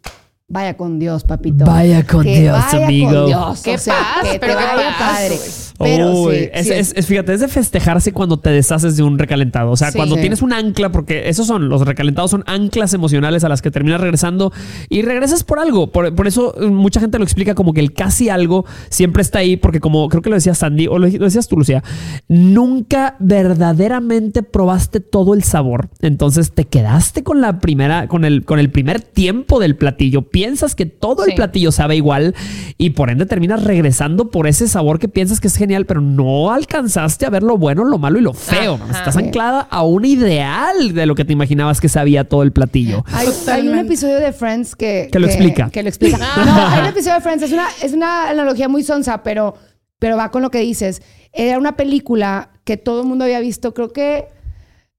vaya 0.49 0.77
con 0.77 0.99
Dios, 0.99 1.23
papito. 1.25 1.67
Vaya 1.67 2.07
con 2.07 2.25
Que 2.25 2.41
Dios, 2.41 2.59
vaya 2.59 2.87
amigo. 2.87 3.13
Con 3.13 3.27
Dios, 3.27 3.63
Qué 3.63 3.75
o 3.75 3.79
sea, 3.79 3.95
paz, 3.95 4.25
que 4.25 4.33
te 4.33 4.39
pero 4.41 4.59
qué 4.59 4.65
vaya 4.65 4.97
paz, 4.99 5.21
padre. 5.21 5.39
Pero 5.83 6.13
Uy, 6.25 6.35
sí, 6.37 6.49
es, 6.53 6.67
sí, 6.67 6.73
es- 6.75 6.93
es- 6.97 7.07
fíjate, 7.07 7.33
es 7.33 7.41
de 7.41 7.49
festejarse 7.49 8.13
cuando 8.13 8.39
te 8.39 8.51
deshaces 8.51 8.97
de 8.97 9.03
un 9.03 9.19
recalentado. 9.19 9.71
O 9.71 9.77
sea, 9.77 9.91
Sí. 9.91 9.97
cuando 9.97 10.15
Sí. 10.17 10.21
tienes 10.21 10.43
un 10.43 10.53
ancla, 10.53 10.93
porque 10.93 11.29
esos 11.29 11.47
son, 11.47 11.69
los 11.69 11.83
recalentados 11.87 12.31
son 12.31 12.45
anclas 12.47 12.93
emocionales 12.95 13.45
a 13.45 13.49
las 13.49 13.63
que 13.63 13.71
terminas 13.71 14.01
regresando 14.01 14.53
y 14.89 15.03
regresas 15.03 15.43
por 15.43 15.59
algo. 15.59 15.91
Por, 15.91 16.15
por 16.15 16.27
eso 16.27 16.55
eh, 16.61 16.67
mucha 16.67 17.01
gente 17.01 17.19
lo 17.19 17.25
explica 17.25 17.55
como 17.55 17.73
que 17.73 17.81
el 17.81 17.93
casi 17.95 18.29
algo 18.29 18.65
siempre 18.91 19.23
está 19.23 19.39
ahí, 19.41 19.57
porque 19.57 19.81
como 19.81 20.09
creo 20.09 20.23
que 20.23 20.31
lo 20.31 20.37
decía 20.37 20.55
Sandy, 20.55 20.87
o 20.87 20.99
lo, 20.99 21.07
lo 21.09 21.25
decías 21.25 21.49
tú, 21.49 21.57
Lucía, 21.57 21.83
nunca 22.29 23.17
verdaderamente 23.19 24.43
probaste 24.43 25.01
todo 25.01 25.35
el 25.35 25.43
sabor. 25.43 25.89
Entonces 26.01 26.53
te 26.53 26.65
quedaste 26.67 27.23
con 27.23 27.41
la 27.41 27.59
primera, 27.59 28.07
con 28.09 28.25
el, 28.25 28.45
con 28.45 28.59
el 28.59 28.71
primer 28.71 29.01
tiempo 29.01 29.61
del 29.61 29.77
platillo. 29.77 30.23
Piensas 30.23 30.75
que 30.75 30.87
todo 30.87 31.25
el 31.25 31.35
platillo 31.35 31.73
sabe 31.73 31.97
igual 31.97 32.35
y 32.79 32.91
por 32.91 33.11
ende 33.11 33.27
terminas 33.27 33.65
regresando 33.65 34.31
por 34.31 34.47
ese 34.47 34.69
sabor 34.69 34.99
que 34.99 35.09
piensas 35.09 35.41
que 35.41 35.49
es 35.49 35.57
genial, 35.57 35.70
pero 35.87 36.01
no 36.01 36.53
alcanzaste 36.53 37.27
a 37.27 37.31
ver 37.31 37.43
lo 37.43 37.57
bueno, 37.57 37.85
lo 37.85 37.99
malo 37.99 38.19
y 38.19 38.23
lo 38.23 38.33
feo. 38.33 38.75
Ajá. 38.75 38.99
Estás 38.99 39.17
anclada 39.17 39.67
a 39.71 39.83
un 39.85 40.05
ideal 40.05 40.93
de 40.95 41.07
lo 41.07 41.15
que 41.15 41.25
te 41.25 41.33
imaginabas 41.33 41.81
que 41.81 41.89
sabía 41.89 42.29
todo 42.29 42.43
el 42.43 42.53
platillo. 42.53 43.05
Hay, 43.13 43.29
hay 43.49 43.69
un 43.69 43.79
episodio 43.79 44.19
de 44.19 44.33
Friends 44.33 44.77
que, 44.77 45.09
Que 45.11 45.19
lo 45.19 45.27
explica. 45.27 45.71
Que 45.71 45.83
lo 45.83 45.89
explica. 45.89 46.19
No, 46.45 46.67
hay 46.67 46.81
un 46.81 46.87
episodio 46.87 47.15
de 47.15 47.21
Friends, 47.21 47.43
es 47.43 47.53
una, 47.53 47.69
es 47.83 47.93
una 47.93 48.31
analogía 48.31 48.69
muy 48.69 48.83
sonsa, 48.83 49.23
pero, 49.23 49.55
pero 49.99 50.17
va 50.17 50.31
con 50.31 50.43
lo 50.43 50.51
que 50.51 50.61
dices. 50.61 51.03
Era 51.33 51.59
una 51.59 51.77
película 51.77 52.51
que 52.65 52.77
todo 52.77 53.03
el 53.03 53.09
mundo 53.09 53.25
había 53.25 53.41
visto, 53.41 53.75
creo 53.75 53.93
que 53.93 54.27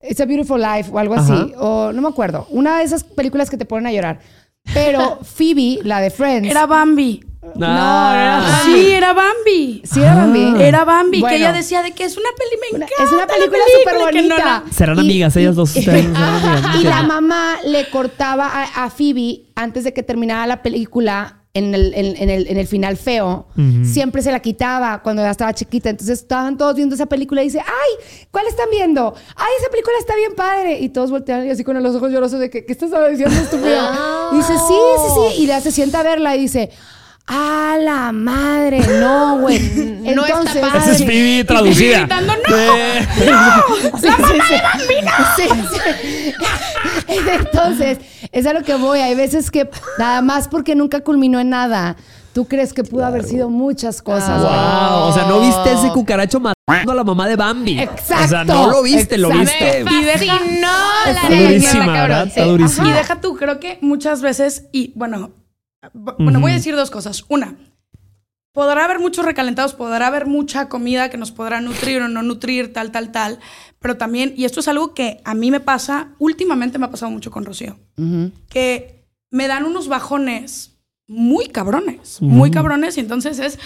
It's 0.01 0.19
a 0.19 0.25
Beautiful 0.25 0.61
Life 0.61 0.89
o 0.91 0.97
algo 0.99 1.15
Ajá. 1.15 1.33
así, 1.33 1.53
o 1.57 1.91
no 1.93 2.01
me 2.01 2.07
acuerdo. 2.07 2.47
Una 2.49 2.79
de 2.79 2.83
esas 2.83 3.03
películas 3.03 3.49
que 3.49 3.57
te 3.57 3.65
ponen 3.65 3.87
a 3.87 3.91
llorar. 3.91 4.19
Pero 4.73 5.19
Phoebe, 5.23 5.79
la 5.83 5.99
de 6.01 6.09
Friends. 6.09 6.49
Era 6.49 6.65
Bambi. 6.65 7.23
Ah. 7.61 8.13
era- 8.15 8.61
Sí, 8.65 8.91
era 8.91 9.13
Bambi. 9.13 9.81
Sí, 9.83 9.99
era 10.01 10.15
Bambi. 10.15 10.53
Era 10.61 10.85
Bambi, 10.85 11.19
Bueno. 11.21 11.33
que 11.35 11.41
ella 11.41 11.51
decía 11.53 11.81
de 11.81 11.91
que 11.91 12.03
es 12.05 12.15
una 12.17 12.29
peli, 12.37 12.61
me 12.61 12.77
encanta 12.85 13.03
es 13.03 13.11
una 13.11 13.21
la 13.21 13.27
película 13.27 13.59
súper 13.79 13.95
y 13.95 13.97
no, 13.97 14.05
bonita. 14.35 14.63
no. 14.65 14.73
Serán 14.73 14.99
amigas, 14.99 15.35
ellas 15.35 15.55
dos, 15.55 15.69
ustedes 15.75 16.03
serán 16.05 16.15
amigas, 16.15 16.61
no 16.75 16.81
y 16.81 16.83
la 16.83 17.03
mamá 17.03 17.55
le 17.65 17.89
cortaba 17.89 18.47
a, 18.47 18.85
a 18.85 18.89
Phoebe 18.89 19.45
antes 19.55 19.83
de 19.83 19.93
que 19.93 20.03
terminara 20.03 20.45
la 20.47 20.61
película 20.61 21.37
en 21.53 21.75
el, 21.75 21.93
en, 21.95 22.15
en 22.15 22.29
el, 22.29 22.47
en 22.47 22.57
el 22.57 22.67
final 22.67 22.95
feo. 22.95 23.47
Siempre 23.83 24.21
se 24.21 24.31
la 24.31 24.39
quitaba 24.39 25.01
cuando 25.03 25.21
ya 25.21 25.31
estaba 25.31 25.53
chiquita. 25.53 25.89
Entonces 25.89 26.19
estaban 26.19 26.57
todos 26.57 26.75
viendo 26.75 26.95
esa 26.95 27.07
película 27.07 27.41
y 27.41 27.45
dice, 27.45 27.59
ay, 27.59 28.25
¿cuál 28.31 28.47
están 28.47 28.67
viendo? 28.71 29.13
Ay, 29.35 29.51
esa 29.59 29.69
película 29.69 29.95
está 29.99 30.15
bien 30.15 30.33
padre. 30.33 30.79
Y 30.79 30.87
todos 30.89 31.11
voltean 31.11 31.45
y 31.45 31.49
así 31.49 31.65
con 31.65 31.81
los 31.83 31.95
ojos 31.95 32.09
llorosos 32.11 32.39
de 32.39 32.49
que, 32.49 32.65
¿qué 32.65 32.71
estás 32.71 32.91
diciendo, 33.09 33.35
estúpida? 33.35 33.91
Y 34.33 34.37
dice, 34.37 34.53
sí, 34.53 34.73
sí, 34.97 35.13
sí. 35.35 35.43
Y 35.43 35.47
ya 35.47 35.59
se 35.59 35.71
sienta 35.71 35.99
a 35.99 36.03
verla 36.03 36.35
y 36.37 36.39
dice... 36.41 36.69
¡A 37.27 37.77
la 37.79 38.11
madre! 38.11 38.79
No, 38.99 39.39
güey. 39.39 39.59
No 40.01 40.25
está 40.25 40.39
Entonces, 40.39 40.61
padre. 40.61 40.79
Esa 40.79 40.91
es 40.91 40.97
Phoebe 41.05 41.43
traducida. 41.45 41.99
gritando, 41.99 42.33
¡no! 42.49 42.55
Eh, 42.57 43.07
Sí, 44.01 44.07
sí, 44.07 44.39
sí. 44.49 44.55
Sí, 45.37 45.49
sí. 45.71 46.33
Entonces, 47.31 47.99
es 48.31 48.45
a 48.45 48.53
lo 48.53 48.63
que 48.63 48.75
voy. 48.75 48.99
Hay 48.99 49.15
veces 49.15 49.51
que 49.51 49.69
nada 49.97 50.21
más 50.21 50.47
porque 50.47 50.75
nunca 50.75 51.01
culminó 51.01 51.39
en 51.39 51.49
nada, 51.49 51.95
tú 52.33 52.45
crees 52.47 52.73
que 52.73 52.83
pudo 52.83 53.05
haber 53.05 53.23
sido 53.23 53.49
muchas 53.49 54.01
cosas. 54.01 54.41
Wow, 54.41 55.09
o 55.09 55.13
sea, 55.13 55.25
no 55.27 55.39
viste 55.41 55.71
ese 55.73 55.89
cucaracho 55.93 56.39
matando 56.39 56.91
a 56.91 56.95
la 56.95 57.03
mamá 57.03 57.27
de 57.27 57.35
Bambi. 57.35 57.79
Exacto, 57.79 58.25
O 58.25 58.27
sea, 58.27 58.43
no 58.43 58.69
lo 58.71 58.83
viste, 58.83 59.17
lo 59.17 59.29
exacto. 59.31 59.51
viste. 59.51 59.95
Y 59.95 60.03
deja- 60.03 60.37
fascinó 60.37 60.67
la 61.05 61.11
Está 61.11 61.27
durísima, 61.29 61.85
cabrón. 61.85 61.93
¿verdad? 62.07 62.27
Está 62.27 62.43
durísima. 62.45 62.87
Y 62.89 62.91
deja 62.93 63.21
tú, 63.21 63.35
creo 63.35 63.59
que 63.59 63.77
muchas 63.81 64.21
veces, 64.21 64.63
y 64.71 64.93
bueno, 64.95 65.31
bueno, 65.93 66.39
voy 66.39 66.51
a 66.51 66.55
decir 66.55 66.75
dos 66.75 66.91
cosas. 66.91 67.25
Una, 67.29 67.55
podrá 68.53 68.85
haber 68.85 68.99
muchos 68.99 69.25
recalentados, 69.25 69.73
podrá 69.73 70.07
haber 70.07 70.27
mucha 70.27 70.69
comida 70.69 71.09
que 71.09 71.17
nos 71.17 71.31
podrá 71.31 71.61
nutrir 71.61 72.01
o 72.01 72.07
no 72.07 72.21
nutrir, 72.21 72.73
tal, 72.73 72.91
tal, 72.91 73.11
tal, 73.11 73.39
pero 73.79 73.97
también, 73.97 74.33
y 74.35 74.45
esto 74.45 74.59
es 74.59 74.67
algo 74.67 74.93
que 74.93 75.21
a 75.23 75.33
mí 75.33 75.51
me 75.51 75.59
pasa, 75.59 76.15
últimamente 76.19 76.77
me 76.77 76.85
ha 76.85 76.91
pasado 76.91 77.11
mucho 77.11 77.31
con 77.31 77.45
Rocío, 77.45 77.79
que 78.49 79.07
me 79.29 79.47
dan 79.47 79.65
unos 79.65 79.87
bajones 79.87 80.80
muy 81.11 81.47
cabrones, 81.47 82.21
muy 82.21 82.51
cabrones, 82.51 82.95
y 82.97 83.01
entonces 83.01 83.37
es 83.39 83.59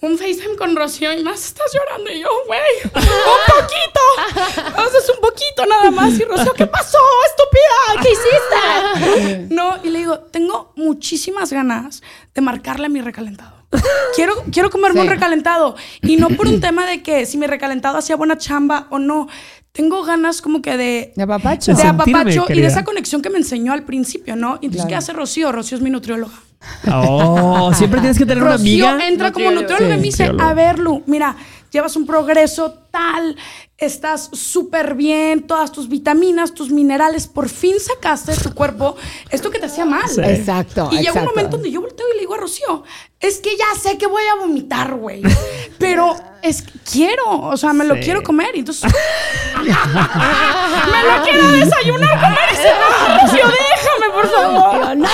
un 0.00 0.16
FaceTime 0.18 0.56
con 0.56 0.76
Rocío 0.76 1.12
y 1.12 1.22
más 1.24 1.44
estás 1.44 1.66
llorando 1.74 2.10
y 2.12 2.20
yo, 2.20 2.28
güey, 2.46 2.60
un 2.84 2.90
poquito, 2.92 4.76
haces 4.80 5.08
un 5.10 5.20
poquito 5.20 5.66
nada 5.68 5.90
más 5.90 6.12
y 6.18 6.24
Rocío, 6.24 6.52
¿qué 6.54 6.66
pasó, 6.66 6.98
estúpida? 7.26 8.02
¿Qué 8.02 8.08
hiciste? 8.10 9.46
No, 9.54 9.78
y 9.82 9.90
le 9.90 9.98
digo, 10.00 10.18
tengo 10.20 10.72
muchísimas 10.76 11.52
ganas 11.52 12.02
de 12.34 12.40
marcarle 12.40 12.86
a 12.86 12.88
mi 12.88 13.00
recalentado. 13.00 13.66
Quiero, 14.14 14.34
quiero 14.52 14.70
comerme 14.70 15.00
Sí. 15.00 15.06
un 15.06 15.12
recalentado. 15.12 15.76
Y 16.02 16.16
no 16.16 16.28
por 16.28 16.46
un 16.46 16.60
tema 16.60 16.86
de 16.86 17.02
que 17.02 17.26
si 17.26 17.38
mi 17.38 17.46
recalentado 17.46 17.96
hacía 17.98 18.16
buena 18.16 18.36
chamba 18.38 18.86
o 18.90 18.98
no. 18.98 19.28
Tengo 19.72 20.04
ganas 20.04 20.42
como 20.42 20.60
que 20.60 20.76
de... 20.76 21.12
De 21.16 21.22
apapacho. 21.22 21.70
De 21.72 21.78
Sentirme 21.80 22.18
apapacho 22.18 22.44
y 22.52 22.60
de 22.60 22.66
esa 22.66 22.84
conexión 22.84 23.22
que 23.22 23.30
me 23.30 23.38
enseñó 23.38 23.72
al 23.72 23.84
principio, 23.84 24.36
¿no? 24.36 24.58
Y 24.60 24.66
entonces, 24.66 24.82
Claro. 24.82 24.88
¿qué 24.90 24.94
hace 24.96 25.12
Rocío? 25.14 25.50
Rocío 25.50 25.78
es 25.78 25.82
mi 25.82 25.88
nutrióloga. 25.88 26.34
Oh, 26.92 27.72
siempre 27.74 28.00
tienes 28.00 28.18
que 28.18 28.26
tener 28.26 28.42
una 28.42 28.52
Rocío 28.52 28.88
amiga. 28.88 29.06
entra 29.08 29.32
como 29.32 29.46
Nutrióloga. 29.50 29.72
nutrióloga 29.74 29.94
y 29.94 29.98
me 29.98 30.02
dice, 30.04 30.30
a 30.38 30.54
ver, 30.54 30.78
Lu, 30.78 31.02
mira, 31.06 31.36
llevas 31.70 31.96
un 31.96 32.06
progreso 32.06 32.72
tal, 32.90 33.36
estás 33.78 34.28
súper 34.32 34.94
bien, 34.94 35.46
todas 35.46 35.72
tus 35.72 35.88
vitaminas, 35.88 36.52
tus 36.54 36.70
minerales, 36.70 37.26
por 37.26 37.48
fin 37.48 37.74
sacaste 37.80 38.32
de 38.32 38.38
tu 38.38 38.52
cuerpo 38.54 38.96
esto 39.30 39.50
que 39.50 39.58
te 39.58 39.66
hacía 39.66 39.84
mal. 39.84 40.08
Sí. 40.08 40.20
Exacto. 40.22 40.88
Y 40.92 40.98
llega 40.98 41.12
un 41.20 41.24
momento 41.26 41.56
donde 41.56 41.70
yo 41.70 41.80
volteo 41.80 42.06
y 42.12 42.14
le 42.14 42.20
digo 42.20 42.34
a 42.34 42.38
Rocío, 42.38 42.82
es 43.20 43.38
que 43.38 43.56
ya 43.56 43.80
sé 43.80 43.96
que 43.96 44.06
voy 44.06 44.22
a 44.24 44.40
vomitar, 44.40 44.94
güey. 44.94 45.22
Pero 45.78 46.14
es 46.42 46.62
que 46.62 46.72
quiero, 46.90 47.24
o 47.30 47.56
sea, 47.56 47.72
me 47.72 47.84
lo 47.84 47.94
Sí. 47.94 48.00
quiero 48.02 48.22
comer. 48.22 48.50
Y 48.54 48.58
entonces, 48.60 48.92
me 49.62 49.68
lo 49.68 51.22
quiero 51.24 51.48
desayunar, 51.52 52.20
comer 52.20 52.48
y 52.52 52.56
cenar. 52.56 53.22
Rocío, 53.22 53.46
déjame, 53.46 54.12
por 54.12 54.28
favor. 54.28 54.96
No. 54.96 55.08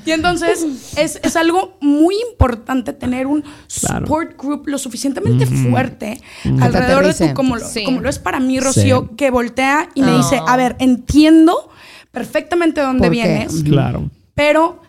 Y 0.06 0.12
entonces 0.12 0.66
es, 0.96 1.20
es 1.22 1.36
algo 1.36 1.76
muy 1.80 2.14
importante 2.30 2.92
tener 2.92 3.26
un 3.26 3.42
Claro. 3.80 4.06
support 4.06 4.36
group 4.40 4.66
lo 4.68 4.78
suficientemente 4.78 5.46
fuerte 5.46 6.20
alrededor 6.60 7.06
de 7.06 7.14
tú, 7.28 7.34
como 7.34 7.56
lo, 7.56 7.66
Sí. 7.66 7.84
como 7.84 8.00
lo 8.00 8.08
es 8.08 8.18
para 8.18 8.40
mí, 8.40 8.60
Rocío, 8.60 9.06
Sí. 9.10 9.16
que 9.16 9.30
voltea 9.30 9.88
y 9.94 10.02
me 10.02 10.16
dice, 10.16 10.40
a 10.46 10.56
ver, 10.56 10.76
entiendo 10.78 11.70
perfectamente 12.10 12.80
dónde 12.80 13.08
¿Por 13.08 13.16
qué? 13.16 13.22
vienes, 13.22 13.62
Claro. 13.62 14.10
pero 14.34 14.80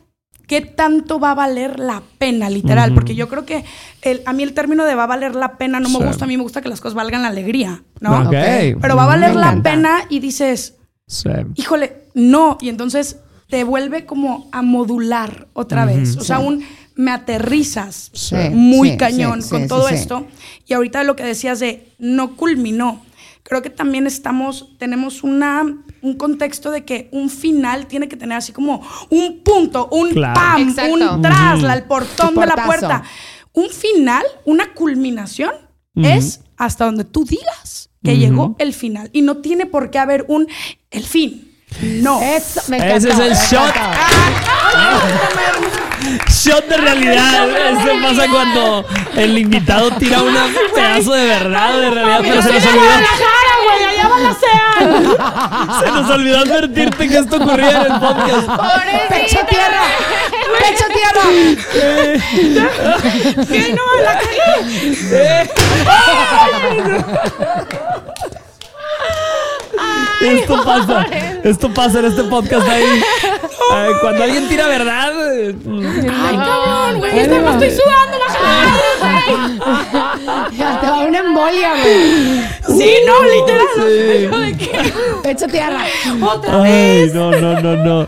¿qué 0.47 0.61
tanto 0.61 1.19
va 1.19 1.31
a 1.31 1.35
valer 1.35 1.79
la 1.79 2.01
pena, 2.17 2.49
literal? 2.49 2.93
Porque 2.93 3.15
yo 3.15 3.29
creo 3.29 3.45
que 3.45 3.63
el- 4.01 4.21
a 4.25 4.33
mí 4.33 4.43
el 4.43 4.53
término 4.53 4.83
de 4.85 4.95
va 4.95 5.03
a 5.03 5.07
valer 5.07 5.35
la 5.35 5.57
pena 5.57 5.79
no 5.79 5.87
me 5.89 5.97
Sí. 5.99 6.03
gusta. 6.03 6.25
A 6.25 6.27
mí 6.27 6.35
me 6.35 6.43
gusta 6.43 6.61
que 6.61 6.67
las 6.69 6.81
cosas 6.81 6.95
valgan 6.95 7.21
la 7.21 7.29
alegría, 7.29 7.83
¿no? 7.99 8.19
Ok. 8.23 8.31
Pero 8.81 8.95
va 8.95 9.03
a 9.03 9.07
valer 9.07 9.29
Me 9.33 9.39
la 9.39 9.47
encanta. 9.51 9.69
pena 9.71 9.97
y 10.09 10.19
dices, 10.19 10.75
Sí. 11.07 11.29
híjole, 11.55 12.03
no. 12.15 12.57
Y 12.59 12.69
entonces 12.69 13.19
te 13.51 13.63
vuelve 13.65 14.05
como 14.05 14.47
a 14.53 14.61
modular 14.63 15.47
otra 15.53 15.85
vez. 15.85 16.15
O 16.17 16.21
sea, 16.23 16.39
un 16.39 16.63
me 16.95 17.11
aterrizas 17.11 18.09
Sí, 18.13 18.35
muy 18.51 18.91
sí, 18.91 18.97
cañón 18.97 19.41
sí, 19.41 19.49
con 19.49 19.61
sí, 19.63 19.67
todo 19.67 19.87
sí, 19.89 19.95
sí. 19.95 20.01
esto. 20.01 20.25
Y 20.65 20.73
ahorita 20.73 21.03
lo 21.03 21.15
que 21.15 21.23
decías 21.23 21.59
de 21.59 21.91
no 21.99 22.35
culminó. 22.37 23.03
Creo 23.43 23.61
que 23.61 23.69
también 23.69 24.07
estamos, 24.07 24.69
tenemos 24.77 25.23
una, 25.23 25.63
un 26.01 26.13
contexto 26.15 26.71
de 26.71 26.85
que 26.85 27.09
un 27.11 27.29
final 27.29 27.87
tiene 27.87 28.07
que 28.07 28.15
tener 28.15 28.37
así 28.37 28.53
como 28.53 28.81
un 29.09 29.41
punto, 29.43 29.89
un 29.91 30.11
Claro. 30.11 30.33
pam, 30.33 30.69
Exacto. 30.69 30.93
un 31.15 31.21
trasla, 31.21 31.73
el 31.73 31.83
portón 31.83 32.35
de 32.35 32.45
la 32.45 32.55
puerta. 32.65 33.03
Un 33.51 33.69
final, 33.69 34.23
una 34.45 34.73
culminación, 34.73 35.51
es 35.95 36.39
hasta 36.55 36.85
donde 36.85 37.03
tú 37.03 37.25
digas 37.25 37.89
que 38.01 38.17
llegó 38.17 38.55
el 38.59 38.73
final. 38.73 39.09
Y 39.11 39.23
no 39.23 39.37
tiene 39.37 39.65
por 39.65 39.89
qué 39.91 39.99
haber 39.99 40.23
un 40.29 40.47
el 40.89 41.03
fin. 41.03 41.50
No. 41.79 42.21
Eso, 42.21 42.61
me 42.67 42.77
Ese 42.95 43.09
es 43.09 43.19
el 43.19 43.29
me 43.31 43.35
shot. 43.35 43.69
encantó. 43.69 43.97
Shot 46.29 46.67
de 46.67 46.77
realidad. 46.77 47.47
Eso 47.49 47.91
pasa 48.01 48.27
cuando 48.29 48.85
el 49.15 49.37
invitado 49.37 49.91
tira 49.91 50.21
un 50.21 50.35
pedazo 50.73 51.13
de 51.13 51.25
verdad, 51.27 51.77
de 51.79 51.89
realidad, 51.91 52.19
pero 52.21 52.41
se 52.41 52.53
nos 52.53 52.65
olvidó. 52.65 52.83
Se 55.79 55.91
nos 55.91 56.09
olvidó 56.09 56.39
advertirte 56.39 57.07
que 57.07 57.17
esto 57.19 57.35
ocurría 57.37 57.69
en 57.69 57.91
el 57.91 57.99
podcast. 57.99 58.49
Pecho 59.09 59.39
tierra. 59.47 59.83
Pecho 60.59 60.85
tierra. 60.91 61.21
¿Qué? 63.47 63.75
No, 63.75 63.83
la 64.03 64.13
cagué. 64.19 64.51
Esto 70.21 70.63
pasa. 70.63 71.05
Esto 71.43 71.73
pasa 71.73 71.99
en 71.99 72.05
este 72.05 72.23
podcast 72.23 72.67
ahí. 72.67 72.83
Eh, 72.83 73.89
cuando 74.01 74.23
alguien 74.23 74.47
tira 74.47 74.67
verdad. 74.67 75.11
eh, 75.33 75.55
Ay, 75.65 76.35
cabrón, 76.35 76.99
güey. 76.99 77.13
me 77.13 77.21
estoy 77.21 77.69
sudando 77.71 78.17
la. 78.19 78.31
Ya 80.57 80.79
te 80.81 80.87
va 80.87 80.93
a 80.95 80.99
dar 80.99 81.07
una 81.09 81.19
embolia, 81.19 81.71
güey. 81.81 82.41
Sí, 82.77 82.91
no, 83.05 83.23
literal. 83.23 83.67
¿De 84.41 84.57
qué? 84.57 84.93
Pecho 85.23 85.47
tierra. 85.47 85.83
Otra 86.21 86.61
Ay, 86.63 86.71
vez. 86.71 87.13
no, 87.13 87.31
no, 87.31 87.61
no, 87.61 87.75
no. 87.77 88.07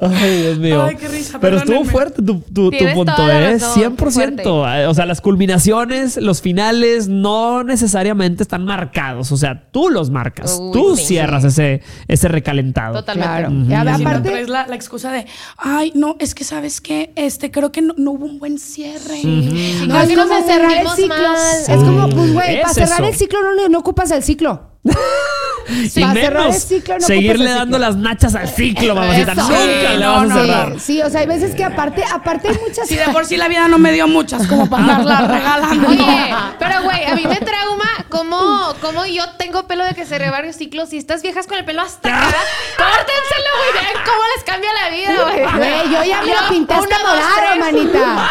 Ay, 0.00 0.42
Dios 0.42 0.58
mío. 0.58 0.82
Ay, 0.88 0.96
qué 0.96 1.08
risa, 1.08 1.38
Pero 1.40 1.58
estuvo 1.58 1.84
fuerte 1.84 2.22
tu, 2.22 2.40
tu, 2.40 2.70
tu 2.70 2.84
punto, 2.94 3.28
¿eh? 3.30 3.52
razón, 3.58 3.96
100%. 3.96 4.86
O 4.88 4.94
sea, 4.94 5.06
las 5.06 5.20
culminaciones, 5.20 6.16
los 6.16 6.40
finales 6.42 7.08
no 7.08 7.62
necesariamente 7.64 8.42
están 8.42 8.64
marcados. 8.64 9.30
O 9.32 9.36
sea, 9.36 9.64
tú 9.70 9.88
los 9.88 10.10
marcas. 10.10 10.58
Uy, 10.60 10.72
tú 10.72 10.96
sí, 10.96 11.04
cierras 11.04 11.44
ese, 11.52 11.82
ese 12.08 12.28
recalentado. 12.28 12.94
Totalmente. 12.94 13.28
Claro. 13.30 13.52
Y 13.52 13.72
a- 13.72 13.96
Si 13.96 14.02
no 14.02 14.08
aparte, 14.10 14.30
traes 14.30 14.48
la, 14.48 14.66
la 14.66 14.74
excusa 14.74 15.12
de, 15.12 15.26
ay, 15.56 15.92
no, 15.94 16.16
es 16.18 16.34
que 16.34 16.44
sabes 16.44 16.80
que 16.80 17.12
este, 17.16 17.50
creo 17.50 17.70
que 17.72 17.82
no, 17.82 17.94
no 17.96 18.10
hubo 18.12 18.26
un 18.26 18.38
buen 18.38 18.58
cierre. 18.58 19.22
no 19.24 19.94
Casi 19.94 20.12
es 20.12 20.18
como 20.18 20.46
cerrar 20.46 20.72
el 20.78 20.88
ciclo. 20.88 21.16
mal. 21.16 21.36
Es 21.68 21.76
como, 21.76 22.08
pues, 22.10 22.32
güey, 22.32 22.56
Es 22.56 22.62
para 22.62 22.74
cerrar 22.74 23.00
eso. 23.02 23.08
el 23.10 23.14
ciclo 23.14 23.38
no, 23.54 23.68
no 23.68 23.78
ocupas 23.78 24.10
el 24.10 24.22
ciclo. 24.22 24.71
Y 24.84 26.00
para 26.00 26.12
cerrar 26.14 26.42
menos 26.42 26.56
el 26.56 26.60
ciclo 26.60 26.94
no 26.98 27.06
seguirle 27.06 27.50
dando 27.50 27.78
las 27.78 27.96
nachas 27.96 28.34
al 28.34 28.48
ciclo, 28.48 28.94
mamacita. 28.96 29.32
Eso. 29.32 29.42
Nunca 29.42 29.56
Sí, 29.62 29.96
le 29.96 30.04
no, 30.04 30.12
vas 30.12 30.22
a 30.22 30.26
no, 30.26 30.34
cerrar. 30.40 30.72
Sí, 30.74 30.80
sí, 30.80 31.02
o 31.02 31.10
sea, 31.10 31.20
hay 31.20 31.26
veces 31.26 31.54
que 31.54 31.64
aparte, 31.64 32.04
aparte 32.12 32.48
hay 32.48 32.58
muchas 32.58 32.88
Si 32.88 32.96
de 32.96 33.04
por 33.08 33.24
sí 33.26 33.36
la 33.36 33.48
vida 33.48 33.68
no 33.68 33.78
me 33.78 33.92
dio 33.92 34.08
muchas 34.08 34.46
como 34.48 34.68
para 34.68 34.82
andarla 34.82 35.20
regalando. 35.28 35.88
Oye, 35.88 36.34
pero 36.58 36.82
güey, 36.82 37.04
a 37.04 37.14
mí 37.14 37.24
me 37.28 37.36
trauma 37.36 37.84
cómo, 38.08 38.74
cómo 38.80 39.06
yo 39.06 39.24
tengo 39.38 39.66
pelo 39.68 39.84
de 39.84 39.94
que 39.94 40.04
cerré 40.04 40.30
varios 40.30 40.56
ciclos 40.56 40.92
y 40.92 40.98
estas 40.98 41.22
viejas 41.22 41.46
con 41.46 41.58
el 41.58 41.64
pelo 41.64 41.82
hasta 41.82 42.08
acá. 42.08 42.36
Córtenselo, 42.76 43.50
güey. 43.58 43.72
Vean 43.84 44.04
cómo 44.04 44.22
les 44.34 44.44
cambia 44.44 44.70
la 44.82 44.90
vida, 44.90 45.22
güey. 45.22 45.58
Güey, 45.58 45.92
yo 45.94 46.04
ya 46.04 46.22
me 46.22 46.32
lo 46.32 46.48
pinté 46.48 46.74
hasta 46.74 46.98
morado, 46.98 47.58
manita. 47.60 48.30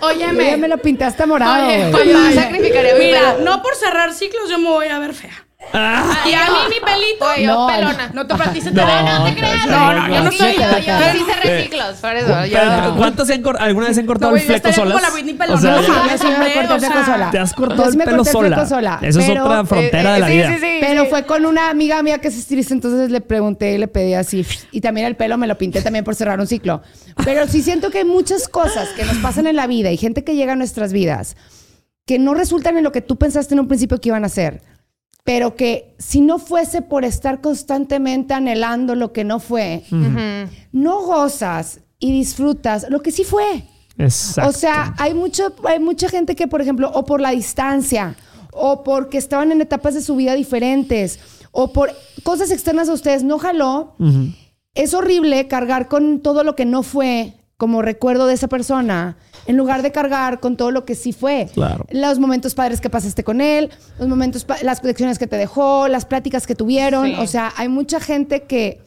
Yo 0.00 0.08
Óyeme. 0.08 0.50
ya 0.50 0.56
me 0.58 0.68
lo 0.68 0.78
pinté 0.78 1.04
hasta 1.04 1.24
morado, 1.24 1.66
Oye, 1.66 1.90
Mira, 2.98 3.36
no 3.40 3.62
por 3.62 3.74
cerrar 3.74 4.12
ciclos 4.12 4.50
yo 4.50 4.58
me 4.58 4.68
voy 4.68 4.88
a 4.88 4.98
ver 4.98 5.14
fea. 5.14 5.43
Ah, 5.72 6.24
Y 6.28 6.32
a 6.34 6.44
mí 6.44 6.56
mi 6.68 6.80
pelito. 6.80 7.24
Güey, 7.24 7.44
yo 7.44 7.52
No, 7.54 7.66
pelona. 7.66 8.10
No 8.12 8.26
te 8.26 8.34
para 8.36 8.52
ti 8.52 8.60
se 8.60 8.70
te 8.70 8.76
No. 8.76 8.86
No, 8.86 9.18
no 9.20 9.24
te 9.24 9.34
creas. 9.34 9.66
No, 9.66 9.92
no, 9.92 10.14
yo 10.14 10.22
no 10.24 10.30
Sí, 10.30 10.38
soy- 10.38 10.54
Yo, 10.54 10.60
yo, 10.60 10.68
Pero- 10.86 11.12
sí 11.12 11.24
cerré 11.26 11.62
ciclos, 11.64 11.96
por 12.00 12.16
eso. 12.16 12.46
Yo, 12.46 12.58
pero, 12.58 12.96
¿Cuántas 12.96 13.26
se 13.26 13.34
han 13.34 13.42
cor- 13.42 13.56
alguna 13.60 13.86
vez 13.86 13.94
se 13.96 14.00
han 14.00 14.06
cortado 14.06 14.30
No, 14.32 14.36
el 14.36 14.42
yo 14.42 14.48
fleco 14.48 14.72
solas? 14.72 15.02
la 15.02 15.14
Whitney 15.14 15.34
Pelón, 15.34 15.56
O 15.56 15.60
sea, 15.60 15.70
mames. 15.72 15.86
Yo 15.88 15.94
sí 16.18 16.24
me 16.38 16.52
corté 16.54 16.74
el 16.74 16.80
fleco 16.80 17.04
sola. 17.04 17.30
Te 17.30 17.38
has 17.38 17.50
Yo 17.50 17.56
cortado 17.56 17.84
sí 17.84 17.90
el 17.90 17.96
me 17.96 18.04
pelo 18.04 18.24
sola. 18.24 18.56
fleco 18.56 18.68
sola. 18.68 18.98
Eso 19.02 19.20
es 19.20 19.28
otra 19.30 19.64
frontera 19.64 20.12
de 20.14 20.20
la 20.20 20.26
sí, 20.28 20.32
vida. 20.34 20.48
sí, 20.52 20.58
sí. 20.60 20.76
Pero 20.80 21.02
sí. 21.04 21.10
fue 21.10 21.26
con 21.26 21.46
una 21.46 21.70
amiga 21.70 22.02
mía 22.02 22.18
que 22.18 22.28
es 22.28 22.36
estilista, 22.38 22.74
entonces 22.74 23.10
le 23.10 23.20
pregunté 23.20 23.72
y 23.74 23.78
le 23.78 23.88
pedí 23.88 24.14
así. 24.14 24.46
Y 24.70 24.80
también 24.80 25.06
el 25.06 25.16
pelo 25.16 25.38
me 25.38 25.46
lo 25.46 25.56
pinté 25.58 25.82
también 25.82 26.04
por 26.04 26.14
cerrar 26.14 26.38
un 26.38 26.46
ciclo. 26.46 26.82
Pero 27.24 27.48
sí 27.48 27.62
siento 27.62 27.90
que 27.90 27.98
hay 27.98 28.04
muchas 28.04 28.48
cosas 28.48 28.88
que 28.90 29.04
nos 29.04 29.16
pasan 29.18 29.46
en 29.46 29.56
la 29.56 29.66
vida 29.66 29.90
y 29.90 29.96
gente 29.96 30.22
que 30.24 30.34
llega 30.36 30.52
a 30.52 30.56
nuestras 30.56 30.92
vidas 30.92 31.36
que 32.06 32.18
no 32.18 32.34
resultan 32.34 32.76
en 32.76 32.84
lo 32.84 32.92
que 32.92 33.00
tú 33.00 33.16
pensaste 33.16 33.54
en 33.54 33.60
un 33.60 33.66
principio 33.68 33.98
que 34.00 34.10
iban 34.10 34.24
a 34.24 34.28
ser. 34.28 34.60
Pero 35.24 35.56
que 35.56 35.96
si 35.98 36.20
no 36.20 36.38
fuese 36.38 36.82
por 36.82 37.04
estar 37.04 37.40
constantemente 37.40 38.34
anhelando 38.34 38.94
lo 38.94 39.12
que 39.12 39.24
no 39.24 39.40
fue, 39.40 39.82
no 40.70 41.02
gozas 41.02 41.80
y 41.98 42.12
disfrutas 42.12 42.86
lo 42.90 43.02
que 43.02 43.10
sí 43.10 43.24
fue. 43.24 43.64
Exacto. 43.96 44.50
O 44.50 44.52
sea, 44.52 44.94
hay, 44.98 45.14
mucho, 45.14 45.54
hay 45.66 45.80
mucha 45.80 46.08
gente 46.08 46.36
que, 46.36 46.46
por 46.46 46.60
ejemplo, 46.60 46.90
o 46.92 47.04
por 47.04 47.20
la 47.20 47.30
distancia, 47.30 48.16
o 48.52 48.82
porque 48.82 49.18
estaban 49.18 49.50
en 49.52 49.60
etapas 49.60 49.94
de 49.94 50.02
su 50.02 50.14
vida 50.14 50.34
diferentes, 50.34 51.18
o 51.52 51.72
por 51.72 51.90
cosas 52.22 52.50
externas 52.50 52.88
a 52.88 52.92
ustedes, 52.92 53.22
no 53.22 53.38
jaló. 53.38 53.96
Es 54.74 54.92
horrible 54.92 55.48
cargar 55.48 55.88
con 55.88 56.20
todo 56.20 56.44
lo 56.44 56.54
que 56.54 56.64
no 56.64 56.82
fue 56.82 57.34
como 57.64 57.80
recuerdo 57.80 58.26
de 58.26 58.34
esa 58.34 58.46
persona, 58.46 59.16
en 59.46 59.56
lugar 59.56 59.80
de 59.80 59.90
cargar 59.90 60.38
con 60.38 60.58
todo 60.58 60.70
lo 60.70 60.84
que 60.84 60.94
sí 60.94 61.14
fue. 61.14 61.48
Claro. 61.54 61.86
Los 61.90 62.18
momentos 62.18 62.54
padres 62.54 62.82
que 62.82 62.90
pasaste 62.90 63.24
con 63.24 63.40
él, 63.40 63.70
los 63.98 64.06
momentos, 64.06 64.44
las 64.62 64.84
lecciones 64.84 65.18
que 65.18 65.26
te 65.26 65.36
dejó, 65.38 65.88
las 65.88 66.04
pláticas 66.04 66.46
que 66.46 66.54
tuvieron. 66.54 67.06
Sí. 67.06 67.14
O 67.18 67.26
sea, 67.26 67.54
hay 67.56 67.68
mucha 67.70 68.00
gente 68.00 68.42
que 68.42 68.82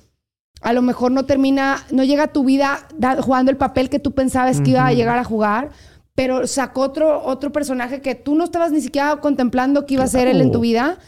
a 0.61 0.73
lo 0.73 0.83
mejor 0.83 1.11
no 1.11 1.25
termina, 1.25 1.83
no 1.89 2.03
llega 2.03 2.25
a 2.25 2.27
tu 2.27 2.43
vida 2.43 2.87
da- 2.95 3.19
jugando 3.19 3.49
el 3.49 3.57
papel 3.57 3.89
que 3.89 3.97
tú 3.97 4.11
pensabas 4.11 4.61
que 4.61 4.69
iba 4.69 4.85
a 4.85 4.93
llegar 4.93 5.17
a 5.17 5.23
jugar, 5.23 5.71
pero 6.13 6.45
sacó 6.45 6.81
otro, 6.81 7.23
otro 7.25 7.51
personaje 7.51 7.99
que 8.01 8.13
tú 8.13 8.35
no 8.35 8.43
estabas 8.43 8.71
ni 8.71 8.81
siquiera 8.81 9.15
contemplando 9.15 9.87
que 9.87 9.95
iba 9.95 10.03
a 10.03 10.07
ser 10.07 10.27
él 10.27 10.39
en 10.41 10.51
tu 10.51 10.59
vida. 10.59 10.99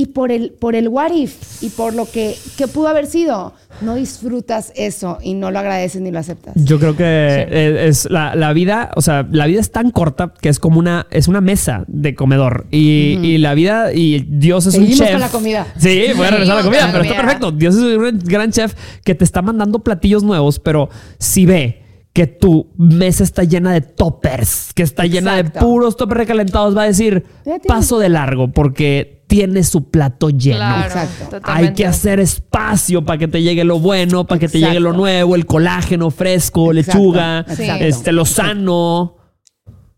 Y 0.00 0.06
por 0.06 0.32
el, 0.32 0.52
por 0.52 0.74
el 0.76 0.88
what 0.88 1.12
if 1.12 1.62
y 1.62 1.68
por 1.68 1.92
lo 1.92 2.10
que, 2.10 2.34
que 2.56 2.66
pudo 2.68 2.88
haber 2.88 3.04
sido, 3.06 3.52
no 3.82 3.96
disfrutas 3.96 4.72
eso 4.74 5.18
y 5.22 5.34
no 5.34 5.50
lo 5.50 5.58
agradeces 5.58 6.00
ni 6.00 6.10
lo 6.10 6.18
aceptas. 6.18 6.54
Yo 6.56 6.78
creo 6.78 6.96
que 6.96 7.04
eh, 7.04 7.86
es 7.86 8.08
la, 8.10 8.34
la 8.34 8.54
vida, 8.54 8.92
o 8.96 9.02
sea, 9.02 9.26
la 9.30 9.44
vida 9.44 9.60
es 9.60 9.70
tan 9.72 9.90
corta 9.90 10.32
que 10.40 10.48
es 10.48 10.58
como 10.58 10.78
una, 10.78 11.06
es 11.10 11.28
una 11.28 11.42
mesa 11.42 11.84
de 11.86 12.14
comedor. 12.14 12.64
Y, 12.70 13.18
y 13.22 13.36
la 13.36 13.52
vida, 13.52 13.92
y 13.92 14.20
Dios 14.26 14.64
es 14.68 14.72
Seguimos 14.72 15.00
un 15.00 15.04
chef. 15.04 15.12
con 15.12 15.20
la 15.20 15.28
comida. 15.28 15.66
Sí, 15.76 16.04
voy 16.16 16.28
a 16.28 16.30
regresar 16.30 16.54
a 16.54 16.58
la 16.60 16.64
comida, 16.64 16.88
pero 16.90 17.02
está 17.02 17.16
comida. 17.16 17.22
perfecto. 17.22 17.52
Dios 17.52 17.74
es 17.74 17.82
un 17.82 18.18
gran 18.24 18.50
chef 18.52 18.74
que 19.04 19.14
te 19.14 19.24
está 19.24 19.42
mandando 19.42 19.80
platillos 19.80 20.22
nuevos, 20.22 20.58
pero 20.60 20.88
si 21.18 21.44
ve 21.44 21.79
que 22.12 22.26
tu 22.26 22.72
mesa 22.76 23.22
está 23.22 23.44
llena 23.44 23.72
de 23.72 23.80
toppers, 23.82 24.72
que 24.74 24.82
está 24.82 25.06
llena 25.06 25.36
de 25.36 25.44
puros 25.44 25.96
toppers 25.96 26.18
recalentados, 26.18 26.76
va 26.76 26.82
a 26.82 26.86
decir 26.86 27.24
paso 27.66 27.98
de 27.98 28.08
largo 28.08 28.50
porque 28.50 29.22
tiene 29.28 29.62
su 29.62 29.90
plato 29.90 30.30
lleno. 30.30 30.56
Claro, 30.56 30.86
Exacto. 30.86 31.40
Hay 31.44 31.72
que 31.72 31.86
hacer 31.86 32.18
espacio 32.18 33.04
para 33.04 33.16
que 33.18 33.28
te 33.28 33.42
llegue 33.42 33.62
lo 33.62 33.78
bueno, 33.78 34.26
para 34.26 34.40
que 34.40 34.48
te 34.48 34.58
llegue 34.58 34.80
lo 34.80 34.92
nuevo, 34.92 35.36
el 35.36 35.46
colágeno 35.46 36.10
fresco, 36.10 36.72
Exacto, 36.72 36.98
lechuga, 36.98 37.38
exacto. 37.40 37.84
este, 37.84 38.12
lo 38.12 38.24
sano. 38.24 39.16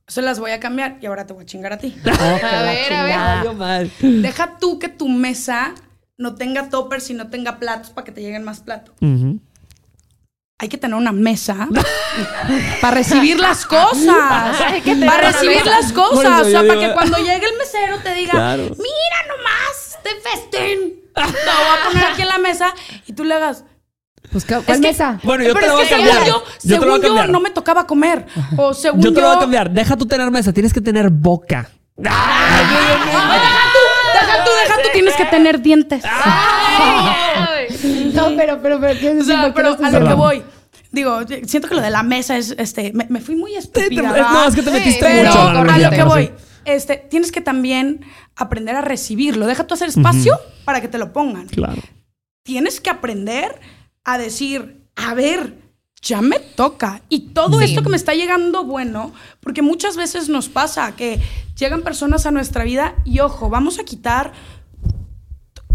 Se 0.07 0.21
las 0.21 0.39
voy 0.39 0.51
a 0.51 0.61
cambiar 0.61 0.99
y 1.01 1.07
ahora 1.07 1.27
te 1.27 1.33
voy 1.33 1.45
a 1.45 1.47
chingar 1.47 1.73
a 1.73 1.79
ti. 1.79 1.97
Oh, 2.07 2.47
A 2.47 2.63
ver, 2.63 2.93
a 2.93 3.79
ver. 3.79 3.91
Deja 4.01 4.59
tú 4.61 4.79
que 4.79 4.91
tu 4.91 5.09
mesa 5.09 5.75
no 6.19 6.35
tenga 6.35 6.69
toppers 6.69 7.09
y 7.09 7.15
no 7.15 7.29
tenga 7.31 7.59
platos 7.59 7.91
para 7.91 8.05
que 8.05 8.13
te 8.13 8.21
lleguen 8.21 8.45
más 8.45 8.61
platos. 8.61 8.95
Hay 10.63 10.69
que 10.69 10.79
tener 10.79 10.95
una 10.95 11.11
mesa 11.11 11.69
para 12.81 12.95
recibir 12.95 13.37
las 13.41 13.67
cosas. 13.67 14.61
Hay 14.65 14.81
que 14.81 14.93
tener 14.93 15.09
Para 15.09 15.33
recibir 15.33 15.67
las 15.67 15.93
cosas. 15.93 16.47
eso 16.47 16.47
O 16.47 16.51
sea, 16.51 16.61
para 16.61 16.75
digo- 16.75 16.81
que 16.81 16.93
cuando 16.95 17.19
llegue 17.19 17.47
el 17.47 17.59
mesero 17.59 17.99
te 18.01 18.15
diga, 18.15 18.31
Claro. 18.31 18.63
mira 18.63 19.19
nomás, 19.29 19.97
este 19.99 20.11
festín. 20.23 21.03
Te 21.13 21.21
lo 21.21 21.27
voy 21.27 21.35
a 21.35 21.89
poner 21.89 22.05
aquí 22.05 22.23
en 22.23 22.29
la 22.29 22.39
mesa 22.39 22.73
y 23.09 23.13
tú 23.13 23.25
le 23.25 23.35
hagas. 23.35 23.65
Pues, 24.31 24.45
¿cuál 24.47 24.61
Es 24.61 24.67
que- 24.67 24.79
mesa? 24.79 25.19
Bueno, 25.25 25.43
yo 25.43 25.53
te 25.53 25.67
lo 25.67 25.73
voy 25.75 25.85
a 25.85 25.89
cambiar. 25.89 26.13
según 26.25 26.29
yo, 26.29 26.45
Yo 26.63 26.79
te 26.79 26.87
lo 26.87 26.93
voy 26.93 27.01
a 27.01 27.03
según 27.03 27.03
yo, 27.03 27.03
cambiar. 27.09 27.29
no 27.31 27.41
me 27.41 27.51
tocaba 27.51 27.85
comer. 27.89 28.25
O 28.57 28.73
según 28.73 29.03
Yo 29.03 29.13
te 29.13 29.21
lo 29.21 29.27
voy 29.27 29.37
a 29.37 29.41
cambiar. 29.41 29.69
Deja 29.69 29.97
tú 29.97 30.07
tener 30.07 30.31
mesa, 30.31 30.53
tienes 30.53 30.73
que 30.73 30.81
tener 30.81 31.11
boca. 31.11 31.69
Tú, 31.97 32.03
tienes 34.93 35.15
que 35.17 35.25
tener 35.27 35.61
dientes. 35.61 36.03
Ay, 36.07 37.67
No, 38.15 38.29
pero, 38.37 38.61
pero, 38.63 38.81
pero, 38.81 38.99
¿qué 39.01 39.11
O 39.21 39.25
sea, 39.25 39.43
¿Por 39.43 39.55
qué 39.55 39.63
pero 39.79 39.85
a 39.85 39.91
lo 40.01 40.09
que 40.09 40.15
voy. 40.15 40.43
Digo, 40.91 41.21
siento 41.47 41.69
que 41.69 41.75
lo 41.75 41.81
de 41.81 41.91
la 41.91 42.03
mesa 42.03 42.37
es, 42.37 42.55
este, 42.59 42.93
me, 42.93 43.07
me 43.09 43.21
fui 43.21 43.35
muy 43.35 43.55
estúpida. 43.57 44.03
no, 44.03 44.45
es 44.49 44.55
que 44.55 44.63
te 44.63 44.71
metiste 44.71 45.01
Pero 45.01 45.29
mucho. 45.31 45.53
la 45.53 45.61
a 45.75 45.79
lo 45.79 45.91
que 45.91 45.97
pero 45.97 46.07
voy, 46.07 46.31
este, 46.67 46.97
tienes 46.97 47.33
que 47.33 47.41
también 47.41 48.05
aprender 48.37 48.77
a 48.77 48.83
recibirlo. 48.83 49.47
Deja 49.47 49.67
tú 49.67 49.73
hacer 49.75 49.89
espacio 49.89 50.39
para 50.67 50.81
que 50.83 50.89
te 50.89 50.99
lo 50.99 51.13
pongan. 51.15 51.47
Claro. 51.49 51.81
Tienes 52.43 52.81
que 52.81 52.91
aprender 52.91 53.59
a 54.05 54.19
decir, 54.19 54.85
a 54.97 55.15
ver, 55.15 55.55
ya 56.03 56.21
me 56.21 56.39
toca. 56.41 57.01
Y 57.09 57.29
todo 57.33 57.61
Sí. 57.61 57.65
esto 57.67 57.83
que 57.83 57.89
me 57.89 57.97
está 57.97 58.13
llegando 58.15 58.65
bueno, 58.65 59.13
porque 59.41 59.63
muchas 59.63 59.97
veces 59.97 60.29
nos 60.29 60.51
pasa 60.51 60.95
que 60.95 61.21
llegan 61.59 61.81
personas 61.83 62.27
a 62.27 62.31
nuestra 62.33 62.65
vida 62.65 62.97
y 63.07 63.21
ojo, 63.21 63.49
vamos 63.49 63.79
a 63.79 63.85
quitar 63.85 64.33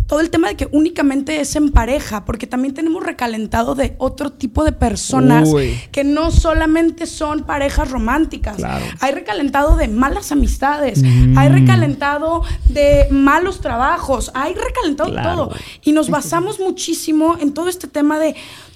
todo 0.08 0.22
el 0.22 0.30
tema 0.30 0.48
de 0.48 0.56
que 0.56 0.68
únicamente 0.72 1.42
es 1.42 1.56
en 1.58 1.70
pareja, 1.72 2.24
porque 2.26 2.48
también 2.48 2.74
tenemos 2.74 3.04
recalentado 3.04 3.76
de 3.76 3.96
otro 3.98 4.32
tipo 4.32 4.64
de 4.64 4.72
personas 4.72 5.50
Uy. 5.50 5.78
que 5.92 6.04
no 6.06 6.32
solamente 6.32 7.06
son 7.06 7.44
parejas 7.44 7.92
románticas. 7.92 8.56
Claro. 8.56 8.86
Hay 9.02 9.14
recalentado 9.14 9.76
de 9.76 9.90
malas 9.90 10.32
amistades, 10.32 11.04
hay 11.36 11.50
recalentado 11.50 12.44
de 12.70 13.08
malos 13.12 13.60
trabajos, 13.60 14.32
hay 14.34 14.54
recalentado 14.54 15.10
de 15.12 15.16
Claro. 15.18 15.48
todo. 15.48 15.56
Y 15.84 15.92
nos 15.92 16.10
basamos 16.10 16.60
muchísimo 16.60 17.38
en 17.40 17.54
todo 17.54 17.68
este 17.68 17.88
tema 17.88 18.18
de 18.18 18.36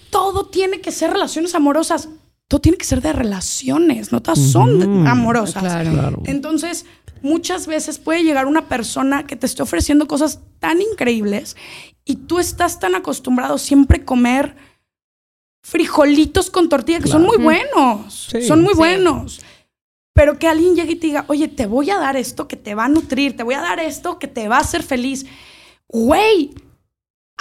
todo 0.10 0.48
tiene 0.48 0.82
que 0.82 0.92
ser 0.92 1.12
relaciones 1.12 1.56
amorosas. 1.56 2.10
Todo 2.50 2.60
tiene 2.60 2.78
que 2.78 2.84
ser 2.84 3.02
de 3.02 3.14
relaciones, 3.14 4.12
no 4.12 4.22
todas 4.22 4.40
son 4.40 5.08
amorosas. 5.08 5.64
Claro. 5.64 5.92
Claro. 5.92 6.22
Entonces, 6.26 6.86
muchas 7.22 7.68
veces 7.68 8.00
puede 8.00 8.24
llegar 8.24 8.46
una 8.46 8.68
persona 8.68 9.26
que 9.28 9.36
te 9.36 9.46
esté 9.46 9.62
ofreciendo 9.64 10.08
cosas 10.08 10.40
tan 10.60 10.82
increíbles 10.82 11.56
y 12.06 12.16
tú 12.16 12.40
estás 12.40 12.80
tan 12.80 12.96
acostumbrado 12.96 13.58
siempre 13.58 14.02
a 14.02 14.06
comer 14.06 14.56
frijolitos 15.64 16.50
con 16.50 16.70
tortilla, 16.70 17.00
que 17.00 17.08
son 17.08 17.24
muy 17.24 17.38
buenos, 17.38 18.30
Sí. 18.32 18.42
son 18.44 18.62
muy 18.62 18.74
Sí. 18.74 18.78
buenos. 18.80 19.42
Pero 20.14 20.38
que 20.40 20.48
alguien 20.48 20.76
llegue 20.76 20.94
y 20.94 20.96
te 20.96 21.08
diga, 21.08 21.26
oye, 21.28 21.48
te 21.48 21.66
voy 21.68 21.90
a 21.90 21.98
dar 21.98 22.18
esto 22.18 22.48
que 22.48 22.58
te 22.58 22.76
va 22.76 22.86
a 22.86 22.90
nutrir, 22.90 23.38
te 23.38 23.44
voy 23.44 23.54
a 23.54 23.62
dar 23.62 23.80
esto 23.80 24.20
que 24.20 24.28
te 24.28 24.48
va 24.48 24.58
a 24.58 24.62
hacer 24.62 24.84
feliz. 24.84 25.26
Güey, 25.88 26.52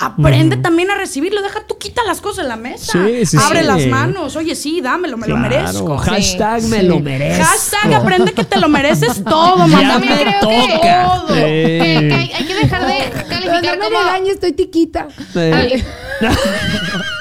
Aprende 0.02 0.56
también 0.56 0.90
a 0.90 0.94
recibirlo. 0.96 1.42
Deja 1.42 1.60
tú, 1.66 1.76
quita 1.76 2.02
las 2.04 2.20
cosas 2.22 2.44
en 2.44 2.48
la 2.48 2.56
mesa. 2.56 2.92
Sí, 2.92 3.26
sí, 3.26 3.36
Abre 3.38 3.60
sí. 3.60 3.66
las 3.66 3.86
manos. 3.86 4.34
Oye, 4.36 4.54
sí, 4.54 4.80
dámelo, 4.80 5.16
me 5.18 5.26
lo 5.28 5.36
merezco. 5.36 5.98
Hashtag 5.98 6.62
me 6.64 6.80
Sí. 6.80 6.86
lo 6.86 7.00
merezco. 7.00 7.44
Hashtag 7.44 7.94
aprende 7.94 8.32
que 8.32 8.44
te 8.44 8.58
lo 8.58 8.68
mereces 8.70 9.22
todo, 9.22 9.58
Ya 9.68 9.76
mamá. 9.76 9.98
me 9.98 10.06
creo 10.06 10.24
que- 10.40 10.40
toca. 10.40 11.04
Todo. 11.04 11.28
Sí. 11.28 11.34
Que, 11.34 12.06
que 12.08 12.14
hay, 12.14 12.32
hay 12.32 12.44
que 12.46 12.54
dejar 12.54 12.86
de 12.86 13.10
calificar 13.28 13.62
no 13.78 13.84
me 13.84 13.90
como. 13.90 13.98
regañes, 13.98 14.34
estoy 14.34 14.52
tiquita. 14.52 15.08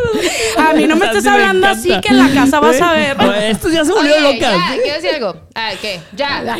A 0.58 0.72
mí 0.72 0.86
no 0.86 0.96
me 0.96 1.06
Así 1.06 1.18
estés 1.18 1.30
hablando 1.32 1.66
así 1.68 2.00
que 2.00 2.08
en 2.08 2.18
la 2.18 2.32
casa 2.32 2.60
vas 2.60 2.80
a 2.80 2.92
ver. 2.92 3.16
Pues 3.16 3.42
esto 3.44 3.68
ya 3.68 3.84
se 3.84 3.92
volvió 3.92 4.14
Oye, 4.14 4.34
locas. 4.34 4.52
ya, 4.54 4.72
quiero 4.82 4.94
decir 5.00 5.10
algo. 5.14 5.40
Ah, 5.54 5.70
¿qué? 5.80 6.00
Ya. 6.14 6.56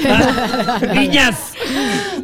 Niñas. 0.94 1.36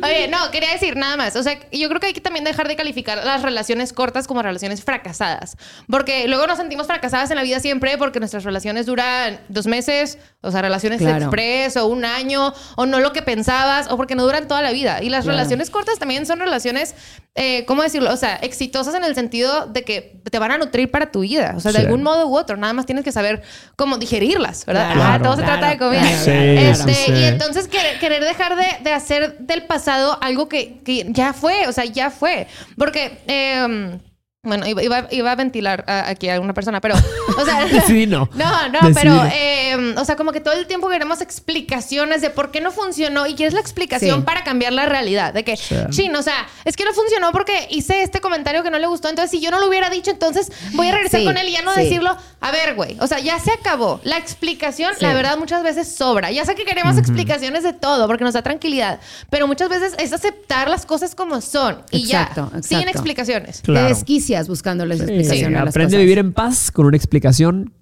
Oye, 0.02 0.28
no, 0.28 0.50
quería 0.50 0.72
decir 0.72 0.96
nada 0.96 1.16
más. 1.16 1.36
O 1.36 1.42
sea, 1.42 1.58
yo 1.70 1.88
creo 1.88 2.00
que 2.00 2.06
hay 2.08 2.12
que 2.12 2.20
también 2.20 2.44
dejar 2.44 2.68
de 2.68 2.76
calificar 2.76 3.24
las 3.24 3.42
relaciones 3.42 3.92
cortas 3.92 4.26
como 4.26 4.42
relaciones 4.42 4.82
fracasadas. 4.84 5.56
Porque 5.88 6.26
luego 6.28 6.46
nos 6.46 6.58
sentimos 6.58 6.86
fracasadas 6.86 7.30
en 7.30 7.36
la 7.36 7.42
vida 7.42 7.60
siempre 7.60 7.96
porque 7.98 8.18
nuestras 8.20 8.44
relaciones 8.44 8.86
duran 8.86 9.40
dos 9.48 9.66
meses, 9.66 10.18
o 10.40 10.50
sea, 10.50 10.62
relaciones 10.62 10.98
Claro. 11.00 11.26
express, 11.26 11.76
o 11.76 11.86
un 11.86 12.04
año, 12.04 12.52
o 12.76 12.86
no 12.86 13.00
lo 13.00 13.12
que 13.12 13.22
pensabas, 13.22 13.86
o 13.90 13.96
porque 13.96 14.14
no 14.14 14.22
duran 14.24 14.46
toda 14.48 14.62
la 14.62 14.70
vida. 14.72 15.02
Y 15.02 15.08
las 15.10 15.24
Claro. 15.24 15.38
relaciones 15.38 15.70
cortas 15.70 15.98
también 15.98 16.26
son 16.26 16.38
relaciones, 16.40 16.94
eh, 17.34 17.64
¿cómo 17.66 17.82
decirlo? 17.82 18.12
O 18.12 18.16
sea, 18.16 18.36
exitosas 18.36 18.94
en 18.94 19.04
el 19.04 19.14
sentido 19.14 19.66
de 19.66 19.82
que 19.82 20.20
te 20.30 20.38
van 20.38 20.50
a 20.52 20.58
nutrir 20.58 20.90
para 20.90 21.01
tu 21.10 21.20
vida. 21.20 21.54
O 21.56 21.60
sea, 21.60 21.72
de 21.72 21.78
Sí. 21.80 21.84
algún 21.84 22.02
modo 22.02 22.26
u 22.28 22.36
otro. 22.36 22.56
Nada 22.56 22.72
más 22.72 22.86
tienes 22.86 23.04
que 23.04 23.12
saber 23.12 23.42
cómo 23.76 23.98
digerirlas, 23.98 24.64
¿verdad? 24.66 24.92
Claro, 24.94 25.12
Ah, 25.14 25.22
todo 25.22 25.36
se 25.36 25.42
claro, 25.42 25.58
trata 25.58 25.72
de 25.72 25.78
comida. 25.78 26.00
claro, 26.02 26.16
Sí, 26.24 26.30
Este, 26.30 26.94
sí, 26.94 27.02
sí. 27.06 27.12
Y 27.12 27.24
entonces 27.24 27.68
querer, 27.68 27.98
querer 27.98 28.24
dejar 28.24 28.56
de, 28.56 28.66
de 28.82 28.92
hacer 28.92 29.38
del 29.38 29.64
pasado 29.64 30.18
algo 30.22 30.48
que, 30.48 30.80
que 30.84 31.06
ya 31.10 31.32
fue, 31.32 31.66
o 31.66 31.72
sea, 31.72 31.84
ya 31.84 32.10
fue. 32.10 32.46
Porque, 32.78 33.18
eh, 33.26 33.98
bueno, 34.44 34.66
iba, 34.66 34.82
iba- 34.82 35.06
iba 35.10 35.30
a 35.32 35.36
ventilar 35.36 35.84
a- 35.86 36.08
aquí 36.08 36.28
a 36.28 36.40
una 36.40 36.52
persona, 36.54 36.80
pero, 36.80 36.94
o 37.38 37.44
sea... 37.44 37.64
Decidí 37.72 38.06
no. 38.06 38.28
No, 38.34 38.68
no, 38.68 38.78
pero, 38.94 39.22
eh, 39.32 39.94
o 39.96 40.04
sea, 40.04 40.16
como 40.16 40.32
que 40.32 40.40
todo 40.40 40.54
el 40.54 40.66
tiempo 40.66 40.88
queremos 40.88 41.20
explicaciones 41.20 42.20
de 42.22 42.30
por 42.30 42.50
qué 42.50 42.60
no 42.60 42.70
funcionó 42.72 43.26
y 43.26 43.34
quieres 43.34 43.54
la 43.54 43.60
explicación 43.60 44.20
Sí. 44.20 44.24
para 44.26 44.42
cambiar 44.44 44.72
la 44.72 44.86
realidad. 44.86 45.32
De 45.32 45.44
que, 45.44 45.56
chin, 45.90 46.14
o 46.16 46.22
sea, 46.22 46.46
es 46.64 46.76
que 46.76 46.84
no 46.84 46.92
funcionó 46.92 47.30
porque 47.32 47.66
hice 47.70 48.02
este 48.02 48.20
comentario 48.20 48.62
que 48.62 48.70
no 48.70 48.78
le 48.78 48.86
gustó. 48.86 49.08
Entonces, 49.08 49.30
si 49.30 49.40
yo 49.40 49.50
no 49.50 49.60
lo 49.60 49.68
hubiera 49.68 49.90
dicho, 49.90 50.10
entonces 50.10 50.50
voy 50.72 50.88
a 50.88 50.92
regresar 50.92 51.20
Sí, 51.20 51.26
con 51.26 51.36
él 51.36 51.48
y 51.48 51.52
ya 51.52 51.62
no 51.62 51.72
sí. 51.74 51.82
decirlo. 51.82 52.16
A 52.40 52.50
ver, 52.50 52.74
güey, 52.74 52.96
o 53.00 53.06
sea, 53.06 53.20
ya 53.20 53.38
se 53.38 53.52
acabó. 53.52 54.00
La 54.04 54.16
explicación, 54.18 54.92
Sí. 54.98 55.04
la 55.04 55.14
verdad, 55.14 55.38
muchas 55.38 55.62
veces 55.62 55.94
sobra. 55.94 56.30
Ya 56.32 56.44
sé 56.44 56.54
que 56.54 56.64
queremos 56.64 56.98
explicaciones 56.98 57.62
de 57.62 57.72
todo 57.72 58.06
porque 58.08 58.24
nos 58.24 58.34
da 58.34 58.42
tranquilidad, 58.42 58.98
pero 59.30 59.46
muchas 59.46 59.68
veces 59.68 59.94
es 59.98 60.12
aceptar 60.12 60.68
las 60.68 60.84
cosas 60.86 61.14
como 61.14 61.40
son 61.40 61.82
y 61.90 62.04
Exacto, 62.04 62.50
ya, 62.54 62.62
sin 62.62 62.88
explicaciones. 62.88 63.60
Claro. 63.62 63.86
Te 63.88 63.94
desquicias 63.94 64.48
buscándoles 64.48 64.98
Sí, 64.98 65.04
explicación 65.04 65.56
a 65.56 65.64
las 65.64 65.72
aprende 65.74 65.96
a 65.96 66.00
vivir 66.00 66.18
en 66.18 66.32
paz 66.32 66.70
con 66.70 66.86
una 66.86 66.96
explicación 66.96 67.21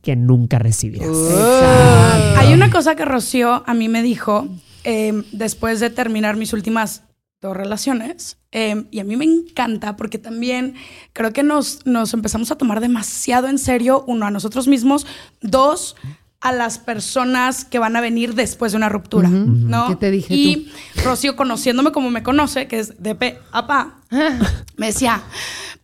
que 0.02 0.16
nunca 0.16 0.58
recibirás. 0.58 1.08
Exacto. 1.08 2.40
Hay 2.40 2.52
una 2.52 2.70
cosa 2.70 2.94
que 2.94 3.04
Rocío 3.04 3.62
a 3.66 3.74
mí 3.74 3.88
me 3.88 4.02
dijo 4.02 4.48
eh, 4.84 5.22
después 5.32 5.80
de 5.80 5.90
terminar 5.90 6.36
mis 6.36 6.52
últimas 6.52 7.02
dos 7.40 7.56
relaciones. 7.56 8.36
eh, 8.52 8.84
y 8.90 8.98
a 9.00 9.04
mí 9.04 9.16
me 9.16 9.24
encanta 9.24 9.96
porque 9.96 10.18
también 10.18 10.74
creo 11.12 11.32
que 11.32 11.42
nos, 11.42 11.86
nos 11.86 12.12
empezamos 12.12 12.50
a 12.50 12.56
tomar 12.56 12.80
demasiado 12.80 13.48
en 13.48 13.58
serio, 13.58 14.04
uno, 14.06 14.26
a 14.26 14.30
nosotros 14.30 14.68
mismos, 14.68 15.06
dos, 15.40 15.96
a 16.40 16.52
las 16.52 16.78
personas 16.78 17.64
que 17.64 17.78
van 17.78 17.96
a 17.96 18.00
venir 18.00 18.34
después 18.34 18.72
de 18.72 18.78
una 18.78 18.88
ruptura, 18.88 19.28
¿no? 19.28 19.88
¿Qué 19.88 19.96
te 19.96 20.10
dije 20.10 20.34
y 20.34 20.72
Rocío, 21.04 21.36
conociéndome 21.36 21.92
como 21.92 22.10
me 22.10 22.22
conoce, 22.22 22.66
que 22.66 22.78
es 22.78 23.02
de 23.02 23.14
pe 23.14 23.38
a 23.52 23.66
pa, 23.66 24.00
me 24.76 24.86
decía, 24.86 25.22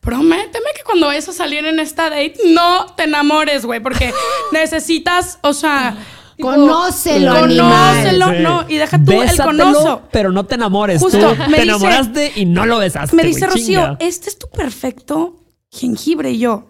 prométeme 0.07 0.67
que 0.75 0.83
cuando 0.85 1.07
vayas 1.09 1.29
a 1.29 1.33
salir 1.35 1.67
en 1.67 1.79
esta 1.81 2.05
date 2.05 2.35
no 2.55 2.87
te 2.97 3.03
enamores, 3.05 3.67
güey, 3.67 3.81
porque 3.81 4.13
necesitas, 4.53 5.39
o 5.43 5.53
sea... 5.53 5.97
tipo, 6.37 6.49
Conócelo, 6.51 7.35
Conócelo, 7.41 8.33
no, 8.41 8.65
y 8.69 8.77
deja 8.77 8.99
tú 9.03 9.21
el 9.23 9.37
conozo. 9.37 10.03
pero 10.13 10.33
no 10.33 10.45
te 10.45 10.55
enamores. 10.55 11.01
Justo, 11.03 11.19
Tú 11.19 11.37
me 11.51 11.57
te 11.57 11.63
dice- 11.63 11.63
enamoraste 11.65 12.33
y 12.37 12.45
no 12.47 12.65
lo 12.67 12.79
besaste. 12.79 13.15
Me 13.17 13.25
dice 13.25 13.47
Rocío, 13.47 13.65
chinga. 13.81 13.97
este 14.01 14.29
es 14.31 14.39
tu 14.39 14.49
perfecto 14.49 15.37
jengibre 15.71 16.31
y 16.31 16.39
yo. 16.39 16.65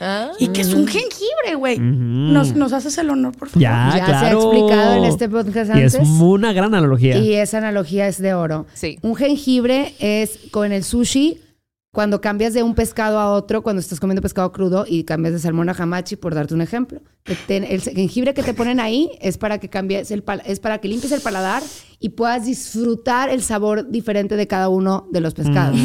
Ah. 0.00 0.32
¿Y 0.38 0.48
que 0.48 0.60
es 0.60 0.74
un 0.74 0.86
jengibre, 0.86 1.54
güey? 1.56 1.78
Nos, 1.80 2.54
nos 2.54 2.72
haces 2.74 2.96
el 2.98 3.08
honor, 3.10 3.34
por 3.36 3.48
favor. 3.48 3.62
Ya, 3.62 3.86
Ya 3.96 4.04
se 4.06 4.12
ha 4.12 4.18
claro. 4.20 4.42
explicado 4.52 4.94
en 4.96 5.04
este 5.04 5.28
podcast 5.30 5.70
Y 5.74 5.80
es 5.80 5.94
antes. 5.94 6.08
una 6.20 6.52
gran 6.52 6.74
analogía. 6.74 7.16
Y 7.16 7.34
esa 7.34 7.58
analogía 7.58 8.06
es 8.06 8.20
de 8.20 8.34
oro. 8.34 8.66
Sí. 8.74 8.98
Un 9.02 9.16
jengibre 9.16 9.94
es 9.98 10.38
con 10.50 10.72
el 10.72 10.84
sushi, 10.84 11.40
cuando 11.98 12.20
cambias 12.20 12.54
de 12.54 12.62
un 12.62 12.76
pescado 12.76 13.18
a 13.18 13.32
otro, 13.32 13.64
cuando 13.64 13.80
estás 13.80 13.98
comiendo 13.98 14.22
pescado 14.22 14.52
crudo 14.52 14.84
y 14.86 15.02
cambias 15.02 15.34
de 15.34 15.40
salmón 15.40 15.68
a 15.68 15.72
hamachi, 15.72 16.14
por 16.14 16.32
darte 16.32 16.54
un 16.54 16.60
ejemplo. 16.60 17.02
El 17.48 17.80
jengibre 17.80 18.34
que 18.34 18.44
te 18.44 18.54
ponen 18.54 18.78
ahí 18.78 19.10
es 19.20 19.36
para 19.36 19.58
que 19.58 19.68
cambies 19.68 20.12
el 20.12 20.22
es 20.44 20.60
para 20.60 20.78
que 20.78 20.86
limpies 20.86 21.10
el 21.10 21.20
paladar 21.20 21.60
y 21.98 22.10
puedas 22.10 22.44
disfrutar 22.44 23.30
el 23.30 23.42
sabor 23.42 23.90
diferente 23.90 24.36
de 24.36 24.46
cada 24.46 24.68
uno 24.68 25.08
de 25.10 25.20
los 25.20 25.34
pescados. 25.34 25.76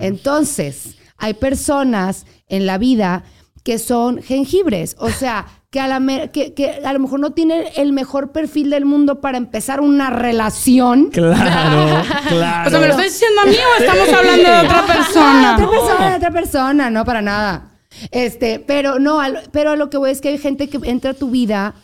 Entonces, 0.00 0.96
hay 1.18 1.34
personas 1.34 2.24
en 2.48 2.64
la 2.64 2.78
vida 2.78 3.24
que 3.62 3.78
son 3.78 4.22
jengibres, 4.22 4.96
o 4.98 5.10
sea, 5.10 5.46
que 5.70 5.78
a, 5.78 5.86
la 5.86 6.00
me- 6.00 6.30
que, 6.30 6.52
que 6.52 6.80
a 6.84 6.92
lo 6.92 6.98
mejor 6.98 7.20
no 7.20 7.30
tienen 7.30 7.62
el 7.76 7.92
mejor 7.92 8.32
perfil 8.32 8.70
del 8.70 8.84
mundo 8.84 9.20
para 9.20 9.38
empezar 9.38 9.80
una 9.80 10.10
relación. 10.10 11.10
Claro, 11.10 12.02
claro. 12.28 12.66
O 12.68 12.70
sea, 12.70 12.80
¿me 12.80 12.86
lo 12.88 12.92
estás 12.92 13.04
diciendo 13.06 13.40
a 13.42 13.46
mí 13.46 13.54
o 13.54 13.80
estamos 13.84 14.08
hablando 14.12 14.50
de 14.50 14.56
otra 14.66 14.86
persona? 14.86 15.54
otra 15.54 15.70
persona, 15.70 16.16
otra 16.16 16.30
persona, 16.32 16.90
no 16.90 17.04
para 17.04 17.22
nada. 17.22 17.70
Este, 18.10 18.58
pero 18.58 18.98
no, 18.98 19.20
al- 19.20 19.42
pero 19.52 19.70
a 19.70 19.76
lo 19.76 19.90
que 19.90 19.96
voy 19.98 20.10
es 20.10 20.20
que 20.20 20.30
hay 20.30 20.38
gente 20.38 20.68
que 20.68 20.78
entra 20.90 21.12
a 21.12 21.14
tu 21.14 21.30
vida 21.30 21.74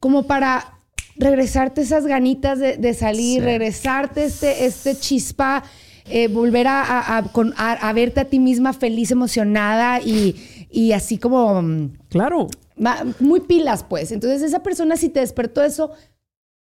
como 0.00 0.24
para 0.24 0.74
regresarte 1.16 1.82
esas 1.82 2.06
ganitas 2.06 2.58
de, 2.58 2.76
de 2.76 2.94
salir, 2.94 3.44
regresarte 3.44 4.24
este, 4.24 4.64
este 4.66 4.96
chispa, 4.98 5.62
eh, 6.06 6.26
volver 6.26 6.66
a, 6.66 6.82
a- 6.82 7.18
a- 7.18 7.22
con- 7.24 7.54
a- 7.56 7.72
a 7.88 7.92
verte 7.92 8.20
a 8.20 8.24
ti 8.24 8.40
misma 8.40 8.72
feliz, 8.72 9.12
emocionada 9.12 10.00
y, 10.00 10.66
y 10.72 10.90
así 10.92 11.18
como 11.18 11.62
mm, 11.62 11.90
Claro. 12.08 12.48
Muy 13.20 13.40
pilas, 13.40 13.84
pues. 13.84 14.12
Entonces, 14.12 14.42
esa 14.42 14.62
persona 14.62 14.96
si 14.96 15.08
te 15.08 15.20
despertó 15.20 15.62
eso, 15.62 15.92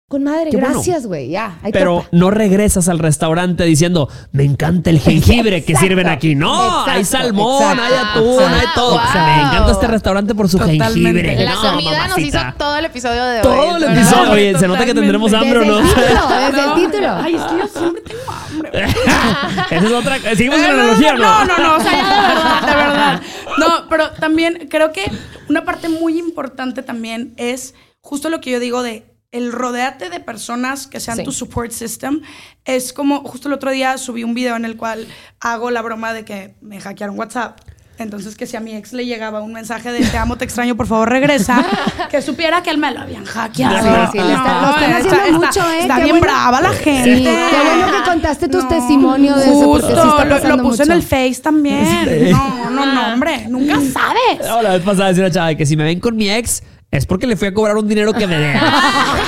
con 0.07 0.23
madre, 0.23 0.51
Qué 0.51 0.57
gracias, 0.57 1.07
güey, 1.07 1.29
ya. 1.29 1.57
ahí 1.63 1.71
Pero 1.71 1.95
topa. 1.97 2.09
no 2.11 2.29
regresas 2.29 2.89
al 2.89 2.99
restaurante 2.99 3.63
diciendo, 3.63 4.07
me 4.33 4.43
encanta 4.43 4.91
el 4.91 4.99
jengibre 4.99 5.63
que 5.65 5.75
sirven 5.75 6.07
aquí. 6.07 6.35
No, 6.35 6.85
hay 6.85 6.99
Exacto, 7.01 7.25
salmón, 7.29 7.61
exacto. 7.63 7.83
hay 7.83 7.93
atún, 7.95 8.53
hay 8.53 8.65
todo. 8.75 8.91
wow. 8.91 8.99
Me 9.15 9.41
encanta 9.41 9.71
este 9.71 9.87
restaurante 9.87 10.35
por 10.35 10.47
su 10.47 10.59
Totalmente. 10.59 10.85
jengibre. 10.93 11.43
La 11.43 11.55
No, 11.55 11.61
comida 11.71 12.07
nos 12.07 12.19
hizo 12.19 12.37
todo 12.55 12.77
el 12.77 12.85
episodio 12.85 13.25
de 13.25 13.37
hoy. 13.37 13.41
Todo 13.43 13.77
el 13.77 13.81
¿verdad? 13.83 13.97
episodio. 13.97 14.31
Oye, 14.31 14.59
se 14.59 14.67
nota 14.67 14.85
que 14.85 14.93
tendremos 14.93 15.33
hambre 15.33 15.57
o 15.59 15.65
no. 15.65 15.79
el 15.79 15.85
título, 15.87 16.27
desde 16.29 16.61
el 16.61 16.73
título. 16.91 17.11
Ay, 17.15 17.35
es 17.35 17.41
que 17.41 17.57
yo 17.57 17.67
siempre 17.67 18.01
tengo 18.03 18.21
hambre. 18.31 18.85
Esa 19.71 19.85
es 19.87 19.91
otra. 19.91 20.19
¿Seguimos 20.35 20.57
con 20.59 20.65
Eh, 20.65 20.67
la 20.67 20.73
no, 20.75 20.81
analogía 20.83 21.13
o 21.13 21.17
no, 21.17 21.45
no? 21.45 21.45
no, 21.45 21.57
no, 21.63 21.75
o 21.77 21.79
sea, 21.79 21.91
ya 21.91 22.27
de 22.27 22.35
verdad, 22.35 22.61
de 22.61 22.75
verdad. 22.75 23.21
No, 23.57 23.89
pero 23.89 24.11
también 24.11 24.67
creo 24.69 24.91
que 24.91 25.11
una 25.49 25.65
parte 25.65 25.89
muy 25.89 26.19
importante 26.19 26.83
también 26.83 27.33
es 27.37 27.73
justo 28.01 28.29
lo 28.29 28.39
que 28.39 28.51
yo 28.51 28.59
digo 28.59 28.83
de 28.83 29.14
el 29.35 29.51
rodearte 29.51 30.09
de 30.09 30.19
personas 30.19 30.87
que 30.87 30.99
sean 30.99 31.17
Sí. 31.17 31.23
tu 31.23 31.31
support 31.31 31.71
system. 31.71 32.21
Es 32.63 32.93
como, 32.93 33.19
justo 33.23 33.47
el 33.47 33.53
otro 33.53 33.71
día 33.71 33.97
subí 33.97 34.23
un 34.23 34.33
video 34.33 34.55
en 34.55 34.65
el 34.65 34.77
cual 34.77 35.07
hago 35.39 35.71
la 35.71 35.81
broma 35.81 36.13
de 36.13 36.25
que 36.25 36.55
me 36.61 36.79
hackearon 36.79 37.17
WhatsApp. 37.17 37.59
Entonces, 37.97 38.35
que 38.35 38.45
si 38.45 38.57
a 38.57 38.59
mi 38.59 38.75
ex 38.75 38.91
le 38.91 39.05
llegaba 39.05 39.39
un 39.41 39.53
mensaje 39.53 39.89
de 39.93 40.01
te 40.05 40.17
amo, 40.17 40.35
te 40.37 40.43
extraño, 40.43 40.75
por 40.75 40.85
favor 40.85 41.07
regresa, 41.09 41.65
que 42.11 42.21
supiera 42.21 42.61
que 42.61 42.69
él 42.69 42.77
me 42.77 42.91
lo 42.91 42.99
habían 42.99 43.23
hackeado. 43.23 43.77
Sí, 43.77 43.83
sí, 44.11 44.17
le 44.17 44.33
está- 44.33 44.61
lo 44.61 44.69
están 44.71 44.91
está- 44.91 44.97
haciendo 44.97 45.45
está- 45.45 45.61
mucho, 45.61 45.71
¿eh? 45.73 45.79
Está 45.79 45.95
Qué 45.95 46.03
bien 46.03 46.19
bueno. 46.19 46.33
brava 46.33 46.59
la 46.61 46.71
gente. 46.73 47.15
Sí, 47.15 47.23
qué 47.23 47.61
bueno 47.65 47.97
que 47.97 48.09
contaste 48.09 48.47
tus 48.49 48.67
testimonios 48.67 49.37
de 49.37 49.43
eso, 49.43 49.53
sí 49.59 49.63
Justo, 49.63 49.87
está 49.87 50.25
lo- 50.25 50.57
lo, 50.57 50.63
puse 50.63 50.83
en 50.83 50.89
mucho. 50.89 50.97
el 50.97 51.03
Face 51.03 51.39
también. 51.41 52.31
No, 52.31 52.69
no, 52.69 52.85
no, 52.85 53.13
hombre. 53.13 53.47
Nunca 53.47 53.75
sabes. 53.93 54.45
No, 54.45 54.61
la 54.61 54.71
vez 54.71 54.81
pasada 54.83 55.07
decía 55.09 55.23
una 55.23 55.31
chava 55.33 55.55
que 55.55 55.65
si 55.65 55.77
me 55.77 55.85
ven 55.85 56.01
con 56.01 56.17
mi 56.17 56.29
ex 56.29 56.63
es 56.97 57.05
porque 57.05 57.27
le 57.27 57.35
fui 57.35 57.47
a 57.47 57.53
cobrar 57.53 57.77
un 57.77 57.87
dinero 57.87 58.13
que 58.13 58.27
me 58.27 58.37
dé. 58.37 58.59